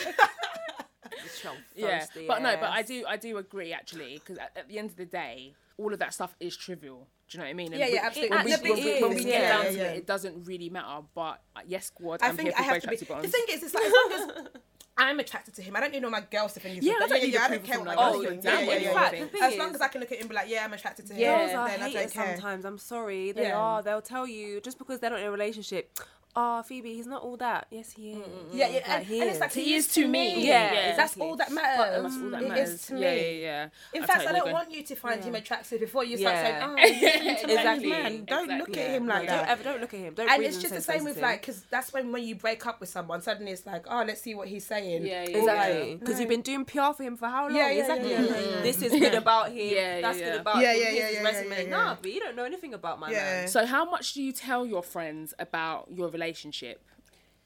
[1.76, 4.90] Yeah but no but i do i do agree actually because at, at the end
[4.90, 7.72] of the day all of that stuff is trivial do you know what i mean
[7.72, 8.36] And Yeah, yeah, absolutely.
[8.36, 9.82] when we, It when we, when we get yeah, down yeah, to yeah.
[9.84, 12.72] it it doesn't really matter but uh, yes squad I i'm think here I for
[12.72, 12.96] have to be.
[12.96, 14.48] The thing is, it's like as long as
[14.96, 16.76] I'm attracted to him, I don't need all my girls to think.
[16.76, 18.44] he's Yeah, don't need yeah, I don't care what my girls Oh, think.
[18.44, 19.08] Yeah, yeah, yeah.
[19.10, 21.06] thing As long as I can look at him and be like, yeah, I'm attracted
[21.08, 21.20] to him.
[21.20, 21.38] Yeah.
[21.38, 22.36] Girls are then I don't care.
[22.36, 22.64] sometimes.
[22.64, 23.32] I'm sorry.
[23.32, 23.58] They Yeah.
[23.58, 23.82] are.
[23.82, 25.98] They'll tell you just because they're not in a relationship.
[26.36, 27.68] Oh, Phoebe, he's not all that.
[27.70, 28.26] Yes, he mm, mm, is.
[28.26, 28.32] Mm.
[28.54, 29.36] Yeah, yeah, Like, and, he and is.
[29.36, 30.44] it's like He is to me.
[30.46, 30.96] Yeah, Yeah.
[30.96, 32.02] that's all that But matters.
[32.02, 32.68] that's all that It matters.
[32.70, 33.00] is to me.
[33.02, 33.12] yeah,
[33.46, 33.68] yeah.
[33.92, 34.52] In I fact, totally I don't agree.
[34.52, 36.28] want you to find him attractive before you Yeah.
[36.28, 37.88] start saying, "Oh, he's into Exactly.
[37.90, 39.36] man." Don't look at him like that.
[39.36, 39.48] Don't that.
[39.50, 40.14] ever don't look at him.
[40.14, 41.30] Don't and it's just the same same with space to him.
[41.30, 44.20] like, because that's when when you break up with someone, suddenly it's like, oh, let's
[44.20, 45.06] see what he's saying.
[45.06, 47.54] Yeah, yeah, Exactly, because you've been doing PR for him for how long?
[47.56, 48.10] Yeah, yeah, exactly.
[48.10, 48.62] yeah, yeah, yeah.
[48.62, 49.58] This is good about him.
[49.58, 50.30] Yeah, yeah, That's yeah.
[50.32, 50.80] good about Yeah, him.
[50.82, 51.70] yeah, yeah, his yeah, yeah, resume.
[51.70, 53.46] Nah, but you don't know anything about my man.
[53.46, 56.23] So, how much do you tell your friends about your relationship?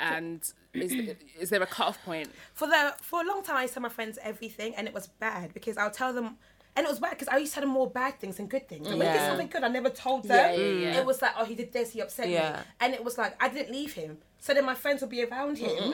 [0.00, 0.40] And
[0.74, 0.92] is
[1.40, 2.28] is there a cut off point?
[2.54, 4.94] for the for a long time I used to tell my friends everything and it
[4.94, 6.36] was bad because I'll tell them
[6.76, 8.68] and it was bad because I used to tell them more bad things than good
[8.68, 8.86] things.
[8.86, 10.36] And when they did something good, I never told them.
[10.36, 10.98] Yeah, yeah, yeah.
[11.00, 12.52] It was like, oh, he did this, he upset Yeah.
[12.52, 14.18] me, and it was like I didn't leave him.
[14.38, 15.92] So then my friends would be around him,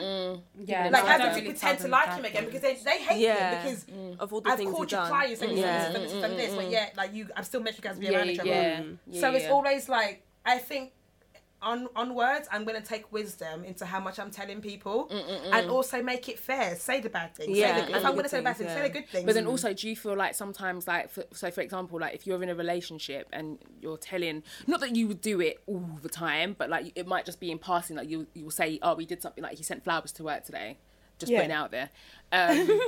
[0.59, 2.45] Yeah, like no, I having don't to really pretend to like him again things.
[2.61, 3.33] because they, they hate Yeah.
[3.63, 4.19] him because mm.
[4.19, 5.07] Of all the I've things called he's you done.
[5.09, 5.65] clients and Yeah.
[5.65, 5.89] yeah.
[5.97, 8.17] this, this, and this, but yeah, like you, I've still met you guys be Yeah,
[8.19, 8.49] around each other.
[8.51, 10.91] yeah, yeah, so it's always like I think
[11.65, 15.09] on on words, I'm gonna take wisdom into how much I'm telling people,
[15.51, 16.75] and also make it fair.
[16.75, 17.57] Say the bad things.
[17.57, 19.25] Yeah, the, if I'm gonna say the bad things, things, say the good things.
[19.25, 22.25] But then also, do you feel like sometimes, like, for, so for example, like if
[22.27, 26.09] you're in a relationship and you're telling, not that you would do it all the
[26.09, 29.05] time, but like it might just be in passing, like you you'll say, oh, we
[29.05, 30.77] did something, like he sent flowers to work today,
[31.17, 31.39] just Yeah.
[31.39, 31.89] putting out there.
[32.31, 32.79] Um,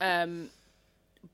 [0.00, 0.50] um,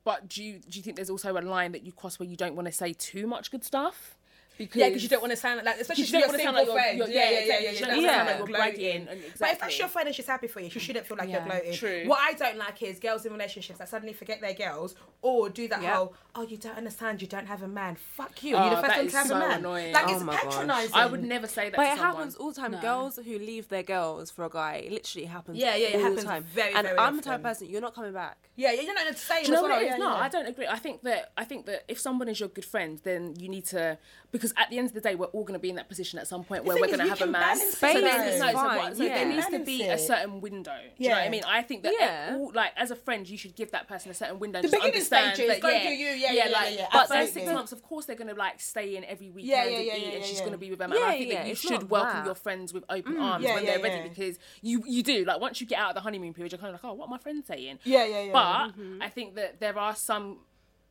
[0.03, 2.35] but do you do you think there's also a line that you cross where you
[2.35, 4.16] don't want to say too much good stuff?
[4.57, 6.43] Because Yeah, because you don't want to sound like, especially if you you're don't a
[6.43, 6.97] wanna single sound like friend.
[6.97, 7.65] you're- yeah, yeah, yeah, yeah, exactly.
[7.65, 7.71] yeah.
[7.71, 9.23] You You don't don't wanna sound sound like like you're you're bragging, gloating.
[9.23, 11.29] and But if that's your friend and she's happy for you, she shouldn't feel like
[11.29, 11.35] Yeah.
[11.37, 11.73] you're gloating.
[11.73, 12.03] True.
[12.07, 15.67] What I don't like is girls in relationships that suddenly forget their girls or do
[15.67, 15.95] that Yeah.
[15.95, 17.95] whole, oh, you don't understand, you don't have a man.
[17.95, 18.55] Fuck you.
[18.55, 19.59] Oh, You're the first that one is to have so a man.
[19.59, 19.93] annoying.
[19.93, 20.95] Like, Oh it's patronising.
[20.95, 21.75] I would never say that.
[21.75, 22.15] But to it someone.
[22.15, 22.71] happens all the time.
[22.71, 22.81] No.
[22.81, 25.57] Girls who leave their girls for a guy, it literally happens.
[25.57, 26.43] Yeah, yeah, it all happens the time.
[26.43, 28.37] very, and very I'm the type of person you're not coming back.
[28.55, 29.79] Yeah, yeah, you're not going to say Do you know as what well.
[29.81, 29.89] it is?
[29.91, 30.09] Yeah, no.
[30.15, 30.67] I don't agree.
[30.67, 33.65] I think that I think that if someone is your good friend, then you need
[33.65, 33.97] to
[34.31, 36.19] because at the end of the day, we're all going to be in that position
[36.19, 37.41] at some point where we're going to have a can man.
[37.41, 37.93] balance So, it.
[38.01, 39.23] then, Space no, is so, what- fine, so there yeah.
[39.35, 40.75] needs to be a certain window.
[40.97, 41.43] Do you know what I mean?
[41.47, 42.35] I think that Yeah.
[42.37, 44.61] all, like as a friend, you should give that person a certain window.
[44.61, 46.87] The just beginning understand stages, that, go yeah, do you, yeah, yeah, yeah, like, yeah,
[46.91, 47.41] But then absolutely.
[47.41, 49.85] six months, of course, they're going to like stay in every weekend Yeah, yeah, and
[49.87, 50.39] yeah, eat, yeah, and she's yeah.
[50.41, 50.91] going to be with them.
[50.91, 53.45] And I Yeah, think yeah, that you should welcome your friends with open mm, arms
[53.45, 56.33] when they're ready because you you do like once you get out of the honeymoon
[56.33, 57.79] period, you're kind of like, oh, what are my friends saying?
[57.83, 58.33] Yeah, yeah, yeah.
[58.33, 59.01] But mm-hmm.
[59.01, 60.39] I think that there are some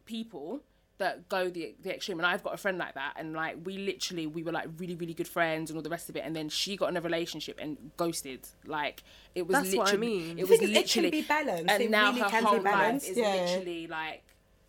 [0.07, 0.61] people
[0.99, 3.79] that go the the extreme, and I've got a friend like that, and like we
[3.79, 6.35] literally we were like really really good friends and all the rest of it, and
[6.35, 8.47] then she got in a relationship and ghosted.
[8.67, 9.03] Like
[9.35, 10.39] it was That's what I literally mean.
[10.39, 11.71] it was is, it can be balanced.
[11.71, 13.33] and It now really her can be whole life balanced, is yeah.
[13.35, 14.23] literally like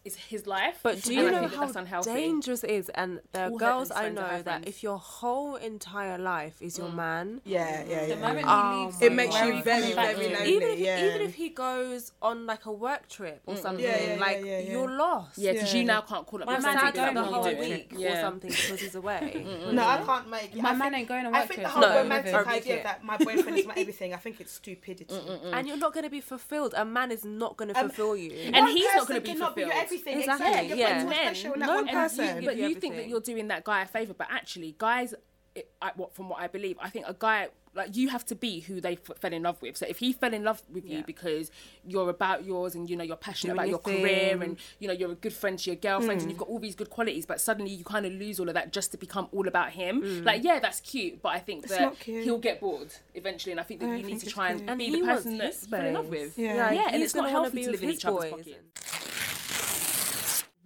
[0.05, 0.79] it's his life.
[0.83, 2.13] But do you I know think that how that's unhealthy.
[2.13, 2.89] dangerous it is?
[2.89, 4.67] And there are All girls I know that friends.
[4.67, 6.79] if your whole entire life is Mm.
[6.79, 8.15] your man, yeah, yeah, The yeah.
[8.15, 10.33] moment Oh he leaves, my It makes where you are very, very to?
[10.33, 10.49] lonely.
[10.53, 11.05] even if yeah.
[11.05, 14.45] even if he goes on like a work trip or something, Yeah, yeah, yeah, like
[14.45, 14.71] yeah, yeah.
[14.71, 15.37] you're lost.
[15.37, 15.79] yeah, because Yeah.
[15.81, 17.45] you now can't call up My your man friends ain't and be going the whole
[17.47, 18.21] are you week or Yeah.
[18.21, 19.45] something because he's away.
[19.77, 21.83] No, I can't make My I man ain't going on I work think the whole
[21.83, 25.13] romantic idea that my boyfriend is my everything, I think it's stupidity.
[25.51, 26.73] And you're not going to be fulfilled.
[26.77, 28.31] A man is not going to Um, fulfill you.
[28.31, 29.71] And he's not gonna be fulfilled.
[30.05, 30.19] Your everything.
[30.19, 30.67] Exactly, Exactly.
[30.69, 30.87] You're yeah.
[30.87, 32.41] putting more Men, pressure on that no one And person.
[32.41, 35.13] you, but you you think that you're doing that guy a favor, but actually, guys,
[35.55, 38.35] it, I, what from what I believe, I think a guy like you have to
[38.35, 39.77] be who they f- fell in love with.
[39.77, 41.03] So if he fell in love with you Yeah.
[41.05, 41.51] because
[41.85, 44.87] you're about yours and you know you're passionate Doing about your your career and you
[44.87, 46.33] know you're a good friend to your girlfriends and mm.
[46.33, 48.73] you've got all these good qualities, but suddenly you kind of lose all of that
[48.73, 50.01] just to become all about him.
[50.01, 50.25] Mm.
[50.25, 53.79] Like yeah, that's cute, but I think that he'll get bored eventually, and I think
[53.81, 54.69] that I you don't need to try and cute.
[54.69, 56.37] And be he the person that his you fell in love with.
[56.37, 56.55] Yeah.
[56.55, 58.31] Yeah, Yeah, and it's not healthy to live in his each other's boys.
[58.31, 59.46] pockets.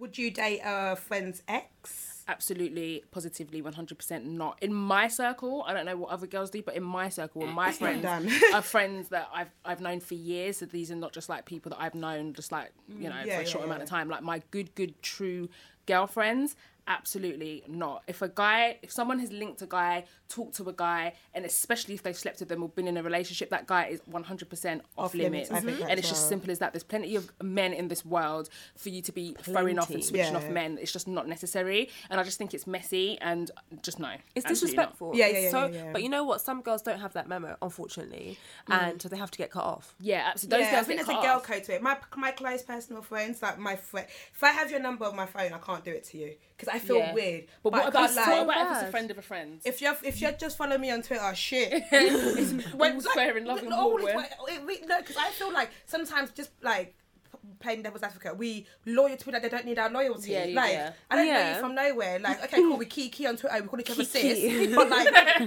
[0.02, 2.08] Would you date a friend's ex?
[2.28, 4.58] absolutely positively 100% not.
[4.62, 7.72] In my circle i don't know what other girls do but in my circle my
[7.82, 8.06] friends
[8.54, 11.72] are friends that i've i've known for years so these are not just like people
[11.72, 14.08] that i've known just like you know Yeah, for a yeah, short amount of time.
[14.08, 15.50] Like my good good true
[15.88, 16.56] girlfriends
[16.98, 21.14] absolutely not if a guy if someone has linked a guy talked to a guy
[21.34, 24.00] and especially if they've slept with them or been in a relationship that guy is
[24.10, 26.30] 100% off, Off limits, limits, I think and it's just right.
[26.30, 29.78] simple as that there's plenty of men in this world for you to be throwing
[29.80, 30.38] off and switching Yeah.
[30.40, 34.12] off men it's just not necessary and i just think it's messy and just no
[34.36, 34.82] It's absolutely not.
[34.92, 35.12] disrespectful.
[35.16, 35.92] Yeah, yeah, yeah, so, yeah, yeah.
[35.94, 36.42] But you know what?
[36.42, 38.38] Some girls don't have that memo, unfortunately,
[38.70, 38.82] Mm.
[38.82, 39.96] and so they have to get cut off.
[40.00, 41.44] yeah absolutely those yeah, I girls think get there's a girl off.
[41.44, 41.82] code to it.
[41.82, 45.26] My my close personal friends, like my friend, if I have your number on my
[45.26, 47.14] phone, I can't do it to you because I feel Yeah.
[47.14, 47.46] weird.
[47.64, 49.82] but what I about, can't what about if it's a friend of a friend If
[49.82, 51.84] you're if you just follow me on Twitter, shit.
[52.76, 55.52] When, all's fair in love and no, war, it's like- it no, because I feel
[55.54, 56.96] like sometimes just like
[57.60, 60.32] playing devil's advocate, we loyal to people that they don't need our loyalty.
[60.32, 60.94] Yeah, yeah, like yeah.
[61.10, 61.54] I don't know Yeah.
[61.56, 62.20] you from nowhere.
[62.20, 64.66] Like okay, cool, we key key on Twitter, we call each other Kiki.
[64.66, 65.08] sis, but like,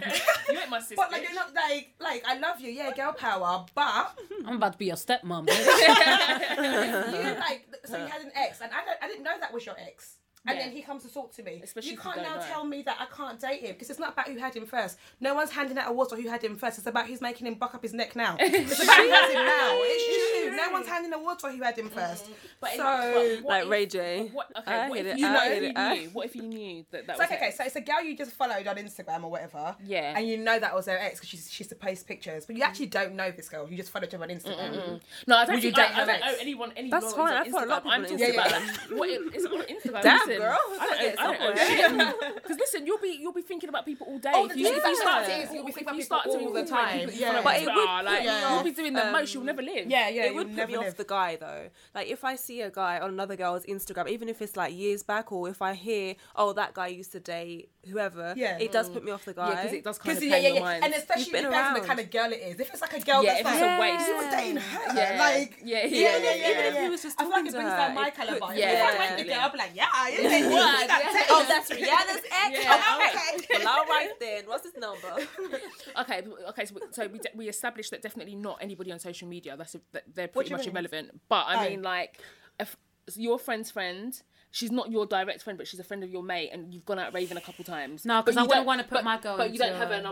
[0.51, 3.13] you ain't my sister but like you're not like like I love you, yeah, girl
[3.13, 4.17] power, but
[4.47, 5.47] I'm about to be your stepmom.
[5.47, 7.13] bitch.
[7.13, 9.65] you like so you had an ex, and I don't, I didn't know that was
[9.67, 10.17] your ex.
[10.47, 10.65] And Yeah.
[10.67, 11.61] then he comes to talk to me.
[11.65, 12.47] Especially you can't don't now know.
[12.47, 14.99] tell me that I can't date him because it's not about who had him first.
[15.21, 16.77] No one's handing out awards for who had him first.
[16.79, 18.37] It's about who's making him buck up his neck now.
[18.41, 19.79] It's about who has him now.
[19.81, 20.57] It's true.
[20.57, 22.25] No one's handing awards for who had him first.
[22.25, 22.33] Mm-hmm.
[22.61, 24.31] But so but what Like if- Ray J.
[24.33, 26.85] what, okay, what if you know hit if it, you knew what if you knew
[26.91, 27.55] that that It's was like okay, it?
[27.57, 29.75] so it's a girl you just followed on Instagram or whatever.
[29.85, 30.15] Yeah.
[30.17, 32.63] And you know that was her ex because she's she's to post pictures, but you
[32.63, 33.69] actually don't know this girl.
[33.69, 35.01] You just followed her on Instagram.
[35.27, 36.35] no I don't Would you date I, I her don't ex?
[36.35, 38.19] owe anyone any That's fine, on I follow a lot of Instagram.
[38.19, 38.97] People on Instagram.
[38.99, 40.59] what it- it's on Instagram Damn, listen, girl.
[40.81, 42.15] I don't, Get owe- I don't somewhere.
[42.23, 44.31] owe Because listen, you'll be you'll be thinking about people all day.
[44.35, 46.39] Oh, if you, if you start to, you'll be if thinking you about start people
[46.41, 47.11] to all the time.
[47.13, 49.87] Yeah, but it would like you'll be doing the most, um, you'll never live.
[49.91, 50.25] Yeah, yeah.
[50.27, 51.69] it would you'll put me never off the guy though.
[51.95, 55.03] Like if I see a guy on another girl's Instagram, even if it's like years
[55.03, 58.59] back, or if I hear, oh, that guy used to date whoever, Yeah.
[58.59, 59.51] it does put me off the guy.
[59.51, 61.75] Yeah, because it does kind of yeah, yeah, yeah, and especially You've been depends on
[61.75, 62.61] the kind of girl it is.
[62.61, 64.09] If it's like a girl Yeah, that's if like, it's a waste.
[64.09, 65.17] you were dating her, Yeah.
[65.19, 66.35] like Yeah, yeah, yeah, yeah, yeah, yeah.
[66.35, 66.51] yeah.
[66.51, 68.15] Even if he was just I feel like talking it brings her, down my it
[68.15, 68.55] caliber.
[68.55, 69.17] Yeah, if I went yeah.
[69.17, 70.83] the girl, I'd be like, yeah, you did What?
[70.83, 71.13] you got Yeah.
[71.13, 71.27] text.
[71.31, 72.59] Oh, that's Rihanna's ex.
[72.65, 72.97] Yeah.
[72.97, 73.59] Okay.
[73.65, 74.45] Well, all right then.
[74.47, 75.27] What's his number?
[76.01, 76.65] Okay, okay.
[76.67, 79.57] So, so we, de- we established that definitely not anybody on social media.
[79.57, 80.71] That's a, that they're pretty much mean?
[80.71, 81.21] irrelevant.
[81.29, 81.71] But I Oh.
[81.71, 82.19] mean, like,
[82.59, 82.77] if
[83.17, 84.21] your friend's friend,
[84.51, 86.99] she's not your direct friend, but she's a friend of your mate, and you've gone
[86.99, 88.05] out raving a couple times.
[88.05, 90.03] No, because I wouldn't wanna put but- my girl But you don't into have her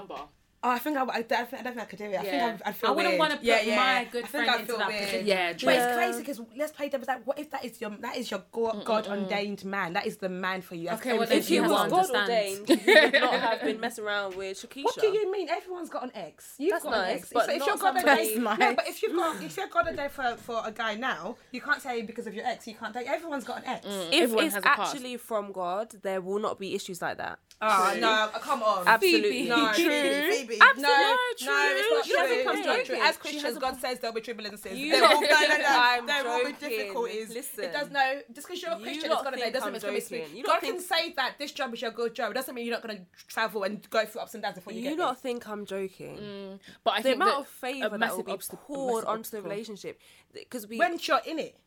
[0.64, 2.08] Oh, I think I, I, I, think, I could do it.
[2.08, 2.22] I yeah.
[2.22, 3.76] think I, I'd feel I wouldn't want to put yeah, yeah.
[3.76, 5.00] my good friend I into that weird.
[5.00, 5.26] position.
[5.26, 5.66] Yeah, true.
[5.66, 8.30] But it's crazy because let's play devil's like, what if that is your that is
[8.30, 9.94] your God, God ordained man?
[9.94, 10.90] That is the man for you.
[10.90, 14.62] Okay, well, if you was God ordained, you would not have been messing around with
[14.62, 14.84] Shakisha.
[14.84, 15.48] What do you mean?
[15.48, 16.54] Everyone's got an ex.
[16.58, 17.30] You've that's got nice, an ex.
[17.32, 18.58] But so if you're God ordained, nice.
[18.60, 21.60] no, but if you've got if you're God ordained for for a guy now, you
[21.60, 23.08] can't say because of your ex you can't date.
[23.08, 23.84] Everyone's got an ex.
[23.84, 24.08] Mm.
[24.12, 27.40] If it's actually from God, there will not be issues like that.
[27.60, 28.28] Oh no!
[28.40, 30.60] Come on, absolutely, no, true be.
[30.60, 30.90] Absolutely.
[30.90, 31.46] No, true.
[31.46, 32.52] no, it's not true.
[32.52, 32.98] It's not true.
[33.00, 34.64] As Christians, God says there'll be tribulations.
[34.64, 36.06] You, there will, no, no, no.
[36.06, 37.34] there will be difficulties.
[37.34, 37.64] Listen.
[37.64, 38.20] It does no.
[38.32, 39.42] Just because you're a Christian, you it's gonna be.
[39.42, 40.42] It doesn't mean it's gonna be.
[40.42, 42.30] God can say that this job is your good job.
[42.30, 44.80] It doesn't mean you're not gonna travel and go through ups and downs before you,
[44.80, 44.90] you get.
[44.92, 46.18] You not think I'm joking?
[46.18, 46.58] Mm.
[46.84, 50.00] But I the think amount of favor that will be poured onto the relationship
[50.32, 51.58] because we when you're in it.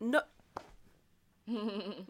[0.00, 0.20] No.
[1.46, 1.60] no.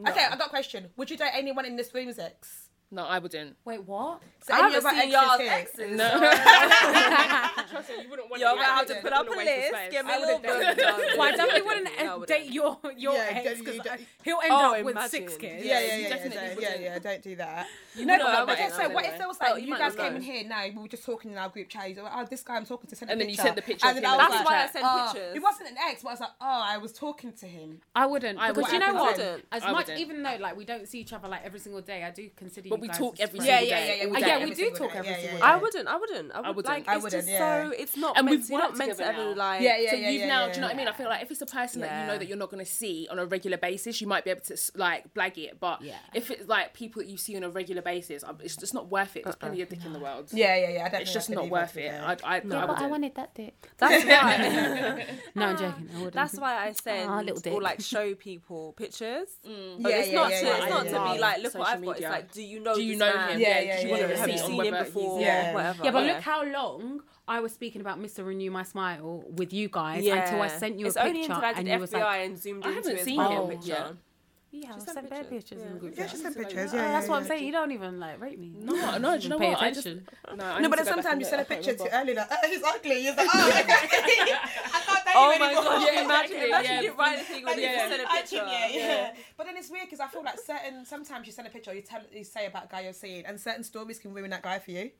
[0.08, 0.88] Okay, I got a question.
[0.96, 2.67] Would you date anyone in this room's ex?
[2.90, 3.54] No, I wouldn't.
[3.66, 4.22] Wait, what?
[4.40, 5.78] So I haven't seen your exes.
[5.78, 5.96] exes.
[5.98, 6.08] No.
[7.70, 8.40] Trust me, you wouldn't want.
[8.40, 9.74] Y'all gonna have to put up a list.
[9.90, 10.50] Give me a little bit.
[11.20, 15.36] I definitely wouldn't date your your ex because uh, he'll end oh, up with six
[15.36, 15.66] kids.
[15.66, 16.98] Yeah, yeah, yeah, yeah, yeah.
[16.98, 17.66] Don't do that.
[17.98, 20.64] No, but just say, what if there was like you guys came in here now?
[20.66, 21.94] We were just talking in our group chat.
[21.98, 23.12] Oh, this guy I'm talking to sent a picture.
[23.12, 23.86] And then you sent the picture.
[23.86, 25.36] And that's why I sent oh, pictures.
[25.36, 26.04] It wasn't an ex.
[26.06, 27.80] I was like, oh, I was talking to him.
[27.94, 29.20] I wouldn't because you know what?
[29.52, 32.10] As much, even though like we don't see each other like every single day, I
[32.10, 33.68] do consider you but we talk every single yeah, day.
[33.68, 34.38] Yeah, yeah, yeah.
[34.38, 35.42] yeah, we do talk every single day.
[35.42, 35.88] I wouldn't.
[35.88, 36.32] I wouldn't.
[36.32, 36.84] I would, I would like.
[36.88, 37.72] It's just so.
[37.76, 38.18] It's not.
[38.18, 39.62] And we've not meant to ever like.
[39.62, 40.48] Yeah, yeah, So you've now.
[40.48, 40.88] Do you know what I mean?
[40.88, 42.70] I feel like if it's a person that you know that you're not going to
[42.70, 45.60] see on a regular basis, you might be able to like blag it.
[45.60, 45.82] But
[46.14, 48.88] if it's like people that you see on a regular basis, um, it's just not
[48.90, 49.24] worth it.
[49.24, 49.46] There's uh-uh.
[49.48, 50.28] plenty of dick in the world.
[50.32, 50.98] Yeah, yeah, yeah.
[50.98, 51.92] It's just not worth it.
[51.92, 52.16] I.
[52.48, 53.70] Yeah, but I wanted that dick.
[53.78, 55.06] That's why.
[55.34, 56.10] No, I'm joking.
[56.12, 59.28] That's why I ah, send or like show people pictures.
[59.46, 59.80] Mm.
[59.80, 60.28] Yeah, yeah, yeah.
[60.28, 61.96] It's not to be like look what I've got.
[61.98, 63.30] It's like do you know know do you know man?
[63.30, 63.40] him?
[63.40, 64.36] Yeah, yeah, yeah, you yeah, yeah, yeah.
[64.36, 65.20] seen him before?
[65.20, 65.84] Yeah, whatever.
[65.84, 68.26] Yeah, but look how long I was speaking about Mr.
[68.26, 71.32] Renew My Smile with you guys until I sent you it's a picture.
[71.32, 73.48] and did FBI was like, and zoomed I haven't seen him.
[73.48, 73.96] picture.
[74.50, 75.60] Yeah, just send pictures.
[75.94, 76.06] yeah.
[76.06, 76.72] just send pictures.
[76.72, 77.44] Yeah, that's yeah, what I'm saying.
[77.44, 78.54] You don't even like rate me.
[78.58, 79.60] No, no, no you know pay what?
[79.60, 80.06] Attention.
[80.08, 82.48] I just, no, I no, but sometimes you send a picture too early, like oh,
[82.48, 83.02] he's ugly.
[83.02, 85.50] He's like, oh, I can't date oh anymore.
[85.52, 85.92] Oh my god!
[85.92, 88.36] Yeah, imagine, yeah, you write a thing when you send a picture.
[88.36, 89.14] Yeah, yeah.
[89.36, 91.74] But then it's weird because I feel like certain sometimes you send a picture, or
[91.74, 94.42] you tell, you say about a guy you're seeing, and certain stories can ruin that
[94.42, 94.90] guy for you.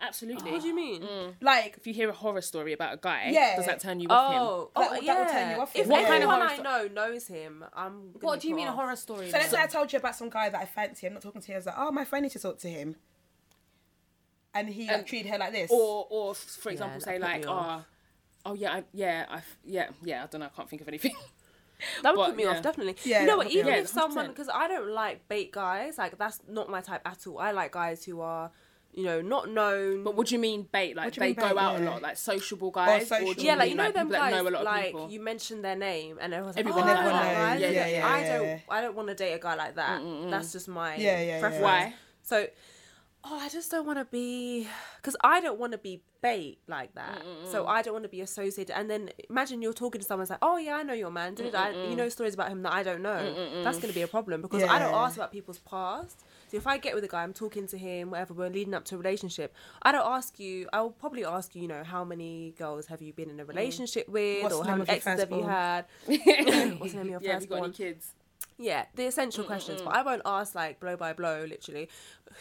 [0.00, 0.52] Absolutely.
[0.52, 1.02] what do you mean?
[1.02, 1.34] Mm.
[1.40, 3.56] Like, If you hear a horror story about a guy, Yeah.
[3.56, 4.42] does that turn you off him?
[4.42, 5.32] Oh, oh That- that will yeah.
[5.32, 5.92] turn you off If him.
[5.92, 8.12] Anyone I know knows him, I'm.
[8.20, 9.30] What do you mean a horror story?
[9.30, 11.06] So let's say I told you about some guy that I fancy.
[11.06, 11.54] I'm not talking to you.
[11.54, 12.96] I was like, oh, my friend needs to talk to him.
[14.54, 15.70] And he treated her like this.
[15.70, 17.84] or or for example, say like, oh,
[18.46, 20.24] oh yeah, I, yeah, I, yeah, yeah.
[20.24, 20.46] I don't know.
[20.46, 21.12] I can't think of anything.
[22.02, 22.50] That would But, put me yeah.
[22.52, 22.96] off, definitely.
[23.04, 23.50] Yeah, you know what?
[23.50, 27.26] Even if someone, because I don't like bait guys, like that's not my type at
[27.26, 27.38] all.
[27.38, 28.50] I like guys who are
[28.96, 30.02] you know, not known.
[30.02, 30.96] But what do you mean bait?
[30.96, 31.78] Like they go out yeah.
[31.78, 33.12] a lot, like sociable guys.
[33.12, 34.32] Or yeah, like you know like them guys.
[34.32, 35.10] Know like people?
[35.10, 37.12] you mentioned their name, and everyone's like, everyone oh, knows.
[37.12, 37.60] Guys.
[37.60, 40.00] Yeah, yeah, yeah, I don't, I don't want to date a guy like that.
[40.00, 40.30] Mm-mm.
[40.30, 41.62] That's just my yeah, yeah, preference.
[41.62, 41.94] Why?
[42.22, 42.46] So,
[43.24, 44.66] oh, I just don't want to be,
[44.96, 47.22] because I don't want to be bait like that.
[47.22, 47.52] Mm-mm.
[47.52, 48.76] So I don't want to be associated.
[48.76, 51.34] And then imagine you're talking to someone's like, oh yeah, I know your man.
[51.34, 51.70] Did I?
[51.70, 53.62] You know stories about him that I don't know.
[53.62, 56.24] That's gonna be a problem because I don't ask about people's past.
[56.48, 58.84] So if I get with a guy, I'm talking to him, whatever, we're leading up
[58.86, 59.54] to a relationship.
[59.82, 60.68] I don't ask you.
[60.72, 63.44] I will probably ask you, you know, how many girls have you been in a
[63.44, 63.48] mm.
[63.48, 64.12] relationship mm.
[64.12, 65.84] with, What's or how many exes have you had?
[66.06, 68.12] What's the name of your yeah, first you got any kids?
[68.58, 69.48] Yeah, the essential Mm-mm.
[69.48, 69.96] questions, but mm.
[69.96, 71.88] I won't ask like blow by blow, literally,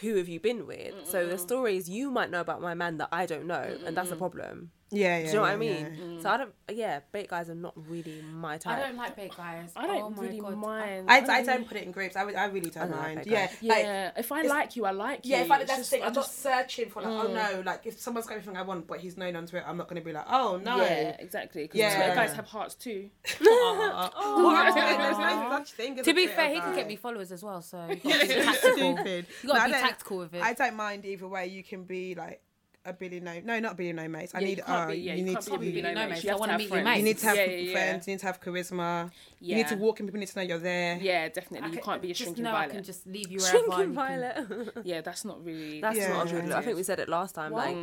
[0.01, 0.93] who have you been with?
[0.93, 1.07] Mm-mm.
[1.07, 3.85] So the stories you might know about my man that I don't know, Mm-mm.
[3.85, 4.71] and that's a problem.
[4.91, 5.23] Yeah, yeah.
[5.23, 5.69] Do you know yeah, what I mean?
[5.69, 6.03] Yeah.
[6.03, 6.21] Mm.
[6.21, 6.53] So I don't.
[6.71, 8.77] Yeah, baked guys are not really my type.
[8.77, 9.71] I don't like baked guys.
[9.75, 11.09] I don't oh really mind.
[11.09, 12.15] I, I, I, don't put it in groups.
[12.15, 13.17] I, I really don't don't mind.
[13.17, 14.11] Like yeah, yeah.
[14.15, 15.31] Like, if I like you, I like you.
[15.31, 16.05] Yeah, if I, that's just, the thing.
[16.05, 17.29] I'm just, not searching for like, oh, mm.
[17.29, 19.77] oh no, like if someone's got everything I want, but he's known onto it, I'm
[19.77, 20.77] not going to be like, oh no.
[20.77, 21.63] Yeah, exactly.
[21.63, 22.13] Because yeah.
[22.13, 23.09] guys have hearts too.
[23.41, 26.03] oh, oh, there's no such thing.
[26.03, 27.61] To be fair, he can get me followers as well.
[27.61, 30.43] So you got to be tactical with it.
[30.43, 31.47] I don't mind either way.
[31.47, 32.41] You can be like
[32.85, 33.39] a Billy No.
[33.43, 34.33] No, not Billy No Mates.
[34.33, 34.57] I yeah, need.
[34.57, 36.23] You uh, be, yeah, you, you need to be Billy No Mates.
[36.23, 36.97] You, you to friends.
[36.97, 38.07] You need to have yeah, yeah, friends.
[38.07, 39.11] You need to have charisma.
[39.39, 40.05] You need to walk in.
[40.05, 40.97] People need to know you're there.
[41.01, 41.71] Yeah, definitely.
[41.71, 42.71] You can't be a shrinking violet.
[42.71, 43.39] I can just leave you.
[43.39, 44.35] Shrinking violet.
[44.35, 44.71] Can...
[44.83, 45.81] yeah, that's not really.
[45.81, 46.57] That's not a.
[46.57, 47.51] I think we said it last time.
[47.51, 47.75] Like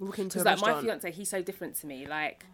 [0.00, 2.06] walking to like my fiance, he's so different to me.
[2.06, 2.44] Like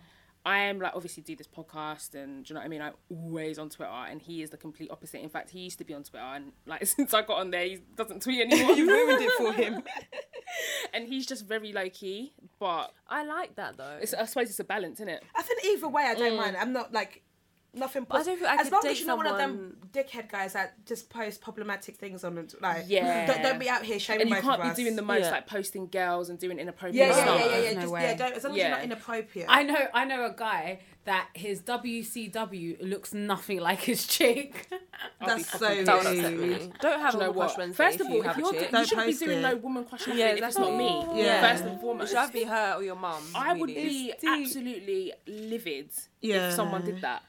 [0.45, 2.82] I am like obviously do this podcast and do you know what I mean?
[2.82, 5.20] I always on Twitter and he is the complete opposite.
[5.20, 7.64] In fact, he used to be on Twitter and like since I got on there,
[7.64, 8.74] he doesn't tweet anymore.
[8.74, 9.82] you ruined it for him.
[10.95, 13.99] and he's just very low key, but I like that though.
[14.01, 15.23] It's, I suppose it's a balance, isn't it?
[15.36, 16.39] I think either way, I don't mm.
[16.39, 16.56] mind.
[16.56, 17.23] I'm not like
[17.74, 18.07] nothing.
[18.11, 20.85] I don't feel I as long as you're not one of them dickhead guys that
[20.86, 23.27] just post problematic things on it, like Yeah.
[23.27, 24.77] don't, don't be out here shaming and you both can't of be us.
[24.77, 25.31] doing the most Yeah.
[25.31, 27.40] like posting girls and doing inappropriate yeah, yeah, stuff.
[27.40, 27.61] yeah, yeah, yeah.
[27.62, 28.03] There's no Just, way.
[28.03, 29.47] yeah, don't, as long as you're not inappropriate.
[29.51, 34.69] I know, I know a guy that his WCW looks nothing like his chick.
[35.20, 36.24] That's fucking so That would pissed.
[36.24, 36.73] upset rude.
[36.81, 37.59] Don't have Do you woman crush?
[37.59, 38.73] Wednesday First of all, you if you're chick.
[38.73, 39.43] you shouldn't be doing it.
[39.43, 41.07] no woman crush nothing Yeah, if it's not me.
[41.15, 41.51] Yeah.
[41.51, 42.11] First and It foremost.
[42.11, 43.23] should either be her or your mum.
[43.35, 45.90] I would be absolutely livid
[46.20, 46.49] Yeah.
[46.49, 47.23] if someone did that.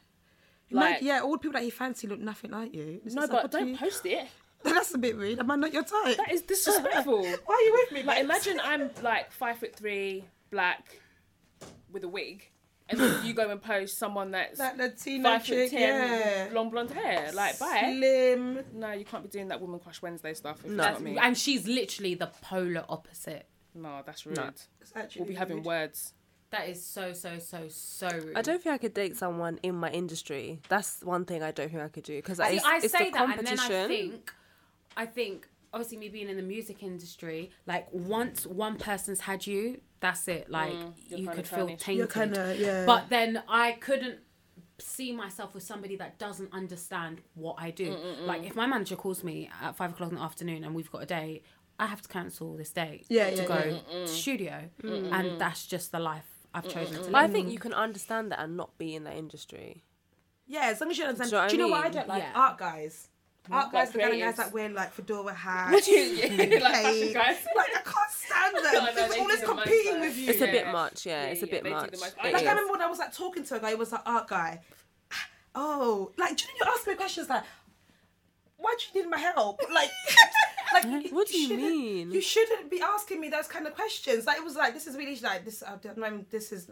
[0.73, 2.99] Man, Like, yeah, all the people that he fancy look nothing like you.
[3.05, 4.27] It's no, but like, do don't you- post it.
[4.63, 5.39] That's a bit rude.
[5.39, 6.15] Am I not your type?
[6.17, 7.21] That is disrespectful.
[7.23, 8.03] Why are you with me?
[8.03, 10.99] like, imagine I'm like five foot three, black,
[11.91, 12.49] with a wig,
[12.89, 16.47] and then you go and post someone that's Like the Tina five chick, foot ten,
[16.49, 16.53] yeah.
[16.53, 17.31] long blonde hair.
[17.33, 17.93] Like, bye.
[17.97, 18.59] Slim.
[18.73, 20.63] No, you can't be doing that woman crush Wednesday stuff.
[20.63, 20.77] If No.
[20.83, 21.17] that's not me.
[21.17, 23.47] and she's literally the polar opposite.
[23.75, 24.37] No, that's rude.
[24.79, 26.13] It's actually We'll be having words.
[26.53, 28.37] That is so, so, so, so rude.
[28.37, 30.59] I don't think I could date someone in my industry.
[30.69, 33.11] That's one thing I don't think I could do because See, it's, I say the
[33.11, 33.67] that, and competition.
[33.67, 34.33] then I think,
[34.95, 39.81] I think, obviously, me being in the music industry, like once one person's had you,
[39.99, 40.47] that's it.
[40.47, 41.83] Mm, like Mm, you're you could feel tarnished.
[41.85, 41.97] tainted.
[41.97, 42.85] You're kind of yeah.
[42.85, 44.19] But then I couldn't
[44.77, 47.87] see myself with somebody that doesn't understand what I do.
[47.93, 50.75] Mm, mm, like if my manager calls me at five o'clock in the afternoon and
[50.75, 51.43] we've got a date,
[51.79, 54.05] I have to cancel this date Yeah, to yeah, go yeah.
[54.05, 57.73] to studio, and that's just the life I've chosen to But I think you can
[57.73, 59.83] understand that and not be in that industry.
[60.47, 61.29] yeah, as long as you understand.
[61.31, 61.93] Do you know what Do you know I what I mean?
[61.97, 62.23] don't like?
[62.23, 62.31] Yeah.
[62.41, 63.07] Art guys.
[63.45, 63.53] Mm-hmm.
[63.55, 65.87] Art guys, the kind of guys that wear like fedora hats.
[65.87, 67.13] and like fashion cape.
[67.13, 67.45] guys.
[67.55, 68.63] Like I can't stand them.
[68.65, 69.99] I know, They're they always the most, competing though.
[70.01, 70.29] with you.
[70.29, 70.71] It's a bit Yeah.
[70.71, 71.23] much, yeah.
[71.25, 71.91] Yeah, it's a yeah, bit they do the much.
[71.91, 72.05] most.
[72.05, 72.47] It I Like is.
[72.47, 74.61] I remember when I was like talking to a guy, he was like art guy.
[75.55, 77.43] Oh, like do you know you ask me questions like,
[78.57, 79.59] why do you need my help?
[79.73, 79.89] Like,
[80.73, 82.11] like What do you shouldn't- mean?
[82.11, 84.25] You shouldn't be asking me those kind of questions.
[84.25, 85.63] Like it was like this is really like this.
[85.63, 86.25] I don't know.
[86.29, 86.69] This is.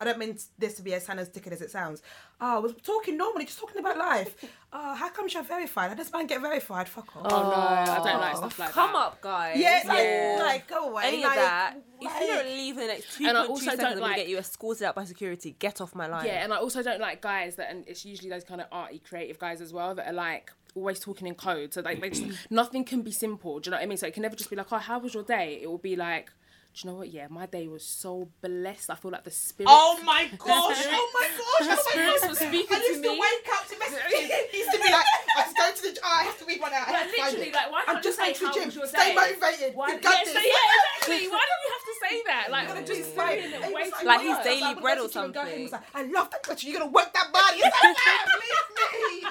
[0.00, 2.02] I don't mean this to be as as dickhead as it sounds.
[2.40, 4.34] Oh, I was talking normally, just talking about life.
[4.72, 5.92] Oh, how come you're verified?
[5.92, 6.88] I just man get verified.
[6.88, 7.26] Fuck off.
[7.32, 8.98] Oh no, I don't like oh, stuff like Come that.
[8.98, 9.56] up, guys.
[9.56, 10.36] yeah, like, Yeah.
[10.40, 11.04] like go away.
[11.06, 11.76] Any like, of that.
[12.00, 14.00] If you don't leave in the next two And I point two also seconds, don't
[14.00, 15.54] like- get you escorted out by security.
[15.60, 16.26] Get off my line.
[16.26, 18.98] Yeah, and I also don't like guys that, and it's usually those kind of arty,
[18.98, 21.72] creative guys as well that are like always talking in code.
[21.74, 23.60] So like, they just, nothing can be simple.
[23.60, 23.98] Do you know what I mean?
[23.98, 25.58] So it can never just be like, oh, how was your day?
[25.62, 26.30] It will be like,
[26.74, 27.12] do you know what?
[27.14, 28.90] Yeah, my day was so blessed.
[28.90, 29.70] I feel like the spirit.
[29.70, 30.42] Oh my gosh!
[30.90, 31.68] Oh my gosh!
[31.68, 32.30] The oh my spirits gosh.
[32.30, 33.20] were speaking I used to to me.
[33.22, 34.30] wake up to message him.
[34.50, 35.06] He used to be like,
[35.38, 36.00] I was going to the.
[36.02, 36.88] Oh, I have to read one out.
[36.88, 37.54] I Like, have to find literally, it.
[37.54, 38.70] like, why I'm can't just you say going to the gym.
[38.74, 39.14] your Stay day?
[39.14, 39.70] motivated.
[39.78, 40.34] Why, you got yeah, this.
[40.34, 40.66] so, yeah,
[40.98, 41.28] exactly.
[41.30, 42.44] Why do you have to say that?
[42.50, 44.26] Like, You're gonna do just it saying it way was too Like much.
[44.26, 45.54] he's daily I would bread or message go, something.
[45.54, 46.64] He was like, I love that question.
[46.74, 47.62] You're gonna work that body.
[47.62, 49.30] It's like, "Man, leave me.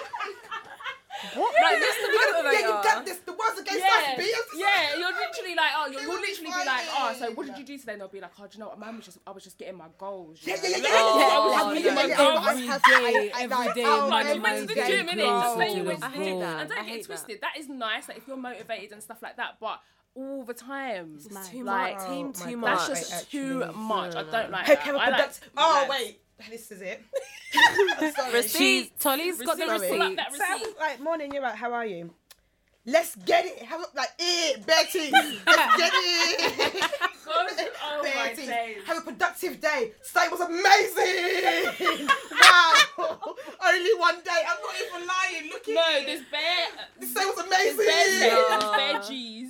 [1.36, 1.54] What?
[1.64, 2.84] Like, this is the Yeah, you motivator.
[2.84, 3.18] got this.
[3.20, 4.24] The ones against Yeah, us, B.
[4.24, 7.16] I'm just yeah, you're literally like, oh, you'll, you'll would be literally be like, oh,
[7.18, 7.92] so what did you do today?
[7.94, 9.58] And they'll be like, oh, do you know what, man was just, I was just
[9.58, 10.40] getting my goals.
[10.44, 12.18] you Yeah, yeah, yeah, yeah, oh, yeah, I was oh, yeah, yeah, getting my yeah,
[12.18, 12.60] goals.
[12.60, 14.76] yeah, Every I- day, I- I- every I- day, oh, Like, you went to the
[14.76, 14.88] God.
[14.88, 15.42] gym, innit?
[15.42, 16.42] Just say you went to to the the gym.
[16.44, 17.42] And don't get twisted.
[17.42, 19.80] That is nice, like if you're motivated and stuff like that, but
[20.16, 21.16] all the time.
[21.16, 22.08] It's too Like, much.
[22.08, 22.62] Team oh my too God.
[22.62, 22.88] much.
[22.88, 23.40] That's just actually.
[23.40, 24.16] too much.
[24.16, 24.84] I don't like Hey, that.
[24.84, 25.90] have a I like Oh lads.
[25.90, 26.20] wait,
[26.50, 27.02] this is it.
[28.34, 29.00] Receipt.
[29.00, 29.74] Tolly's got the Receipt.
[29.74, 29.90] receipt.
[29.98, 30.68] Pull up that receipt.
[30.68, 32.10] was like, morning, you're right, how are you?
[32.86, 33.60] Let's get it.
[33.60, 35.10] Have a, like, eh, Betty.
[35.12, 36.82] Let's get it.
[37.26, 37.48] God,
[37.82, 38.46] oh my Betty.
[38.46, 38.78] days.
[38.86, 39.92] Have a productive day.
[40.06, 42.08] Today was amazing.
[42.42, 43.36] wow.
[43.66, 44.42] Only one day.
[44.46, 45.50] I'm not even lying.
[45.50, 46.06] Look at No, it.
[46.08, 46.68] this bear.
[47.00, 49.48] This day was This bear amazing.
[49.48, 49.50] veggies.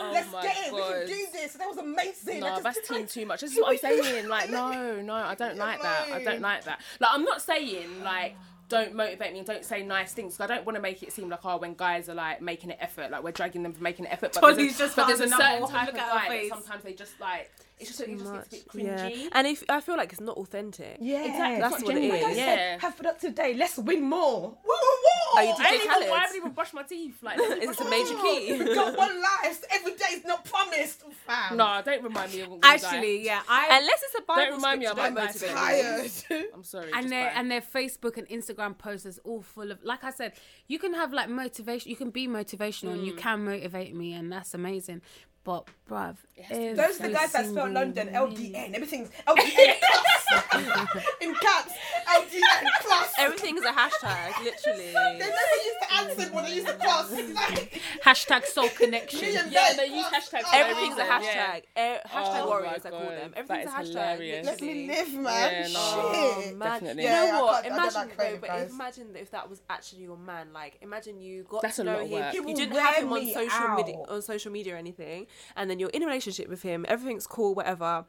[0.00, 0.72] Oh Let's my get it.
[0.74, 1.52] We can do this.
[1.54, 2.40] That was amazing.
[2.40, 3.40] No, just that's did team like- too much.
[3.40, 4.28] This is what I'm saying.
[4.28, 6.08] Like, no, no, I don't You're like that.
[6.12, 6.80] I don't like that.
[7.00, 8.36] Like, I'm not saying like
[8.70, 10.40] don't motivate me and don't say nice things.
[10.40, 12.78] I don't want to make it seem like oh, when guys are like making an
[12.80, 14.32] effort, like we're dragging them for making an effort.
[14.32, 16.48] But Tony's there's a, just but there's a certain type of at her guy that
[16.48, 19.28] sometimes they just like it's just it just gets a bit Yeah, cringy.
[19.32, 20.96] and if I feel like it's not authentic.
[21.00, 22.16] Yeah, Exactly, that's what not it genuine.
[22.16, 22.22] is.
[22.22, 22.78] Like I said, Yeah.
[22.80, 23.54] have a productive day.
[23.54, 24.40] Let's win more.
[24.42, 24.96] Woo, woo,
[25.34, 25.38] woo.
[25.38, 26.10] Are you I DJ haven't even, Khaled?
[26.10, 27.22] I haven't even brushed my teeth.
[27.22, 28.64] Like, It's a major key.
[28.64, 29.60] We got one life.
[29.60, 31.02] So every day is not promised.
[31.26, 31.56] Fam.
[31.56, 34.80] no, don't remind me of one Actually, yeah, I Unless it's a Bible Don't remind
[34.80, 36.30] me scripture, of don't my motivate life.
[36.30, 36.36] me.
[36.36, 36.46] tired.
[36.54, 36.90] I'm sorry.
[36.92, 40.10] and just their and their Facebook and Instagram posts is all full of like I
[40.10, 40.32] said,
[40.68, 43.18] you can have like motivation, you can be motivational, and you mm.
[43.18, 45.02] can motivate me, and that's amazing.
[45.44, 46.16] But bruv,
[46.48, 48.72] to- Those are the guys that spell London LDN.
[48.74, 51.72] Everything's LDN plus in caps.
[52.08, 53.12] LDN plus.
[53.18, 54.86] Everything's a hashtag, literally.
[54.92, 57.12] They never use the accent when they use the plus.
[57.12, 59.20] It's like Hashtag soul connection.
[59.20, 60.30] me and Yeah, Ben they use plus.
[60.30, 61.56] hashtags Oh, Everything's a reason, yeah.
[61.60, 61.62] hashtag.
[62.06, 63.32] Hashtag Oh warriors, I call them.
[63.34, 63.86] that Everything's a hashtag.
[63.88, 64.46] hilarious.
[64.46, 64.86] Let me literally.
[64.86, 65.52] live, man.
[65.52, 65.80] Yeah, no.
[65.80, 66.56] Oh Shit.
[66.56, 66.68] man!
[66.72, 67.02] Definitely.
[67.02, 67.62] You Yeah, know I what?
[67.62, 68.70] can't- I Imagine like though, but guys.
[68.70, 70.46] imagine if that was actually your man.
[70.54, 72.32] Like, imagine you got That's to know him.
[72.34, 75.90] You didn't have him on social media, on social media or anything, and then you're
[75.90, 76.84] in a relationship with him.
[76.88, 78.04] Everything's cool, whatever.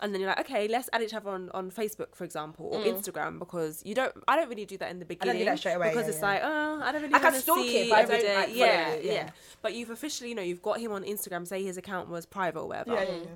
[0.00, 2.78] and then you're like, okay, let's add each other on, on Facebook, for example, or
[2.80, 2.94] Mm.
[2.94, 4.14] Instagram, because you don't.
[4.28, 5.44] I don't really do that in the don't do beginning.
[5.46, 6.28] that straight away, because yeah, it's yeah.
[6.28, 8.88] like, oh, I don't really I can stalk see it, but I don't, like, yeah,
[8.90, 9.30] it, yeah, yeah.
[9.60, 11.46] But you've officially, you know, you've got him on Instagram.
[11.48, 12.92] Say his account was private or whatever.
[12.94, 13.26] Yeah, yeah, yeah.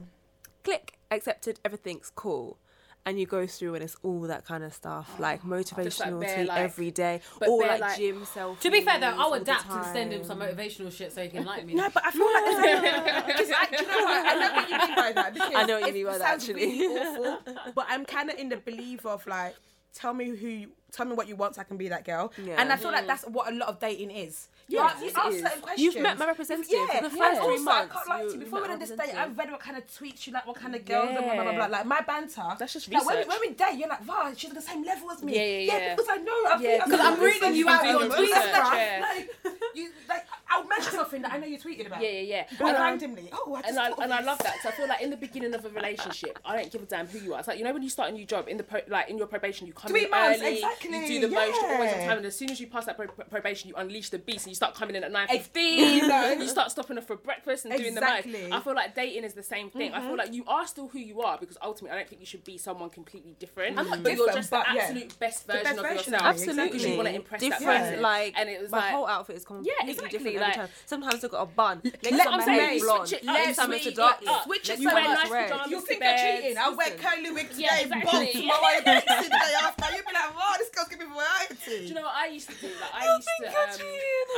[0.62, 1.59] Click accepted.
[1.64, 2.59] Everything's cool.
[3.05, 6.59] And you go through and it's all that kind of stuff, like motivational tweet like-
[6.61, 8.61] every day, all like, like- gym selfies.
[8.61, 11.45] To be fair though, I'll adapt and send him some motivational shit so he can
[11.53, 11.74] like me.
[11.74, 12.45] No, but I feel like
[13.55, 14.27] I, you know what?
[14.27, 15.33] I know what you mean by that.
[15.35, 16.55] Because I know what you mean by that, actually.
[16.65, 17.39] really awful,
[17.74, 19.55] but I'm kind of in the belief of like,
[19.95, 22.32] tell me who, you, tell me what you want, so I can be that girl.
[22.43, 22.60] Yeah.
[22.60, 24.48] And I feel like that's what a lot of dating is.
[24.69, 25.81] You Yeah, ask, you ask certain questions.
[25.94, 27.93] You've met my representative Yeah, for the first three also, months.
[27.93, 29.14] I can't lie to you- Before we're my on this date.
[29.14, 31.43] I've read what kind of tweets you like, what kind of girls, and blah, blah,
[31.44, 31.66] blah, blah.
[31.66, 32.43] Like my banter.
[32.59, 33.28] That's just like when, we- research.
[33.28, 35.35] when we date, you're like, wow, she's on the same level as me.
[35.35, 35.94] Yeah, yeah, yeah.
[35.97, 36.32] because I know.
[36.32, 39.01] I Yeah, think I 'cause know I'm reading you out your research, Like, yeah.
[39.02, 39.31] Like,
[39.74, 42.02] you, like, I'll mention something that I know you tweeted about.
[42.02, 42.66] Yeah, yeah, yeah.
[42.66, 43.31] And, um, randomly.
[43.32, 44.56] Oh, I just and I and I love that.
[44.62, 47.06] So I feel like in the beginning of a relationship, I don't give a damn
[47.06, 47.39] who you are.
[47.40, 49.16] It's like you know when you start a new job in the pro- like in
[49.19, 52.17] your probation, you come in early, exactly, you do the most, you're always on time,
[52.19, 54.55] and as soon as you pass that pro- probation, you unleash the beast and you
[54.55, 56.05] start coming in at nine fifteen.
[56.41, 58.33] you start stopping off for breakfast and doing the Exactly.
[58.33, 58.51] Mm-hmm.
[58.51, 58.61] most.
[58.61, 59.93] I feel like dating is the same thing.
[59.93, 62.27] I feel like you are still who you are because ultimately I don't think you
[62.27, 63.79] should be someone completely different.
[63.79, 64.83] I'm not but you're just but the yeah.
[64.83, 66.23] absolute best The version best of version yourself.
[66.23, 66.65] you, Absolutely.
[66.73, 68.03] Because you want to impress that different, person.
[68.03, 70.69] like and it was my like whole outfit is completely exactly, different like- every time.
[70.87, 71.81] Sometimes I've got a bun.
[71.85, 73.09] Next Let- time I'm hair is blonde.
[73.09, 74.19] switch it Next time it's a switch dark.
[74.45, 75.51] Switch it You so much it's nice red.
[75.51, 76.41] pajamas You think bed.
[76.43, 76.59] cheating?
[76.59, 78.11] I'll wear curly wig today, Yeah, exactly.
[78.13, 79.87] bob tomorrow, the day after.
[79.95, 81.78] You'll be like, wow, this girl's giving me variety.
[81.82, 82.69] Do you know what I used to do?
[82.81, 83.47] Like I used to.
[83.49, 83.89] Um.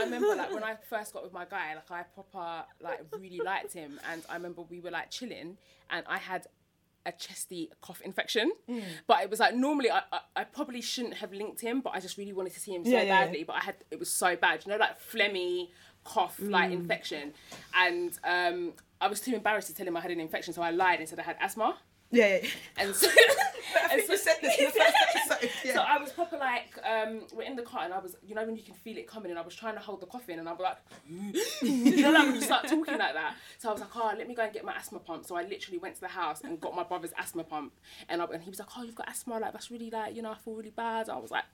[0.00, 3.40] I remember like when I first got with my guy, like I proper like really
[3.40, 5.56] liked him, and I remember we were like chilling,
[5.90, 6.46] and I had
[7.06, 8.82] a chesty cough infection, Mm.
[9.06, 12.00] but it was like normally I, I I probably shouldn't have linked him, but I
[12.00, 13.24] just really wanted to see him so Yeah, yeah, yeah.
[13.24, 13.44] badly.
[13.44, 15.68] But I had it was so bad, you know, like phlegmy
[16.04, 16.74] cough like Mm.
[16.80, 17.32] infection,
[17.74, 20.70] and um, I was too embarrassed to tell him I had an infection, so I
[20.70, 21.76] lied and said I had asthma.
[22.10, 22.48] Yeah, yeah.
[22.78, 23.08] And so,
[23.84, 25.50] I think you said this in the first episode.
[25.64, 25.74] Yeah.
[25.74, 28.44] so I was proper like, um, we're in the car and I was, you know,
[28.44, 30.38] when you can feel it coming and I was trying to hold the cough in
[30.38, 30.78] and I was like,
[31.62, 33.36] you know, like when you start talking like that.
[33.58, 35.26] So I was like, oh, let me go and get my asthma pump.
[35.26, 37.72] So I literally went to the house and got my brother's asthma pump.
[38.08, 40.22] And, I, and he was like, oh, you've got asthma, like that's really like, you
[40.22, 41.08] know, I feel really bad.
[41.08, 41.44] I was like,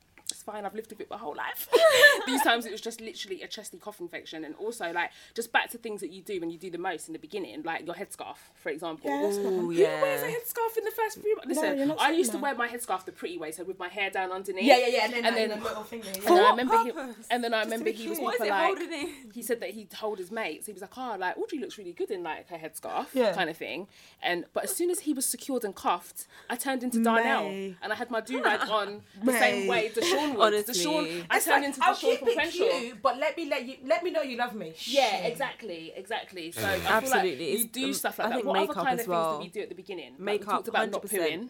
[0.41, 1.69] it's fine, I've lived with it my whole life.
[2.27, 4.45] These times it was just literally a chesty cough infection.
[4.45, 7.09] And also, like, just back to things that you do when you do the most
[7.09, 9.11] in the beginning, like your headscarf, for example.
[9.11, 11.49] Yeah, that's not- Ooh, Who wears a headscarf in the first few months?
[11.49, 13.89] Listen, you're I saying used to wear my headscarf the pretty way, so with my
[13.89, 14.65] hair down underneath.
[14.65, 15.05] yeah, yeah, yeah.
[15.05, 17.27] And then, And like, then- little thing And then I remember he, purpose?
[17.31, 18.25] and then I to remember he was cute.
[18.25, 19.09] What is it like holding in?
[19.35, 21.93] he said that he told his mates he was like oh like Audrey looks really
[21.93, 23.33] good in like her headscarf Yeah.
[23.35, 23.87] kind of thing
[24.23, 27.75] and but as soon as he was secured and cuffed I turned into Darnell May.
[27.83, 30.85] and I had my do rag on the same way Deshaun would Honestly.
[30.85, 33.37] Deshaun I It's turned like, into I'll Deshaun keep from it Crenshaw cute, but let
[33.37, 34.69] me let you let me know you love me.
[34.85, 35.33] yeah, Shit.
[35.33, 36.53] exactly, exactly.
[36.53, 37.31] So I feel Absolutely.
[37.51, 38.35] like you do um, stuff like I that.
[38.37, 39.39] think What other makeup kind as of well.
[39.41, 40.11] things did we do at the beginning?
[40.13, 41.11] Like, Makeup, we talked about not 100%.
[41.19, 41.49] pooing.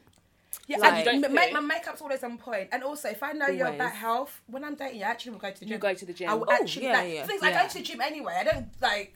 [0.66, 1.34] Yeah, Like- I, You don't ma- poo.
[1.34, 2.68] make, my makeup's always on point.
[2.72, 3.78] And also, if I know you're Always.
[3.78, 5.72] bad health, when I'm dating you, I actually will go to the gym.
[5.72, 6.28] You go to the gym.
[6.28, 8.36] I will Oh, actually, yeah, like, yeah, things, I go to the gym anyway.
[8.40, 9.14] I don't, like,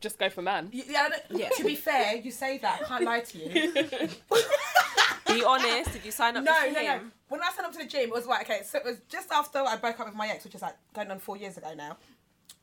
[0.00, 0.68] Just go for man.
[0.72, 1.48] yeah, Yeah.
[1.56, 3.72] to be fair, you say that, I can't lie to you.
[5.26, 5.92] Be honest.
[5.92, 7.00] Did you sign up no, no, no.
[7.28, 9.30] When I signed up to the gym, it was like, okay, so it was just
[9.30, 11.72] after I broke up with my ex, which is like going on four years ago
[11.74, 11.96] now.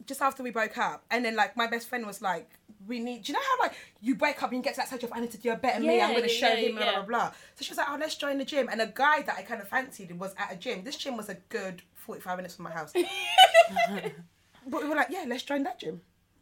[0.05, 2.49] Just after we broke up, and then like my best friend was like,
[2.87, 4.87] "We need." Do you know how like you break up and you get to that
[4.87, 6.01] stage of I need to do a better me.
[6.01, 7.31] I'm going to yeah, show yeah, him blah blah blah.
[7.55, 9.61] So she was like, "Oh, let's join the gym." And a guy that I kind
[9.61, 10.83] of fancied was at a gym.
[10.83, 12.93] This gym was a good forty-five minutes from my house.
[14.67, 16.01] but we were like, "Yeah, let's join that gym."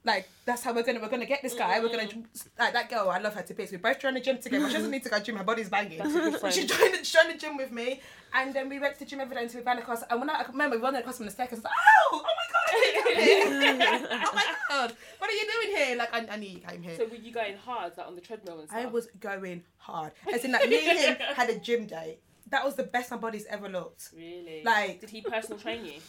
[0.09, 1.79] Like that's how we're gonna we're gonna get this guy.
[1.79, 2.21] We're gonna mm-hmm.
[2.57, 3.09] like that girl.
[3.09, 3.71] I love her to bits.
[3.71, 4.67] We both joined the gym together.
[4.67, 4.91] She doesn't mm-hmm.
[4.93, 5.35] need to go to gym.
[5.35, 5.99] Her body's banging.
[6.51, 8.01] She joined the, joined the gym with me,
[8.33, 10.01] and then we went to the gym every day until we ran across.
[10.09, 11.73] And when I, I remember we ran across from the staircase, I was like,
[12.11, 14.07] "Oh, oh my god, I knew here.
[14.25, 16.97] oh my god, what are you doing here?" Like I, I knew you came here.
[16.97, 18.81] So were you going hard, like on the treadmill and stuff?
[18.81, 20.13] I was going hard.
[20.33, 22.17] As in, like me and him had a gym day.
[22.49, 24.09] That was the best my body's ever looked.
[24.17, 24.63] Really?
[24.65, 25.99] Like- did he personal train you?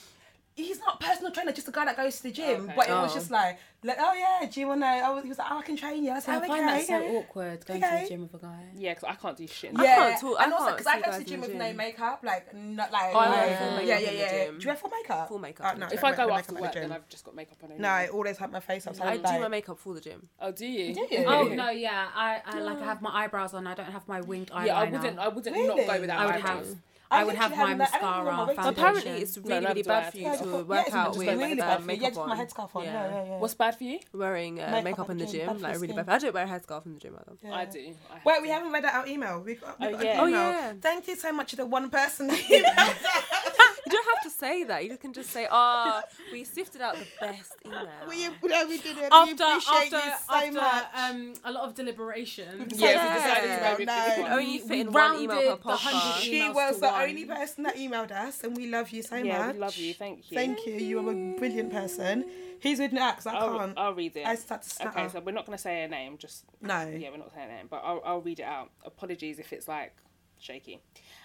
[0.57, 2.65] He's not a personal trainer, just a guy that goes to the gym.
[2.65, 2.73] Okay.
[2.77, 3.15] But it was Oh.
[3.15, 4.85] just like, like, oh yeah, do you wanna?
[4.85, 6.11] I was, he was like, oh, I can train you.
[6.11, 6.85] I was I like, find that okay.
[6.87, 8.65] so awkward going to the gym with a guy.
[8.77, 9.73] Yeah, because I can't do shit.
[9.73, 11.41] Yeah, I Yeah, can't talk- I and also can't because I go to the gym
[11.41, 11.59] with gym.
[11.59, 14.47] no makeup, like not like Oh, I like, wear yeah, yeah, yeah.
[14.51, 15.29] Do you wear full makeup?
[15.29, 16.83] Full makeup Oh, in no, If I wear go after in the work, gym.
[16.83, 17.71] then I've just got makeup on.
[17.79, 18.97] No, I always have my face up.
[18.97, 20.29] So I I'm do my makeup for the gym.
[20.41, 20.93] Oh, do you?
[20.95, 21.25] Do you?
[21.27, 22.09] Oh no, yeah.
[22.15, 23.67] I, I like I have my eyebrows on.
[23.67, 24.67] I don't have my winged eyeliner.
[24.67, 25.19] Yeah, I wouldn't.
[25.19, 26.77] I wouldn't not go without I eyebrows.
[27.11, 27.19] Have.
[27.19, 29.39] I I would have my have that- I don't even know mascara, my Apparently, it's
[29.39, 31.81] really, no, really bad for you to yeah, work out with really uh, bad for
[31.83, 31.87] you.
[31.87, 32.29] makeup Yeah, on.
[32.29, 32.85] my headscarf on.
[32.85, 33.39] Yeah, yeah, yeah.
[33.39, 33.99] What's bad for you?
[34.13, 36.09] Wearing uh, Makeup makeup in the the gym, gym, bad for like the really bad.
[36.09, 37.55] I don't wear a headscarf in the gym either.
[37.55, 37.95] I do.
[38.13, 39.41] I Wait, we haven't read out our email.
[39.41, 40.13] We've got, we've Oh, got yeah.
[40.15, 40.73] an Oh, yeah.
[40.81, 42.29] Thank you so much to the one person.
[42.29, 43.60] that emailed us.
[43.91, 44.85] You don't have to say that.
[44.85, 46.03] You can just say, "Ah,
[46.33, 48.97] we sifted out the best email." We, no, we didn't.
[48.99, 50.85] we After appreciate after you so after much.
[50.97, 52.69] um a lot of deliberation.
[52.75, 53.09] Yeah, Yeah.
[53.09, 53.49] we decided
[53.79, 54.05] to go No.
[54.05, 56.21] this only we- fit in one email per rounded the 100 podcast.
[56.21, 57.03] she was the one.
[57.11, 59.47] only person that emailed us, and we love you so Yeah, much.
[59.47, 59.95] Yeah, we love you.
[59.95, 60.35] Thank you.
[60.37, 60.75] Thank you.
[60.75, 62.25] You are a brilliant person.
[62.61, 63.27] He's with Nax.
[63.27, 63.79] I I'll, can't.
[63.79, 64.27] I'll read it.
[64.27, 64.91] I start to stutter.
[64.91, 66.19] Okay, so we're not going to say her name.
[66.19, 66.87] Just no.
[66.87, 68.71] yeah, we're not saying her name, but I'll, I'll read it out.
[68.85, 69.95] Apologies if it's like
[70.39, 70.81] shaky.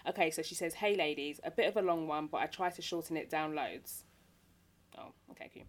[0.07, 2.69] Okay, so she says, "Hey ladies, a bit of a long one, but I try
[2.69, 4.03] to shorten it down loads."
[4.97, 5.63] Oh, okay, cool.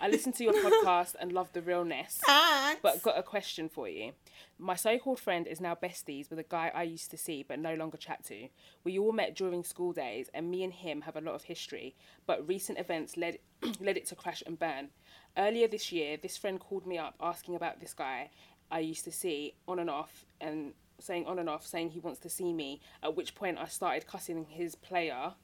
[0.00, 2.20] I listened to your podcast and love the realness.
[2.24, 2.80] Thanks.
[2.82, 4.12] But got a question for you.
[4.58, 7.58] My so called friend is now besties with a guy I used to see but
[7.58, 8.48] no longer chat to.
[8.84, 11.94] We all met during school days and me and him have a lot of history,
[12.26, 13.38] but recent events led
[13.80, 14.90] led it to crash and burn.
[15.36, 18.30] Earlier this year, this friend called me up asking about this guy
[18.70, 20.72] I used to see on and off and
[21.02, 24.06] saying on and off saying he wants to see me, at which point I started
[24.06, 25.34] cussing his player.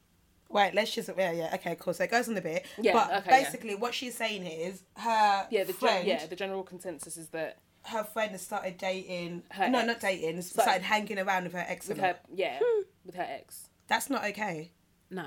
[0.50, 1.54] Wait, let's just yeah, yeah.
[1.54, 1.92] Okay, cool.
[1.92, 2.64] So it goes on a bit.
[2.80, 3.44] Yeah, But okay, yeah.
[3.44, 7.58] basically, what she's saying is her Yeah, the gen- yeah, the general consensus is that
[7.84, 9.42] her friend has started dating.
[9.50, 9.86] Her no, ex.
[9.86, 10.40] not dating.
[10.42, 11.88] Started- Started, hanging around with her ex.
[11.88, 12.82] with her yeah, hmm.
[13.04, 13.68] with her ex.
[13.88, 14.72] That's not okay.
[15.10, 15.26] No.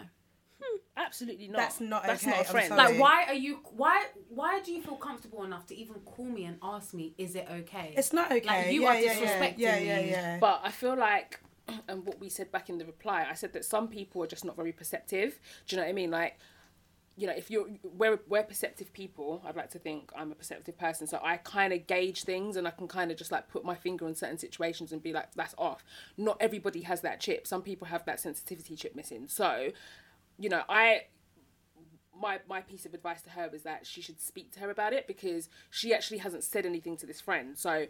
[0.98, 1.58] Absolutely not.
[1.58, 2.76] That's not That's okay, not a I'm friend.
[2.76, 6.44] Like why are you why why do you feel comfortable enough to even call me
[6.46, 7.94] and ask me is it okay?
[7.96, 8.46] It's not okay.
[8.46, 10.10] Like, you yeah, are yeah, disrespecting yeah, yeah, me.
[10.10, 10.40] yeah.
[10.40, 11.40] But I feel like,
[11.88, 14.44] and what we said back in the reply, I said that some people are just
[14.44, 15.40] not very perceptive.
[15.68, 16.12] Do you know what I mean?
[16.12, 16.38] Like,
[17.16, 20.78] you know, if you're we're we're perceptive people, I'd like to think I'm a perceptive
[20.78, 23.64] person, so I kind of gauge things and I can kind of just like put
[23.64, 25.86] my finger on certain situations and be like, that's off.
[26.18, 27.48] Not everybody has that chip.
[27.48, 29.28] Some people have that sensitivity chip missing.
[29.28, 29.70] So,
[30.38, 31.03] you know, I
[32.20, 34.94] my my piece of advice to her was that she should speak to her about
[34.94, 37.58] it because she actually hasn't said anything to this friend.
[37.58, 37.88] So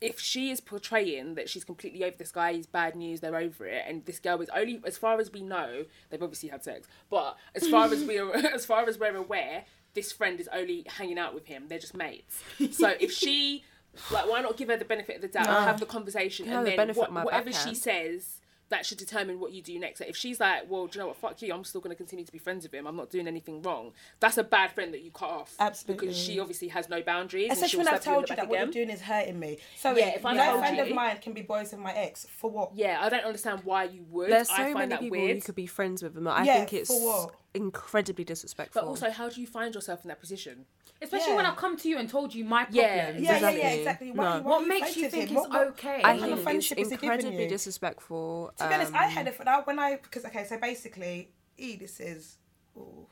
[0.00, 3.66] if she is portraying that she's completely over this guy, he's bad news, they're over
[3.66, 6.86] it, and this girl is only, as far as we know, they've obviously had sex,
[7.08, 9.64] but as far as we're as far as we're aware,
[9.94, 11.64] this friend is only hanging out with him.
[11.68, 12.42] They're just mates.
[12.72, 13.64] So if she
[14.10, 15.64] like, why not give her the benefit of the doubt and ah.
[15.64, 18.98] have the conversation, and the then benefit what, of my whatever she says that should
[18.98, 20.00] determine what you do next.
[20.00, 21.16] Like, if she's like, well, do you know what?
[21.18, 21.54] Fuck you.
[21.54, 22.86] I'm still going to continue to be friends with him.
[22.86, 23.92] I'm not doing anything wrong.
[24.18, 25.54] That's a bad friend that you cut off.
[25.60, 26.06] Absolutely.
[26.08, 27.44] Because she obviously has no boundaries.
[27.44, 29.00] and Especially she'll when I've stab you told you back that what you're doing is
[29.02, 29.58] hurting me.
[29.76, 31.92] So Yeah, if I no told friend you- of mine can be boys with my
[31.92, 32.74] ex for what?
[32.74, 34.30] Yeah, I don't understand why you would.
[34.30, 35.36] There's I so find many that people weird.
[35.36, 36.26] you could be friends with them.
[36.26, 37.34] I Yeah, think it's for what?
[37.54, 38.82] Incredibly disrespectful.
[38.82, 40.66] But also, how do you find yourself in that position?
[41.00, 41.36] Especially Yeah.
[41.36, 42.76] when I've come to you and told you my problems.
[42.76, 43.62] Yeah, Yeah, yeah, yeah, Exactly.
[43.80, 44.12] exactly.
[44.12, 44.22] No.
[44.22, 45.88] Why, why What makes you think it's What- what- okay?
[45.88, 47.48] I what kind think of it's friendship is incredibly you?
[47.48, 48.52] disrespectful.
[48.58, 51.76] To be honest, I um, had it now when I because okay, so basically, e
[51.76, 52.38] this is,
[52.76, 53.06] ooh,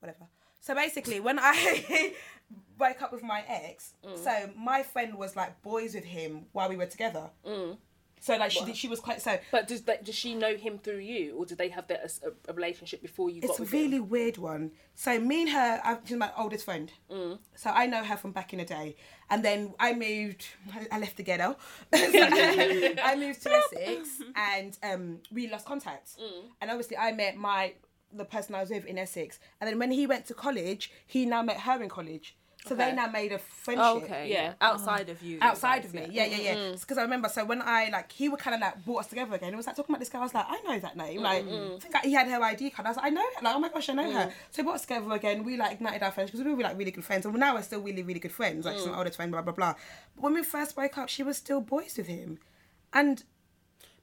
[0.00, 0.26] whatever.
[0.60, 2.14] So basically, when I
[2.76, 4.18] broke up with my ex, Mm.
[4.22, 7.30] so my friend was like boys with him while we were together.
[8.20, 9.38] So like she she was quite so.
[9.52, 12.50] But does that, does she know him through you, or did they have that a,
[12.50, 14.08] a relationship before you It's a really him?
[14.08, 14.72] weird one.
[14.94, 16.90] So me and her, I- she's my oldest friend.
[17.10, 17.38] Mm.
[17.54, 18.96] So I know her from back in the day.
[19.28, 20.46] And then I moved.
[20.72, 21.56] I- I left the ghetto.
[21.92, 26.18] I moved to Essex, and um, we lost contact.
[26.18, 26.44] Mm.
[26.60, 27.74] And obviously, I met my
[28.12, 29.38] the person I was with in Essex.
[29.60, 32.36] And then when he went to college, he now met her in college.
[32.66, 34.28] So they now made a friendship Oh, okay.
[34.28, 34.34] Yeah.
[34.34, 34.52] Yeah.
[34.60, 35.38] Outside of you.
[35.40, 36.08] outside guys, of me.
[36.10, 36.54] Yeah, yeah, yeah.
[36.72, 36.98] Because mm-hmm.
[36.98, 39.52] I remember, so when I like, he would kind of like brought us together again.
[39.52, 40.22] It was like talking about this girl.
[40.22, 41.22] I was like, I know that name.
[41.22, 41.76] Like, mm-hmm.
[41.76, 42.86] I think I, he had her ID card.
[42.86, 43.44] I was like, I know her.
[43.44, 44.20] Like, oh my gosh, I know her.
[44.20, 44.30] Mm-hmm.
[44.50, 45.44] So he brought us together again.
[45.44, 47.24] We like ignited our friendship because we were like really good friends.
[47.26, 48.66] And now we're still really, really good friends.
[48.66, 48.98] Like, she's my mm.
[48.98, 49.30] oldest friend.
[49.30, 49.74] Blah blah blah.
[50.14, 52.38] But when we first broke up, she was still boys with him,
[52.92, 53.22] and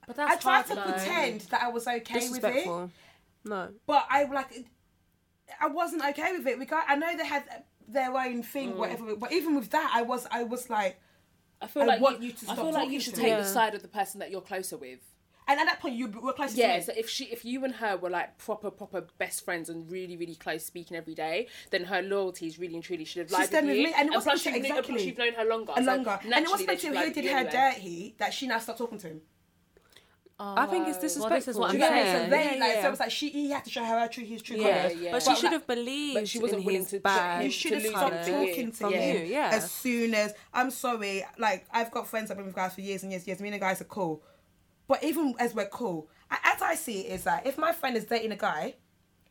[0.06, 0.82] But I that's tried hard to though.
[0.82, 2.90] pretend that I was okay with it.
[3.44, 3.68] No.
[3.86, 4.64] But I like,
[5.60, 6.58] I wasn't okay with it.
[6.58, 6.84] We got.
[6.88, 7.44] I know they had
[7.88, 8.76] their own thing, mm.
[8.76, 9.16] whatever.
[9.16, 10.26] But even with that, I was.
[10.30, 11.00] I was like.
[11.62, 13.40] I feel I like want you, you to I feel like you should take me.
[13.40, 14.98] the side of the person that you're closer with.
[15.46, 17.74] And at that point, you were close to Yeah, so if she, if you and
[17.74, 21.84] her were like proper, proper best friends and really, really close, speaking every day, then
[21.84, 23.84] her loyalties really and truly should have lied with with you.
[23.84, 24.94] me, and it wasn't plus, until- you've, kn- exactly.
[24.94, 25.72] plus you've known her longer.
[25.76, 26.18] and so longer.
[26.22, 27.52] And it wasn't until he did her anyway.
[27.52, 29.20] dirty that she now stopped talking to him.
[30.40, 31.30] Oh, I think it's Oh, disrespectful.
[31.30, 32.02] well, this is what Do I'm you get me?
[32.10, 32.24] saying.
[32.24, 32.80] So then, yeah, like, yeah.
[32.82, 34.82] so it was like she, he had to show her her true, his true Yeah,
[34.88, 35.00] colours.
[35.00, 35.12] yeah.
[35.12, 37.50] But she But, should like, have believed but she wasn't in willing to- bad You
[37.52, 39.24] should have stopped leave colour it talking to from me you.
[39.26, 39.50] Yeah.
[39.52, 41.24] as soon as I'm sorry.
[41.38, 43.40] Like I've got friends I've been with guys for years and years, and years.
[43.40, 44.24] Me and the guys are cool,
[44.88, 48.04] but even as we're cool, as I see it, is that if my friend is
[48.04, 48.74] dating a guy,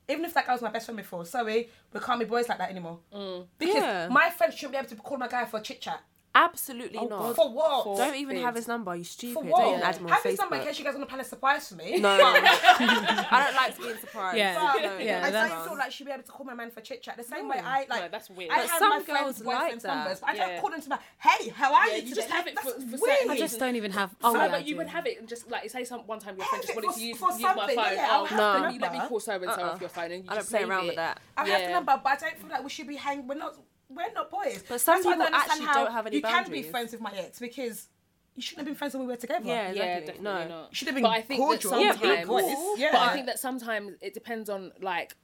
[0.08, 2.60] even if that guy was my best friend before, sorry, we can't be boys like
[2.60, 3.00] that anymore.
[3.14, 3.48] Mm.
[3.58, 4.08] Because Yeah.
[4.10, 6.02] my friend shouldn't be able to call my guy for a chit chat.
[6.36, 7.20] Absolutely Oh, not.
[7.20, 7.36] God.
[7.36, 7.84] For what?
[7.84, 8.96] For- Don't even have his number.
[8.96, 9.34] You stupid.
[9.36, 9.68] For Don't what?
[9.70, 11.24] even add him on Have his number in case you guys want to plan a
[11.24, 12.00] surprise for me.
[12.00, 14.38] No, I don't like being surprised.
[14.38, 14.72] Yeah.
[14.74, 16.72] But No, Yeah, I that's- don't feel like she'd be able to call my man
[16.72, 17.90] for chit chat the same way I like.
[17.90, 18.52] No, that's weird.
[18.52, 19.96] I But have some my girls friends' like that.
[19.96, 20.48] numbers, but I Yeah.
[20.48, 22.16] don't call them to my hey, how are Yeah, you you today?
[22.22, 23.30] just have it for- for weird.
[23.30, 24.16] I just don't even have.
[24.24, 26.46] Oh, So, but you would have it and just like say some one time your
[26.48, 27.76] friend just wanted to use, use my phone.
[27.78, 29.10] yeah, I'll have the let me let me number.
[29.10, 30.96] call so and so off your phone and you I don't just play around with
[30.96, 31.20] that.
[31.38, 33.28] I have the number, but I don't feel like we should be hanging.
[33.28, 33.56] We're not.
[33.96, 34.64] We're not boys.
[34.68, 36.92] But some That's why I people don't actually don't have any You can be friends
[36.92, 37.88] with my ex because
[38.36, 39.46] you shouldn't have been friends when we were together.
[39.46, 40.24] Yeah, Yeah, exactly.
[40.24, 40.62] definitely no.
[40.70, 41.80] You should have been But I think that cordial.
[41.82, 42.78] Yeah, be sometimes, cool.
[42.78, 42.90] Yeah.
[42.92, 45.16] but I think that sometimes it depends on like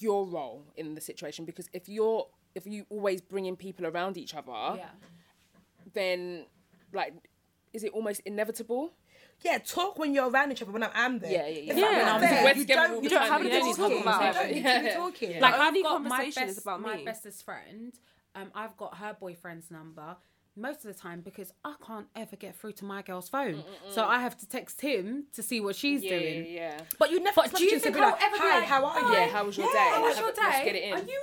[0.00, 4.34] your role in the situation because if you're if you always bringing people around each
[4.34, 4.88] other, Yeah.
[5.92, 6.46] then
[6.92, 7.14] like
[7.72, 8.92] is it almost inevitable?
[9.42, 10.70] Yeah, talk when you're around each other.
[10.70, 11.32] When I'm, I'm there.
[11.32, 11.72] Yeah, yeah, yeah.
[11.72, 12.14] If Yeah.
[12.14, 12.96] I'm there, you don't.
[12.98, 14.02] the You don't have you to don't be talk talking.
[14.02, 14.34] about You it.
[14.34, 15.40] don't need to be talking.
[15.40, 17.04] Like The I've got my best, about my me.
[17.04, 17.92] bestest friend.
[18.34, 20.16] Um, I've got her boyfriend's number
[20.56, 24.04] most of the time because I can't ever get through to my girl's phone, so
[24.04, 26.46] I have to text him to see what she's Yeah, doing.
[26.48, 26.80] yeah.
[26.98, 27.34] But you never.
[27.42, 29.12] But do you think be I'll like, ever be Hi, like, how are you?
[29.12, 29.78] Yeah, how was your day?
[29.78, 30.64] How was your it- let's day?
[30.64, 30.92] get it in.
[30.94, 31.20] Are you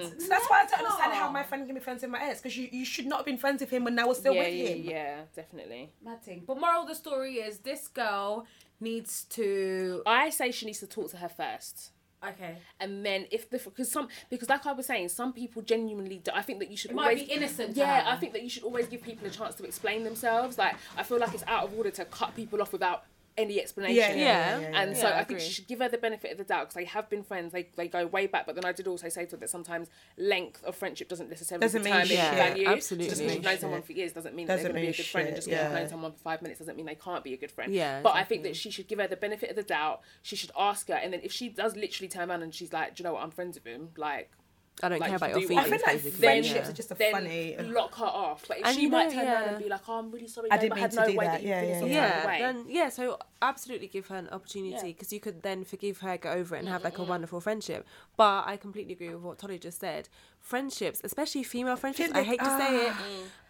[0.00, 0.20] mad?
[0.20, 2.40] So that's why I don't understand how my friend can be friends with my ex
[2.40, 4.42] because you, you should not have been friends with him when I was still yeah,
[4.42, 4.84] with yeah, him.
[4.84, 5.92] yeah, definitely.
[6.04, 6.42] Mad thing.
[6.46, 8.46] But moral of the story is this girl
[8.80, 10.02] needs to.
[10.06, 11.90] I say she needs to talk to her first.
[12.30, 12.56] Okay.
[12.80, 16.18] and then if the because some because like I was saying, some people genuinely.
[16.18, 18.04] Do, I think that you should It might be innocent Yeah.
[18.06, 20.58] I think that you should always give people a chance to explain themselves.
[20.58, 23.04] Like I feel like it's out of order to cut people off without
[23.36, 23.96] any explanation.
[23.96, 24.14] Yeah, Yeah.
[24.16, 24.96] yeah, yeah, And yeah.
[25.02, 26.74] so Yeah, I I think she should give her the benefit of the doubt because
[26.74, 27.52] they have been friends.
[27.52, 28.46] They they go way back.
[28.46, 31.62] But then I did also say to her that sometimes length of friendship doesn't necessarily
[31.64, 32.34] Doesn't mean determine shit.
[32.34, 32.68] Value.
[32.68, 33.08] absolutely.
[33.08, 33.60] Just because you've known Shit.
[33.60, 35.26] someone for years doesn't mean Doesn't they're going to be a mean good friend.
[35.28, 37.36] And just because you've known someone for five minutes doesn't mean they can't be a
[37.36, 37.72] good friend.
[37.74, 40.00] Yeah, But I think that she should give her the benefit of the doubt.
[40.22, 42.94] She should ask her, and then if she does literally turn around and she's like,
[42.94, 43.22] "Do you know what?
[43.24, 44.30] I'm friends with him." Like.
[44.82, 45.66] I don't Like, care about your do what- feelings.
[45.66, 46.26] I feel like basically.
[46.26, 46.68] friendships yeah.
[46.68, 47.56] are just a then funny.
[47.58, 48.50] lock her off.
[48.50, 50.50] Like if And she might know, turn around and be like, "Oh, I'm really sorry,
[50.50, 51.32] I didn't I mean had to no do way that.
[51.32, 51.84] that you Yeah, yeah, yeah.
[51.84, 54.82] of Yeah, way." then yeah, so absolutely give her an opportunity Yeah.
[54.82, 57.86] because you could then forgive her, get over it, and have like a wonderful friendship.
[58.16, 60.08] But I completely agree with what Tolly just said.
[60.40, 63.02] Friendships, especially female friendships, I hate to say it, ah.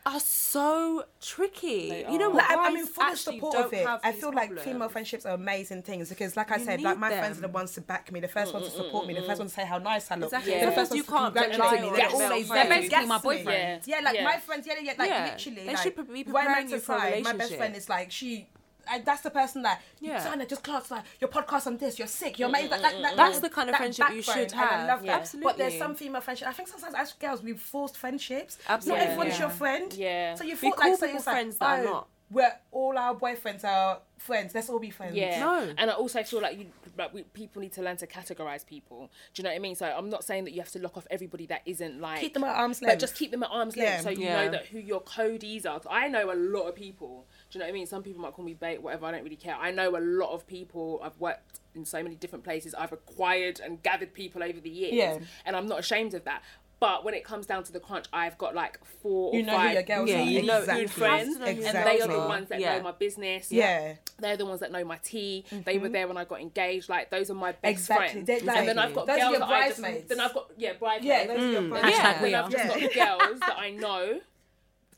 [0.07, 1.89] Are so tricky.
[1.89, 2.37] They You know what?
[2.49, 3.87] Like, I, I guys mean, full support of it.
[4.03, 4.63] I feel like problems.
[4.63, 7.43] female friendships are amazing things because, like I You said, like need my friends are
[7.43, 9.23] the ones to back me, the first ones to mm, mm, support mm, me, the
[9.23, 10.53] first ones to say how nice I look, Exactly.
[10.53, 11.89] the first Because ones you to can't congratulate rely me.
[11.89, 12.65] on They're always there.
[12.69, 13.83] They're basically my boyfriend.
[13.87, 14.25] Yeah, like Yeah.
[14.25, 14.67] my friends.
[14.67, 15.25] Yeah, yeah, like Yeah.
[15.33, 15.61] literally.
[15.63, 17.23] They like, should be preparing you for a side.
[17.25, 18.49] My best friend is like she.
[18.89, 20.13] I, that's the person that Yeah.
[20.13, 20.19] yeah.
[20.21, 22.71] Sana just class like your podcast on this, you're sick, you're mm, amazing.
[22.71, 24.89] Like, that, mm, that, That's the kind of friendship you should and I have.
[24.89, 25.19] love Yeah.
[25.19, 25.35] that.
[25.43, 26.49] But there's some female friendship.
[26.49, 28.59] I think sometimes as girls we forced friendships.
[28.69, 29.01] Absolutely.
[29.01, 29.41] Not everyone is Yeah.
[29.41, 29.93] your friend.
[29.95, 30.35] Yeah.
[30.35, 32.09] So you We thought call like so people it's like, friends that are oh, not.
[32.31, 34.55] We're all our boyfriends are friends.
[34.55, 35.15] Let's all be friends.
[35.15, 35.39] Yeah.
[35.41, 35.75] No.
[35.77, 36.67] And I also feel like you,
[36.97, 39.11] like we, people need to learn to categorize people.
[39.35, 39.75] Do you know what I mean?
[39.75, 42.21] So I'm not saying that you have to lock off everybody that isn't like.
[42.21, 42.93] Keep them at arm's length.
[42.93, 43.85] But just keep them at arm's Yeah.
[43.85, 44.45] length so you Yeah.
[44.47, 45.79] know that who your codees are.
[45.79, 47.27] 'Cause I know a lot of people.
[47.55, 47.87] Do you know what I mean?
[47.87, 49.07] Some people might call me bait, whatever.
[49.07, 49.55] I don't really care.
[49.55, 51.01] I know a lot of people.
[51.05, 52.75] I've worked in so many different places.
[52.75, 54.93] I've acquired and gathered people over the years.
[54.93, 55.19] Yeah.
[55.47, 56.43] And I'm not ashamed of that.
[56.81, 59.53] But when it comes down to the crunch, I've got like four You or know
[59.53, 60.25] who five your girls Yeah, are.
[60.25, 60.85] you know- exactly.
[60.85, 62.77] good friends, You have to know who and they are the ones that Yeah.
[62.77, 63.53] know my business.
[63.53, 63.95] Yeah.
[64.19, 65.45] They're the ones that know my tea.
[65.53, 65.93] They were mm-hmm.
[65.93, 66.89] there when I got engaged.
[66.89, 68.09] Like those are my best Exactly.
[68.09, 68.27] friends.
[68.27, 70.35] They're like- and then I've got Those are girls your that I just, then I've
[70.35, 71.07] got yeah bridesmaids.
[71.07, 71.97] Yeah, those are your Then friends.
[71.97, 74.21] Hashtag then we I've just got the girls that I know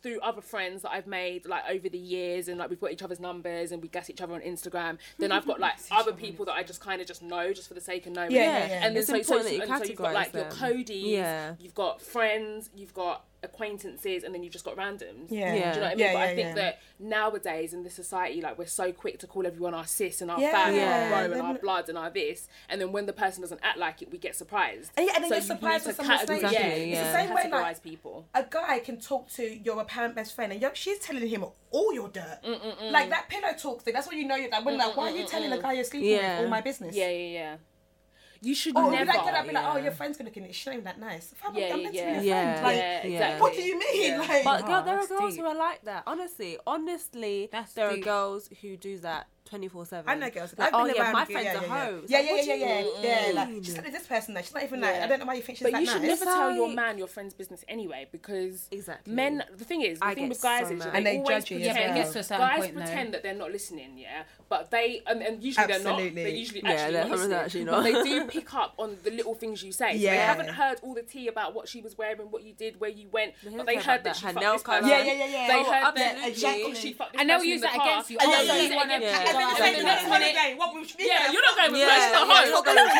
[0.07, 3.03] through other friends that I've made like over the years and like we've got each
[3.03, 4.99] other's numbers and we gas each other on Instagram.
[5.19, 7.75] Then I've got like other people that I just kind of just know just for
[7.75, 8.31] the sake of knowing.
[8.31, 8.87] Yeah, yeah, yeah.
[8.87, 10.51] And then It's so, so, important that you and so you've got like your categorise
[10.51, 10.59] them.
[10.59, 11.55] codies, Yeah.
[11.59, 15.31] you've got friends, you've got acquaintances, and then you've just got randoms.
[15.31, 15.55] Yeah.
[15.55, 15.55] Yeah.
[15.55, 15.99] Do you know what I mean?
[15.99, 16.55] Yeah, but I think yeah.
[16.55, 20.31] that nowadays in this society, like we're so quick to call everyone our sis and
[20.31, 20.53] our Yeah.
[20.53, 20.85] family Yeah.
[20.97, 23.41] and our bro and Then- our blood and our this, and then when the person
[23.43, 24.93] doesn't act like it, we get surprised.
[24.97, 27.01] And yeah, and then so you're surprised need when to someone categorize, yeah, yeah.
[27.01, 28.27] It's the same way, categorize like- people.
[28.35, 31.93] a guy can talk to your apparent best friend and you're, she's telling him all
[31.95, 32.39] your dirt.
[32.45, 32.91] Mm, mm, mm.
[32.91, 33.95] Like that pillow talk thing.
[33.95, 34.37] That's what you know.
[34.37, 36.37] You're like, when, like, why are you telling a guy you're sleeping Yeah.
[36.37, 36.95] with all my business?
[36.95, 37.57] Yeah, yeah, yeah.
[38.47, 39.07] You should oh, Or never.
[39.13, 40.55] like, get up, be like, oh, your friend's gonna look at it.
[40.55, 41.35] She's not even that nice.
[41.37, 42.13] Fam, Yeah, I'm yeah, to yeah.
[42.13, 42.43] be a Yeah.
[42.61, 42.67] friend.
[42.67, 43.13] Like, yeah, Yeah.
[43.15, 43.41] exactly.
[43.41, 44.13] what do you mean?
[44.13, 44.19] Yeah.
[44.21, 45.41] Like, But girl, Oh, there are girls deep.
[45.43, 46.03] who are like that.
[46.07, 48.03] Honestly, honestly, That's there deep.
[48.03, 50.09] are girls who do that twenty four seven.
[50.09, 50.55] I know girls.
[50.59, 52.01] Like, I've oh been yeah, around my friend's yeah, a yeah, hoe.
[52.07, 53.27] Yeah, Like, yeah, what yeah, yeah, yeah.
[53.29, 54.35] Yeah, like she's like this person.
[54.35, 54.95] Like she's not even like.
[54.97, 55.05] Yeah.
[55.05, 56.21] I don't know why you think she's But that you should nice.
[56.21, 59.13] never tell your man your friend's business anyway, because Exactly.
[59.15, 59.43] men.
[59.57, 61.51] The thing is, the I thing with guys so is they, And they always judge
[61.53, 61.95] you Yeah, but it pretend.
[61.97, 62.81] gets to a certain guys point, though.
[62.83, 65.93] pretend that they're not listening, yeah, but they and, and usually they're not.
[65.95, 66.23] Absolutely.
[66.25, 66.93] They're usually Yeah, actually
[67.65, 69.93] they're not But they do pick up on the little things you say.
[69.99, 72.81] So they haven't heard all the tea about what she was wearing, what you did,
[72.81, 74.89] where you went, They but they heard heard that she her fucked nail this person.
[74.89, 75.47] Yeah, yeah, yeah, yeah.
[75.49, 76.75] They Oh, heard that absolutely.
[76.75, 78.19] she, she fucked this And they'll person use that against you.
[78.21, 79.36] And Oh, they'll yeah, use yeah, against you.
[79.37, 80.51] Then you And say the the next next minute- holiday.
[80.57, 81.33] What we should be Yeah, there.
[81.33, 82.01] you're not going with Yeah, her.
[82.01, 82.47] She's not yeah, home.
[82.51, 82.97] you're going with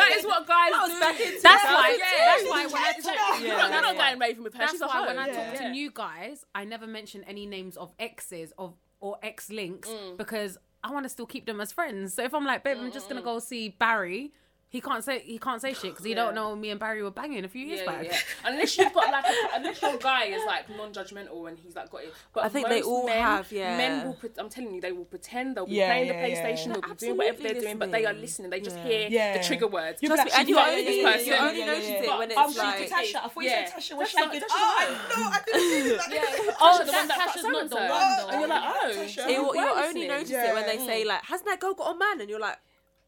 [0.00, 0.98] that is what guys do.
[1.00, 1.74] That's Yeah.
[1.74, 1.98] why.
[1.98, 4.58] That's why when I talk, You're not, going raving with her.
[4.60, 5.06] that's She's a why hoe.
[5.06, 9.18] when I talk to new guys, I never mention any names of exes of or
[9.22, 10.16] ex links Mm.
[10.18, 12.14] because I want to still keep them as friends.
[12.14, 14.32] So if I'm like, babe, I'm just Mm, gonna go see Barry.
[14.72, 16.22] He can't say he can't say shit because he Yeah.
[16.22, 18.04] don't know me and Barry were banging a few years Yeah, back.
[18.04, 18.50] yeah, yeah.
[18.50, 22.04] Unless you've got like, a, unless your guy is like non-judgmental and he's like got
[22.04, 22.14] it.
[22.32, 23.76] But I think they all men, have, yeah.
[23.76, 24.14] Men will.
[24.14, 26.28] pre- I'm telling you, they will pretend they'll be Yeah, playing yeah, the.
[26.34, 28.20] PlayStation, No, they'll be doing whatever they're absolutely doing, but they are listening.
[28.22, 28.50] listening.
[28.50, 28.84] They just Yeah.
[28.84, 29.38] hear Yeah.
[29.38, 29.98] the trigger words.
[30.02, 31.88] You'll be Trust me, and you like, only, yeah, you yeah, yeah, only yeah, notice
[31.88, 32.18] yeah, it yeah.
[32.18, 32.80] when But it's I'm like.
[32.80, 33.16] like, Tasha.
[33.16, 33.64] I thought you Yeah.
[33.66, 34.40] said Tasha was That's not- shaking.
[34.40, 35.30] that's Oh, I not- know.
[35.34, 36.12] I didn't do that.
[36.14, 36.54] Yeah.
[36.60, 38.24] Oh, Tasha, the one that Tasha's fucked not the so-and-so.
[38.24, 38.92] one, And you're like, oh.
[38.94, 39.28] Tasha.
[39.28, 41.98] It, will- you only notice it when they say like, "Hasn't that girl got a
[41.98, 42.56] man?" And you're like,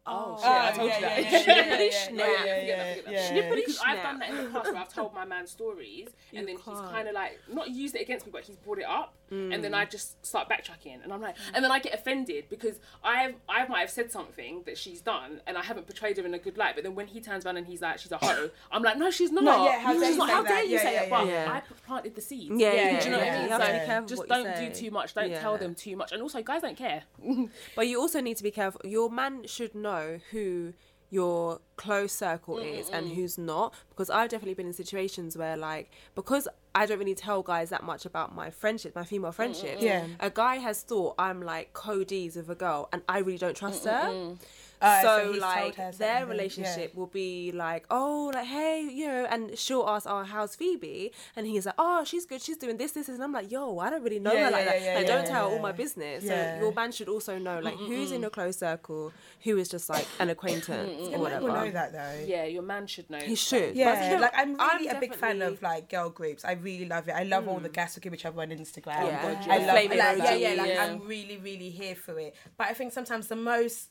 [0.04, 1.32] Oh, "Oh, shit, I told yeah, you that.
[1.32, 3.44] yeah, yeah, yeah, yeah, Snippity yeah, snap.
[3.44, 6.48] Snippity Because I've done that in the past where I've told my man stories and
[6.48, 9.14] then he's kind of like not used it against me, but he's brought it up,
[9.32, 9.62] and Mm.
[9.62, 13.34] then I just start backtracking, and I'm like, and then I get offended because I
[13.48, 16.38] I might have said something that she's done, and I haven't portrayed her in a
[16.38, 18.82] good light, but then when he turns around and he's like, she's a hoe, I'm
[18.82, 19.44] like, no, she's not.
[19.44, 20.30] No, yeah, how dare she's you not.
[20.30, 20.48] How that?
[20.48, 21.10] dare you say it?
[21.10, 21.26] But.
[21.28, 22.54] I planted the seeds.
[22.56, 23.44] Yeah, yeah, Do you know what yeah, I mean?
[23.44, 23.50] you
[23.86, 25.14] have to So just don't do too much.
[25.14, 27.02] Don't tell them too much, and also guys don't care.
[27.76, 28.80] But you also need to be careful.
[28.84, 30.74] Your man should know who
[31.12, 33.14] your close circle mm, is mm, and mm.
[33.14, 33.74] who's not.
[33.90, 37.84] Because I've definitely been in situations where, like, because I don't really tell guys that
[37.84, 39.82] much about my friendships, my female friendships.
[39.82, 40.06] Yeah.
[40.20, 43.84] A guy has thought I'm like codees with a girl, and I really don't trust
[43.84, 44.36] her.
[44.82, 49.26] Uh, so so, like their something, relationship will be like oh like hey you know
[49.30, 52.92] and she'll ask oh how's phoebe and he's like oh she's good she's doing this
[52.92, 54.94] this and i'm like yo i don't really know Yeah, her like yeah, that yeah,
[54.94, 55.54] like yeah, don't tell yeah.
[55.54, 56.58] all my business Yeah.
[56.58, 59.12] so your man should also know like who's in your close circle
[59.44, 62.24] who is just like an acquaintance Yeah, or whatever will know that though.
[62.26, 63.18] Yeah, your man should know.
[63.18, 65.88] he should But I Yeah, think- like I'm really I'm a big fan of like
[65.90, 66.44] girl groups.
[66.44, 67.12] I really love it.
[67.12, 69.06] I love all the gas we give each other on Instagram.
[69.06, 69.22] Yeah.
[69.22, 69.66] God, I yeah.
[69.66, 70.84] love Flame like, yeah, yeah, like yeah.
[70.84, 72.34] I'm really, really here for it.
[72.56, 73.88] But I think sometimes the most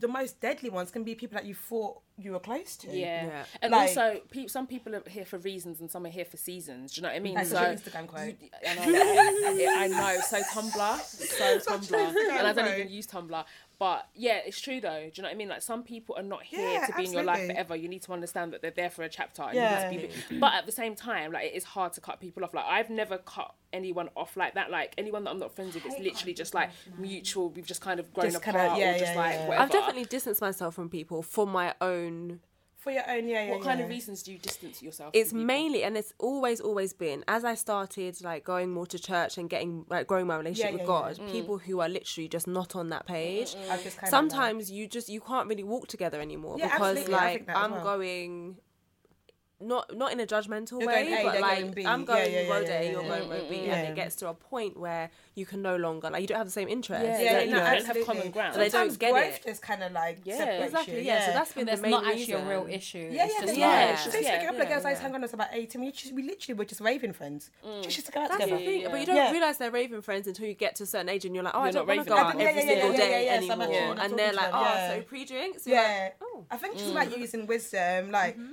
[0.00, 2.88] the most deadly ones can be people that you thought you were close to.
[2.90, 3.26] Yeah.
[3.26, 3.44] Yeah.
[3.60, 6.36] And Like- also, pe- some people are here for reasons and some are here for
[6.36, 6.92] seasons.
[6.92, 7.34] Do you know what I mean?
[7.34, 8.36] That's so your Instagram quote.
[8.40, 10.20] you- I know, I know.
[10.20, 12.78] So Tumblr, so Tumblr, and I don't quote.
[12.78, 13.44] even use Tumblr.
[13.76, 15.00] But yeah, it's true though.
[15.00, 15.48] Do you know what I mean?
[15.48, 17.74] Like some people are not here Yeah, to be in your life forever.
[17.74, 19.42] You need to understand that they're there for a chapter.
[19.42, 19.90] And Yeah.
[19.90, 22.20] you need to be, but at the same time, like it is hard to cut
[22.20, 22.54] people off.
[22.54, 24.70] Like I've never cut anyone off like that.
[24.70, 27.50] Like anyone that I'm not friends with, it's literally just like mutual.
[27.50, 29.44] We've just kind of grown Just apart, kinda- yeah, or just yeah, like yeah.
[29.48, 29.62] whatever.
[29.64, 32.03] i've definitely distanced myself from people for my own
[32.76, 33.50] For your own, yeah, yeah.
[33.52, 33.84] What kind yeah.
[33.86, 35.10] of reasons do you distance yourself?
[35.14, 38.98] it's from mainly and it's always always been as i started like going more to
[38.98, 41.14] church and getting like growing my relationship Yeah, with yeah, yeah.
[41.14, 41.32] god mm.
[41.32, 45.08] people who are literally just not on that page I've just kinda sometimes you just
[45.08, 47.84] you can't really walk together anymore Yeah, because absolutely, like think that as i'm well.
[47.84, 48.56] going
[49.64, 51.86] not not in a judgmental You're way going A, but they're like going B.
[51.86, 53.08] i'm going yeah, yeah, road yeah, a yeah, you're yeah.
[53.08, 53.66] going road b mm-hmm.
[53.66, 53.74] Yeah.
[53.76, 56.46] and it gets to a point where you can no longer like you don't have
[56.46, 58.54] the same interests Yeah, Yeah, yeah, like, you no, don't have common ground.
[58.54, 59.44] They don't Sometimes get growth it.
[59.44, 60.36] just kind of like Yeah.
[60.36, 61.02] separates exactly you.
[61.02, 61.26] yeah.
[61.26, 62.34] so that's been There's the main not reason.
[62.34, 62.98] actually a real issue.
[62.98, 63.90] Yeah, It's yeah, just there's yeah, not.
[63.94, 65.00] it's Just just- a couple of girls I yeah.
[65.00, 65.80] hung on us about 18.
[65.80, 67.50] We, just, we literally were just raving friends.
[67.66, 67.82] Mm.
[67.88, 68.60] Just to go out That's together.
[68.60, 71.08] the thing, but you don't realize they're raving friends until you get to a certain
[71.08, 72.80] age and you're like, oh, I don't not want to go out every Yeah, yeah,
[72.80, 73.56] single day yeah, yeah, anymore.
[73.56, 75.66] some actually not And they're like, to oh, so pre-drinks?
[75.66, 76.10] Yeah.
[76.20, 76.44] oh.
[76.50, 76.92] I think it's mm.
[76.92, 78.10] about using wisdom.
[78.10, 78.52] Like, mm-hmm.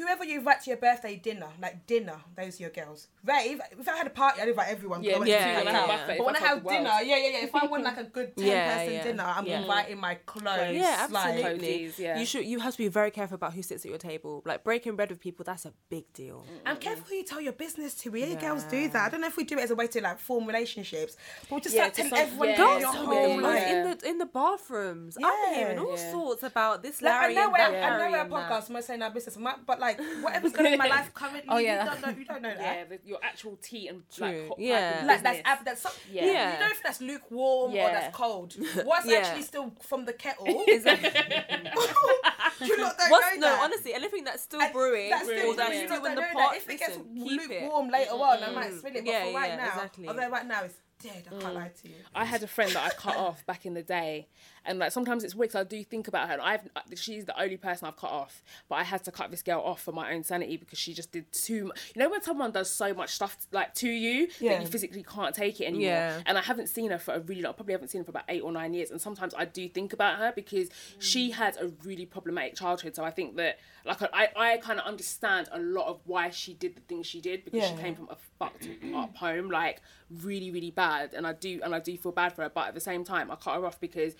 [0.00, 3.08] Whoever you invite to your birthday dinner, like dinner, those are your girls.
[3.24, 5.02] Rave, if I had a party, I'd invite everyone.
[5.04, 6.78] Yeah, I went me to too, when I have But when I have the world.
[6.78, 7.44] dinner, yeah, yeah, yeah.
[7.44, 9.02] If I want like a good 10 Yeah, person yeah.
[9.04, 9.60] dinner, I'm Yeah.
[9.60, 10.74] inviting my close.
[10.74, 11.68] Yeah, like- absolutely.
[11.90, 12.18] Cozies, yeah.
[12.18, 12.44] You should.
[12.46, 14.42] You have to be very careful about who sits at your table.
[14.46, 16.44] Like breaking bread with people, that's a big deal.
[16.64, 18.10] And careful who you tell your business to.
[18.10, 18.40] We Yeah.
[18.40, 19.06] girls do that.
[19.06, 21.16] I don't know if we do it as a way to like form relationships,
[21.48, 23.66] but we just Yeah, start telling some- everyone yeah, about your some whole degree, life.
[23.68, 25.54] in the in the bathrooms, I'm Yeah.
[25.54, 26.10] hearing all Yeah.
[26.12, 28.50] sorts about this Like, I Larry know we're, I know we're a and that.
[28.50, 29.36] podcast, we're saying our business,
[29.66, 31.84] but like whatever's going on in my life currently, Oh, yeah.
[31.84, 32.60] you don't know, you don't know that.
[32.60, 34.90] Yeah, the, your actual tea and True, like hot yeah.
[34.98, 35.42] pipe Like that's business.
[35.58, 36.24] ab- that's some, Yeah.
[36.26, 36.32] yeah.
[36.32, 36.52] Yeah.
[36.54, 38.54] You know if that's lukewarm or that's cold.
[38.84, 39.16] What's Yeah.
[39.18, 40.46] actually still from the kettle?
[40.68, 41.10] Exactly.
[42.66, 43.60] you lot don't What's, know no, that.
[43.62, 46.14] honestly, anything that's still And brewing that's or still that's brewing, you still lot in
[46.14, 46.56] the know pot, that.
[46.58, 47.62] If it gets listen, keep it.
[47.62, 48.78] lukewarm later on, I might mm.
[48.78, 49.04] spill it.
[49.04, 50.08] But Yeah, for right yeah, now, exactly.
[50.08, 51.54] although right now it's dead, I can't mm.
[51.54, 51.94] lie to you.
[52.14, 54.28] I had a friend that I cut off back in the day,
[54.64, 55.52] and like sometimes it's weird.
[55.52, 58.10] 'cause I do think about her, and I've uh, she's the only person I've cut
[58.10, 60.94] off, but I had to cut this girl off for my own sanity because she
[60.94, 61.92] just did too much.
[61.94, 64.52] You know when someone does so much stuff like to you Yeah.
[64.52, 65.86] that you physically can't take it anymore.
[65.86, 66.22] Yeah.
[66.26, 67.54] And I haven't seen her for a really long.
[67.54, 69.92] Probably haven't seen her for about eight or nine years, and sometimes I do think
[69.92, 70.68] about her because
[70.98, 71.34] she mm.
[71.34, 72.94] had a really problematic childhood.
[72.94, 76.54] So I think that like I I kind of understand a lot of why she
[76.54, 79.80] did the things she did because she came from a fucked up home, like
[80.22, 81.14] really, really bad.
[81.14, 82.48] And I do, and I do feel bad for her.
[82.48, 84.14] But at the same time, I cut her off because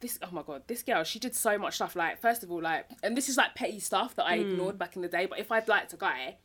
[0.00, 0.18] this.
[0.22, 1.94] Oh my god, this girl, she did so much stuff.
[1.96, 4.96] Like, first of all, like, and this is like petty stuff that I ignored back
[4.96, 5.26] in the day.
[5.26, 6.36] But if I'd liked a guy.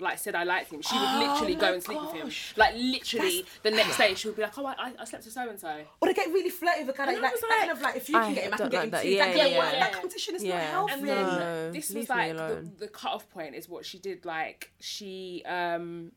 [0.00, 2.30] like said I liked him, she would Oh literally go my and sleep with him.
[2.56, 5.32] Like literally the next day, she would be like, "Oh, I, I- I slept with
[5.32, 7.40] so and so." Or they get really flirty with a guy like, I like, was
[7.42, 8.84] that like- kind of like if you I can get him, I can get like
[8.86, 9.02] him that.
[9.02, 9.08] too.
[9.10, 9.80] Yeah, That, yeah, yeah, yeah.
[9.80, 10.56] that competition is Yeah.
[10.58, 10.92] not healthy.
[10.94, 14.24] And then No, this was like the, the cut off point is what she did.
[14.24, 16.10] Like she, um,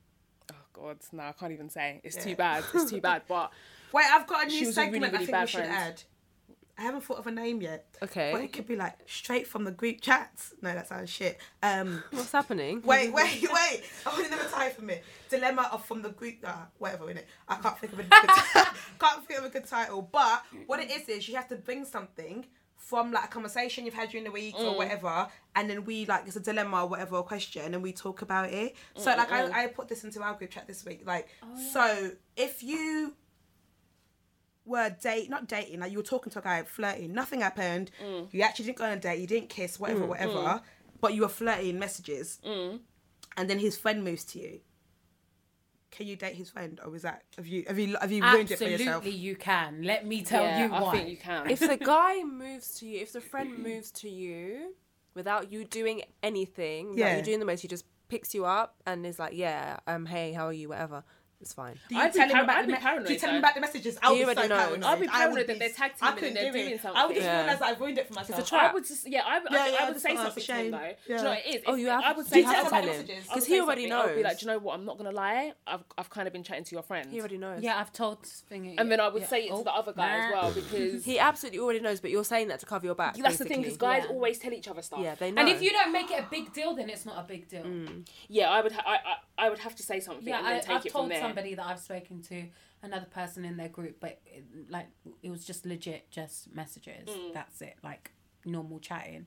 [0.52, 2.02] oh god, no, I can't even say.
[2.04, 2.64] It's too bad.
[2.74, 3.22] It's too bad.
[3.28, 3.52] But
[3.94, 5.60] Wait, I've got a new was a segment really, really I think bad we should
[5.60, 5.72] friend.
[5.74, 6.04] add.
[6.78, 7.88] I haven't thought of a name yet.
[8.04, 8.32] Okay.
[8.32, 10.54] But it could be like straight from the group chats.
[10.62, 11.40] No, that sounds shit.
[11.64, 12.82] Um, What's happening?
[12.86, 13.84] wait, wait, wait.
[14.06, 15.00] I want another title for me.
[15.30, 16.36] Dilemma of from the group.
[16.44, 17.28] Uh, whatever in it.
[17.48, 18.30] I can't think of a good.
[19.00, 20.08] can't think of a good title.
[20.12, 22.46] But what it is is you have to bring something
[22.76, 26.28] from like a conversation you've had during the week or whatever, and then we like
[26.28, 28.76] it's a dilemma or whatever or question, and we talk about it.
[28.96, 31.02] So like I, I put this into our group chat this week.
[31.06, 31.28] Like
[31.74, 33.14] so if you
[34.68, 38.28] were date not dating like you were talking to a guy flirting nothing happened mm.
[38.32, 40.62] you actually didn't go on a date you didn't kiss whatever mm, whatever mm.
[41.02, 44.60] but you were flirting messages and then his friend moves to you
[45.92, 48.52] can you date his friend or is that have you have you have you ruined
[48.52, 49.84] it for yourself Absolutely, you can.
[49.84, 50.92] Let me tell yeah, you I why.
[50.92, 51.50] think you can.
[51.50, 54.76] if the guy moves to you, if the friend moves to you
[55.16, 57.18] without you doing anything, without Yeah.
[57.18, 60.34] you doing the most, he just picks you up and is like, "Yeah, um, hey,
[60.34, 60.70] how are you?
[60.70, 61.04] Whatever."
[61.40, 61.76] It's fine.
[61.88, 63.30] do you I'd be tell him about I'd the be me- paranoid, do you tell
[63.30, 63.40] him though.
[63.40, 64.58] about the messages I would He be so already knows.
[64.58, 66.52] paranoid I'd be I paranoid would that be- they're tag I teaming couldn't and they're
[66.52, 66.82] do doing it.
[66.82, 66.98] something.
[67.02, 67.38] I would just Yeah.
[67.44, 68.72] realise that I've ruined it for myself It's a trap.
[68.72, 70.32] I would just yeah, I, Yeah, I, yeah, I I would just say oh, something
[70.34, 70.72] for to him shame.
[70.72, 70.78] though.
[70.78, 70.94] Yeah.
[71.06, 71.62] Do you know what it is?
[71.68, 72.90] Oh, If- you have I would to say tell to him him- him.
[72.90, 73.94] I would because say he already something.
[73.94, 74.24] I would be knows.
[74.32, 74.74] like, do you know what?
[74.74, 75.54] I'm not gonna lie.
[75.68, 77.12] I've I've kind of been chatting to your friend.
[77.12, 77.62] He already knows.
[77.62, 78.74] Yeah, I've told Thingy.
[78.80, 79.28] And then I would yeah.
[79.28, 80.42] say it to Oh, the other guy as oh, nah.
[80.42, 83.16] well because He absolutely already knows, but you're saying that to cover your back.
[83.16, 83.88] that's the thing because basically.
[84.00, 84.12] guys Yeah.
[84.16, 85.02] always tell each other stuff.
[85.04, 85.42] Yeah, they know.
[85.42, 87.64] And if you don't make it a big deal, then it's not a big deal.
[88.28, 88.72] Yeah, I would.
[88.72, 90.86] Ha- I, I I would have to say something Yeah, and then I, take I've
[90.88, 91.22] it from told there.
[91.28, 92.46] Somebody that I've spoken to
[92.84, 94.88] another person in their group, but it, like
[95.22, 97.08] it was just legit, just messages.
[97.10, 97.34] Mm.
[97.34, 98.12] That's it, like
[98.46, 99.26] normal chatting.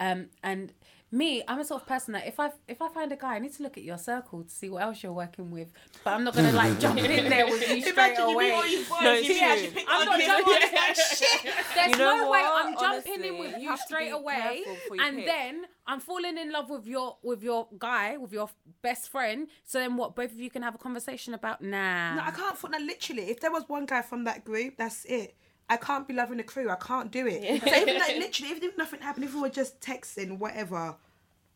[0.00, 0.72] Um, and
[1.10, 3.38] me, I'm a sort of person that if I if I find a guy, I
[3.38, 5.72] need to look at your circle to see what else you're working with.
[6.04, 8.44] But I'm not gonna like jump in there with you straight Imagine away.
[8.44, 9.82] meet all your boys, No, it's actually true.
[9.88, 10.54] I'm not jumping.
[10.58, 11.54] It's like, shit.
[11.74, 12.66] There's You know no way what?
[12.66, 14.34] I'm jumping in with you you straight away,
[14.64, 15.26] careful before you and pick.
[15.26, 18.50] then I'm falling in love with your with your guy, with your
[18.82, 19.48] best friend.
[19.64, 20.14] So then what?
[20.14, 22.16] Both of you can have a conversation about nah.
[22.16, 22.58] No, I can't.
[22.60, 25.34] Put, no, literally, if there was one guy from that group, that's it.
[25.68, 26.70] I can't be loving the crew.
[26.70, 27.62] I can't do it.
[27.62, 30.96] So even like literally, even if nothing happened, if we were just texting, whatever,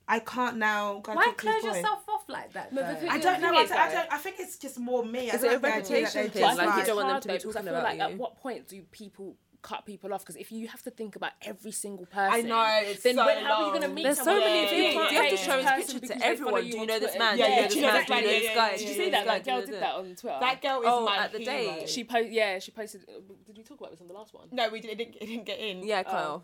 [0.07, 1.15] I can't now go.
[1.15, 2.73] Why talk to his close yourself off like that?
[2.73, 3.01] No, the though?
[3.01, 3.55] thing I don't know.
[3.55, 4.13] I, don't, I don't.
[4.13, 5.31] I think it's just more me.
[5.31, 6.43] Is don't it a like the idea that reputation thing?
[6.43, 7.75] just But I Like, you don't want them to though be because I talking feel
[7.79, 10.21] about like at what point do people cut people off?
[10.23, 13.25] Because if you have to think about every single person, I know, it's then so
[13.25, 13.95] when, how are you going to long.
[13.95, 14.45] meet There's so someone?
[14.45, 14.95] many You things.
[14.95, 16.67] can't You have to show this his picture to everyone.
[16.67, 17.39] you Do you know this man?
[17.39, 17.95] Yeah, Do you yeah, know this do you know man?
[17.95, 18.27] that Do you guy?
[18.27, 18.71] know this guy?
[18.77, 19.27] Did you see that?
[19.27, 19.33] yeah.
[19.33, 20.37] That girl did that on Twitter.
[20.41, 21.53] That girl is Oh, my at the hero.
[21.53, 21.89] date.
[21.89, 22.33] She posted.
[22.33, 23.07] Yeah, she posted.
[23.47, 24.49] Did we talk about this on the last one?
[24.51, 25.01] No, we didn't.
[25.01, 25.87] It didn't, get in.
[25.87, 26.35] Yeah, cut Oh.
[26.35, 26.43] off.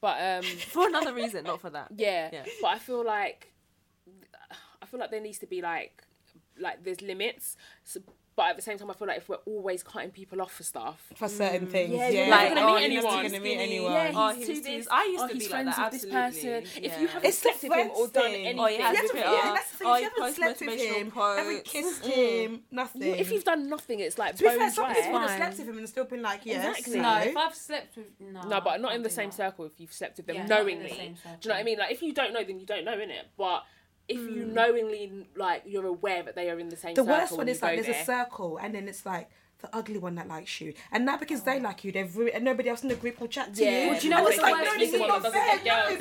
[0.00, 1.88] But um, For another reason, not for that.
[1.96, 2.28] yeah.
[2.32, 2.44] Yeah.
[2.60, 3.52] But I feel like
[4.82, 6.02] I feel like there needs to be like
[6.60, 7.56] like there's limits.
[7.84, 8.00] So,
[8.38, 10.62] but at the same time, I feel like if we're always cutting people off for
[10.62, 11.70] stuff, For certain mm.
[11.72, 11.92] things.
[11.92, 13.22] Yeah, Yeah, you're Like, oh, gonna meet he's anyone.
[13.26, 13.92] Gonna meet anyone.
[13.92, 14.88] Yeah, Oh, he's he too this.
[14.92, 16.60] I used oh, to he's be like friends that, with this absolutely.
[16.60, 16.84] person.
[16.84, 19.08] If you haven't It's slept with him or done anything, Oh, yeah, You have to
[19.08, 19.12] Twitter.
[19.14, 19.54] be, yeah, oh.
[19.54, 19.88] that's the thing.
[19.88, 23.02] Oh, if you haven't posts slept with him, haven't kissed him, nothing.
[23.02, 25.36] You- if you've done nothing, it's like to be bone fair, some people would have
[25.36, 27.00] slept with him and still been like, yes, Exactly.
[27.00, 27.20] No, no.
[27.24, 30.18] if I've slept with no, No, but not in the same circle if you've slept
[30.18, 30.88] with them Yeah, not in the knowingly.
[30.98, 31.78] Do you know what I mean?
[31.80, 33.24] Like if you don't know, then you don't know, innit?
[33.36, 33.64] But
[34.08, 34.54] if you Hmm.
[34.54, 37.50] knowingly like you're aware that they are in the same The circle, worst one and
[37.50, 39.28] is like go there's there, a circle and then it's like
[39.60, 42.44] the ugly one that likes you, and now because they like you, they've ruined, and
[42.44, 43.70] nobody else in the group will chat to Yeah.
[43.86, 43.90] you.
[43.90, 44.78] Well, do you know And what's it's the like, worst no, thing?
[44.78, 45.56] this is The one not that fair.
[45.66, 45.96] No,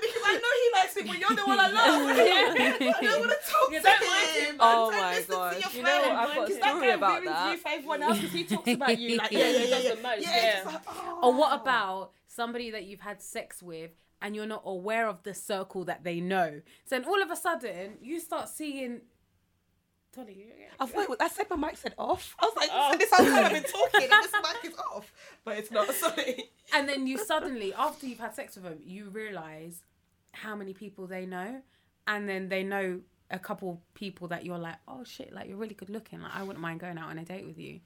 [0.00, 2.16] because I know he likes me, but you're the one I love.
[2.96, 4.44] I don't want to talk You to don't like him.
[4.46, 4.56] him.
[4.60, 5.60] Oh Don't my listen to gosh.
[5.62, 6.02] your You know what?
[6.04, 7.52] friend, I've got a because that story guy about ruins that.
[7.52, 9.84] you for everyone else because he talks about you like yeah, yeah, He yeah, does
[9.84, 9.94] yeah.
[9.94, 10.36] the most, yeah.
[10.36, 10.56] yeah.
[10.56, 11.18] it's like, oh.
[11.22, 13.90] Or what about somebody that you've had sex with
[14.24, 16.60] and you're not aware of the circle that they know?
[16.86, 19.02] So then all of a sudden you start seeing.
[20.12, 20.46] Tolly,
[20.78, 22.36] I thought was, I said my mic said off.
[22.40, 22.96] I was like, Oh.
[22.96, 25.12] this whole time I've been talking and this mic is off,
[25.44, 25.88] but it's not.
[25.94, 26.50] Sorry.
[26.72, 29.82] and then you suddenly, after you've had sex with them, you realize
[30.32, 31.62] how many people they know,
[32.06, 35.74] and then they know a couple people that you're like, oh shit, like you're really
[35.74, 36.20] good looking.
[36.22, 37.80] Like I wouldn't mind going out on a date with you.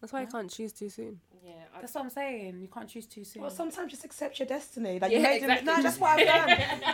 [0.00, 1.20] That's why I can't choose too soon.
[1.44, 2.60] Yeah, I- That's what I'm saying.
[2.60, 3.42] You can't choose too soon.
[3.42, 4.98] Well, sometimes just accept your destiny.
[5.00, 5.72] Like Yeah, you made exactly.
[5.72, 6.50] a, no, that's what I've done.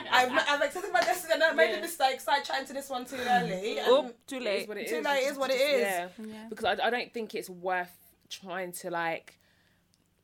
[0.11, 1.77] I've, I've accepted my destiny and I made Yeah.
[1.79, 2.21] a mistake.
[2.21, 3.79] Started chatting to this one too early.
[3.81, 4.69] Oh, too it is late.
[4.69, 5.05] what it Too is.
[5.05, 5.61] late is what it is.
[5.61, 6.27] just- is.
[6.29, 6.47] Yeah, Yeah.
[6.49, 7.93] because I, I don't think it's worth
[8.31, 9.39] trying to like,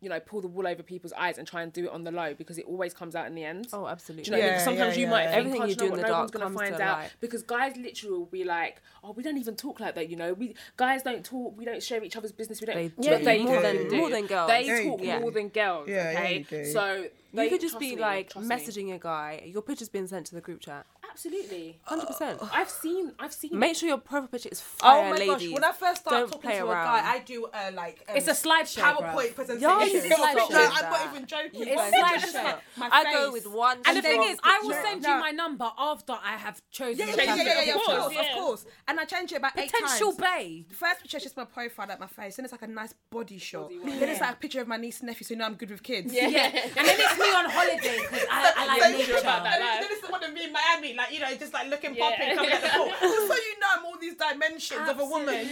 [0.01, 2.11] you know, pull the wool over people's eyes and try and do it on the
[2.11, 3.67] low because it always comes out in the end.
[3.73, 4.25] Oh, Do absolutely.
[4.25, 4.59] you know, what I mean?
[4.59, 5.29] Yeah, sometimes yeah, you might yeah.
[5.31, 6.77] think, Everything oh, you do you know in what, the no one's gonna comes find
[6.77, 7.11] to out light.
[7.21, 10.33] because guys literally will be like, oh, we don't even talk like that, you know.
[10.33, 12.77] We guys don't talk, we don't share each other's business, we don't.
[12.77, 13.25] They but do.
[13.25, 13.63] they More do.
[13.63, 14.49] than- more than girls.
[14.51, 15.21] They Yeah, talk do.
[15.21, 15.89] more than girls.
[15.89, 16.65] Yeah, yeah, okay, you do.
[16.65, 18.57] so You could just be me, like trust me.
[18.57, 19.43] messaging a guy.
[19.47, 20.87] Your picture's been sent to the group chat.
[21.25, 21.79] Absolutely.
[21.85, 22.41] Hundred percent.
[22.53, 23.13] I've seen.
[23.19, 23.59] I've seen.
[23.59, 25.29] Make sure your profile picture is Oh fire, my ladies.
[25.49, 25.53] gosh!
[25.53, 26.99] When I first start Don't talking play to around.
[26.99, 29.35] a guy, I do uh, like um, It's a slideshow, PowerPoint bruv.
[29.35, 29.61] presentation.
[29.69, 30.71] Y'all It's a no, slideshow.
[30.73, 31.63] I'm not even joking.
[31.69, 31.93] It's guys.
[31.93, 32.21] slideshow.
[32.23, 33.45] Just like my I go face.
[33.45, 33.79] with one.
[33.85, 34.83] And the thing strong is, I will picture.
[34.83, 37.75] send you my number after I have chosen Yeah, the yeah, yeah, yeah, yeah, yeah,
[37.75, 38.01] of picture.
[38.01, 38.21] course, yeah.
[38.37, 38.67] of course.
[38.89, 40.19] And I change it about eight Potential times.
[40.19, 40.65] bae.
[40.71, 42.37] The first picture is just my profile, like my face.
[42.37, 43.65] Then it's like a nice body shot.
[43.65, 44.01] Body one.
[44.01, 45.71] Then it's like a picture of my niece and nephew, so you know I'm good
[45.71, 46.13] with kids.
[46.15, 46.29] Yeah.
[46.29, 49.13] Yeah, and then it's me on holiday because I, I like Thank nature.
[49.13, 49.55] you about that.
[49.55, 51.69] And then, then it's the one of me in Miami, like you know, just like
[51.69, 52.11] looking Yeah.
[52.11, 52.89] popping, coming at the pool.
[53.01, 55.35] Just so you know, I'm all these dimensions of a woman.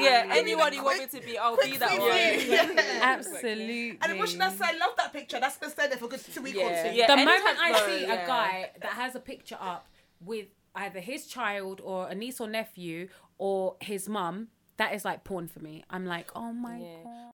[0.00, 2.10] yeah, anyone you want me to be, I'll be that one.
[2.12, 2.98] Yeah.
[3.02, 3.98] Absolutely.
[4.02, 4.64] And what should I say?
[4.66, 5.38] I love that picture.
[5.40, 6.90] That's gonna stay there for a good two week or two.
[6.94, 8.24] Yeah, the anytime- moment I see yeah.
[8.24, 9.86] a guy that has a picture up
[10.20, 13.08] with either his child or a niece or nephew
[13.38, 15.84] or his mum, that is like porn for me.
[15.90, 16.96] I'm like, oh my Yeah.
[17.04, 17.32] god.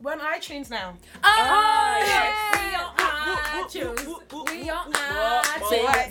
[0.00, 0.94] We're on iTunes now.
[1.16, 2.70] Oh, ah, yes.
[2.70, 2.94] we on
[3.24, 4.50] iTunes.
[4.50, 6.08] We on Right,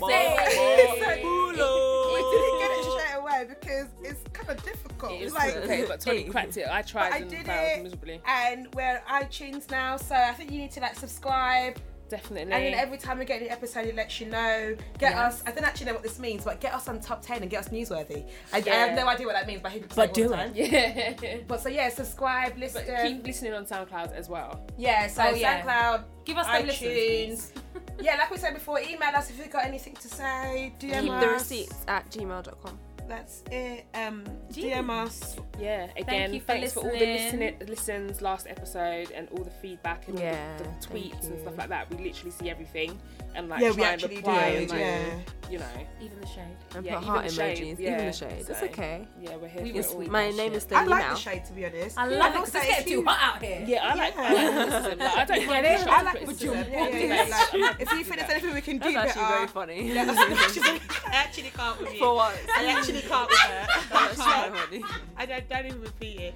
[2.12, 5.12] We didn't get it straight away because it's kind of difficult.
[5.12, 6.66] It is like, okay, but Tony cracked it.
[6.70, 8.20] I tried I and did failed it, miserably.
[8.26, 11.76] and we're on iTunes now, so I think you need to like subscribe,
[12.08, 12.52] Definitely.
[12.52, 14.76] and then every time we get a new episode, it lets you know.
[14.98, 15.26] Get Yeah.
[15.26, 15.42] us.
[15.46, 17.60] I don't actually know what this means, but get us on top ten and get
[17.60, 18.24] us newsworthy.
[18.52, 20.36] I, I have no idea what that means, but I But say it all the
[20.36, 20.52] time.
[20.54, 21.36] yeah.
[21.48, 22.84] But so yeah, subscribe, listen.
[22.86, 24.64] But keep listening on SoundCloud as well.
[24.76, 25.62] yeah, so Oh, yeah.
[25.62, 26.66] SoundCloud, Give us iTunes.
[26.66, 27.52] listens.
[28.00, 30.74] yeah, like we said before, email us if you've got anything to say.
[30.78, 31.20] DM Keep us.
[31.22, 32.78] the receipts at gmail.com.
[33.06, 33.84] That's it.
[33.94, 34.70] Um, Gee.
[34.70, 35.36] DM us.
[35.60, 35.88] Yeah.
[35.96, 37.54] Again, you for thanks for all the listening.
[37.60, 41.56] listen- listens last episode and all the feedback and all the, the tweets and stuff
[41.58, 41.90] like that.
[41.90, 42.98] We literally see everything
[43.34, 45.04] and like Yeah, we try and actually reply do, and, like, yeah.
[45.50, 45.66] You know.
[46.00, 46.42] Even the shade.
[46.74, 47.78] And Yeah, put even heart the shade, emojis.
[47.78, 48.32] yeah, Even the shade.
[48.48, 49.06] It's so- okay.
[49.20, 50.02] Yeah, we're here We for it all.
[50.10, 50.52] My name shit.
[50.54, 51.14] is still I like now.
[51.14, 51.98] the shade to be honest.
[51.98, 53.64] I love And it because also, it's getting too hot out here.
[53.66, 54.48] Yeah, I like, I Yeah.
[54.48, 54.98] like criticism.
[54.98, 55.86] Like, I don't mind it?
[55.86, 56.48] I like criticism.
[56.54, 56.72] criticism.
[56.72, 57.74] Yeah, yeah, yeah.
[57.78, 59.92] If you think there's anything we can do That's actually very funny.
[59.92, 61.98] Yeah, that's- she's like, I actually can't with you.
[61.98, 62.34] For what?
[62.56, 63.66] I actually can't with her.
[63.90, 64.84] That's so funny.
[65.16, 66.34] I don't, don't even repeat it.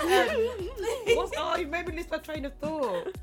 [0.00, 3.14] Um, what's, oh, you made me lose my train of thought.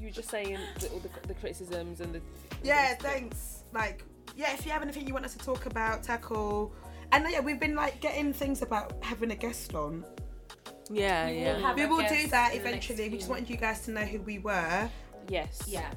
[0.00, 2.20] You were just saying the, all the, the criticisms and the.
[2.62, 3.64] Yeah, thanks.
[3.72, 4.04] Like,
[4.36, 6.72] yeah, if you have anything you want us to talk about, tackle.
[7.12, 10.04] And yeah, we've been like getting things about having a guest on.
[10.90, 11.74] Yeah, We will yeah.
[11.74, 13.08] We will do that in the next eventually.
[13.10, 14.90] We just wanted you guys to know who we were.
[15.28, 15.62] Yes.
[15.66, 15.90] Yeah.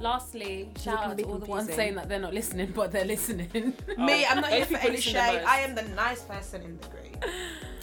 [0.00, 3.04] Lastly, shout out be to all the ones saying that they're not listening, but they're
[3.04, 3.48] listening.
[3.98, 5.42] Me, I'm not here for any shade.
[5.46, 7.24] I am the nice person in the group.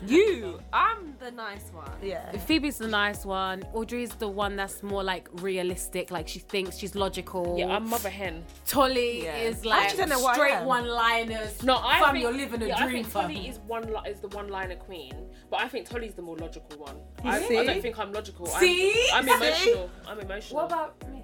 [0.05, 0.61] You.
[0.71, 1.91] I'm the nice one.
[2.01, 2.31] Yeah.
[2.37, 3.63] Phoebe's the nice one.
[3.73, 7.57] Audrey's the one that's more like realistic, like she thinks she's logical.
[7.57, 8.45] Yeah, I'm mother hen.
[8.65, 9.35] Tolly Yeah.
[9.37, 10.65] is like actually don't know what I straight am.
[10.65, 11.63] one-liners.
[11.63, 13.21] No, I fam, think you're living a yeah, I dream, think fam.
[13.23, 15.13] Tolly is one is the one liner queen,
[15.49, 16.95] but I think Tolly's the more logical one.
[17.23, 17.37] I.
[17.43, 18.45] I don't think I'm logical.
[18.45, 19.09] See?
[19.13, 19.45] I'm, I'm See?
[19.47, 19.89] emotional.
[20.07, 20.55] I'm emotional.
[20.61, 21.18] What about me?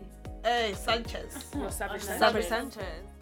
[0.45, 1.43] Hey, Sanchez.
[1.71, 2.01] Savage.
[2.05, 2.17] Oh, no.
[2.19, 2.47] Sanchez.
[2.47, 3.14] Sanchez.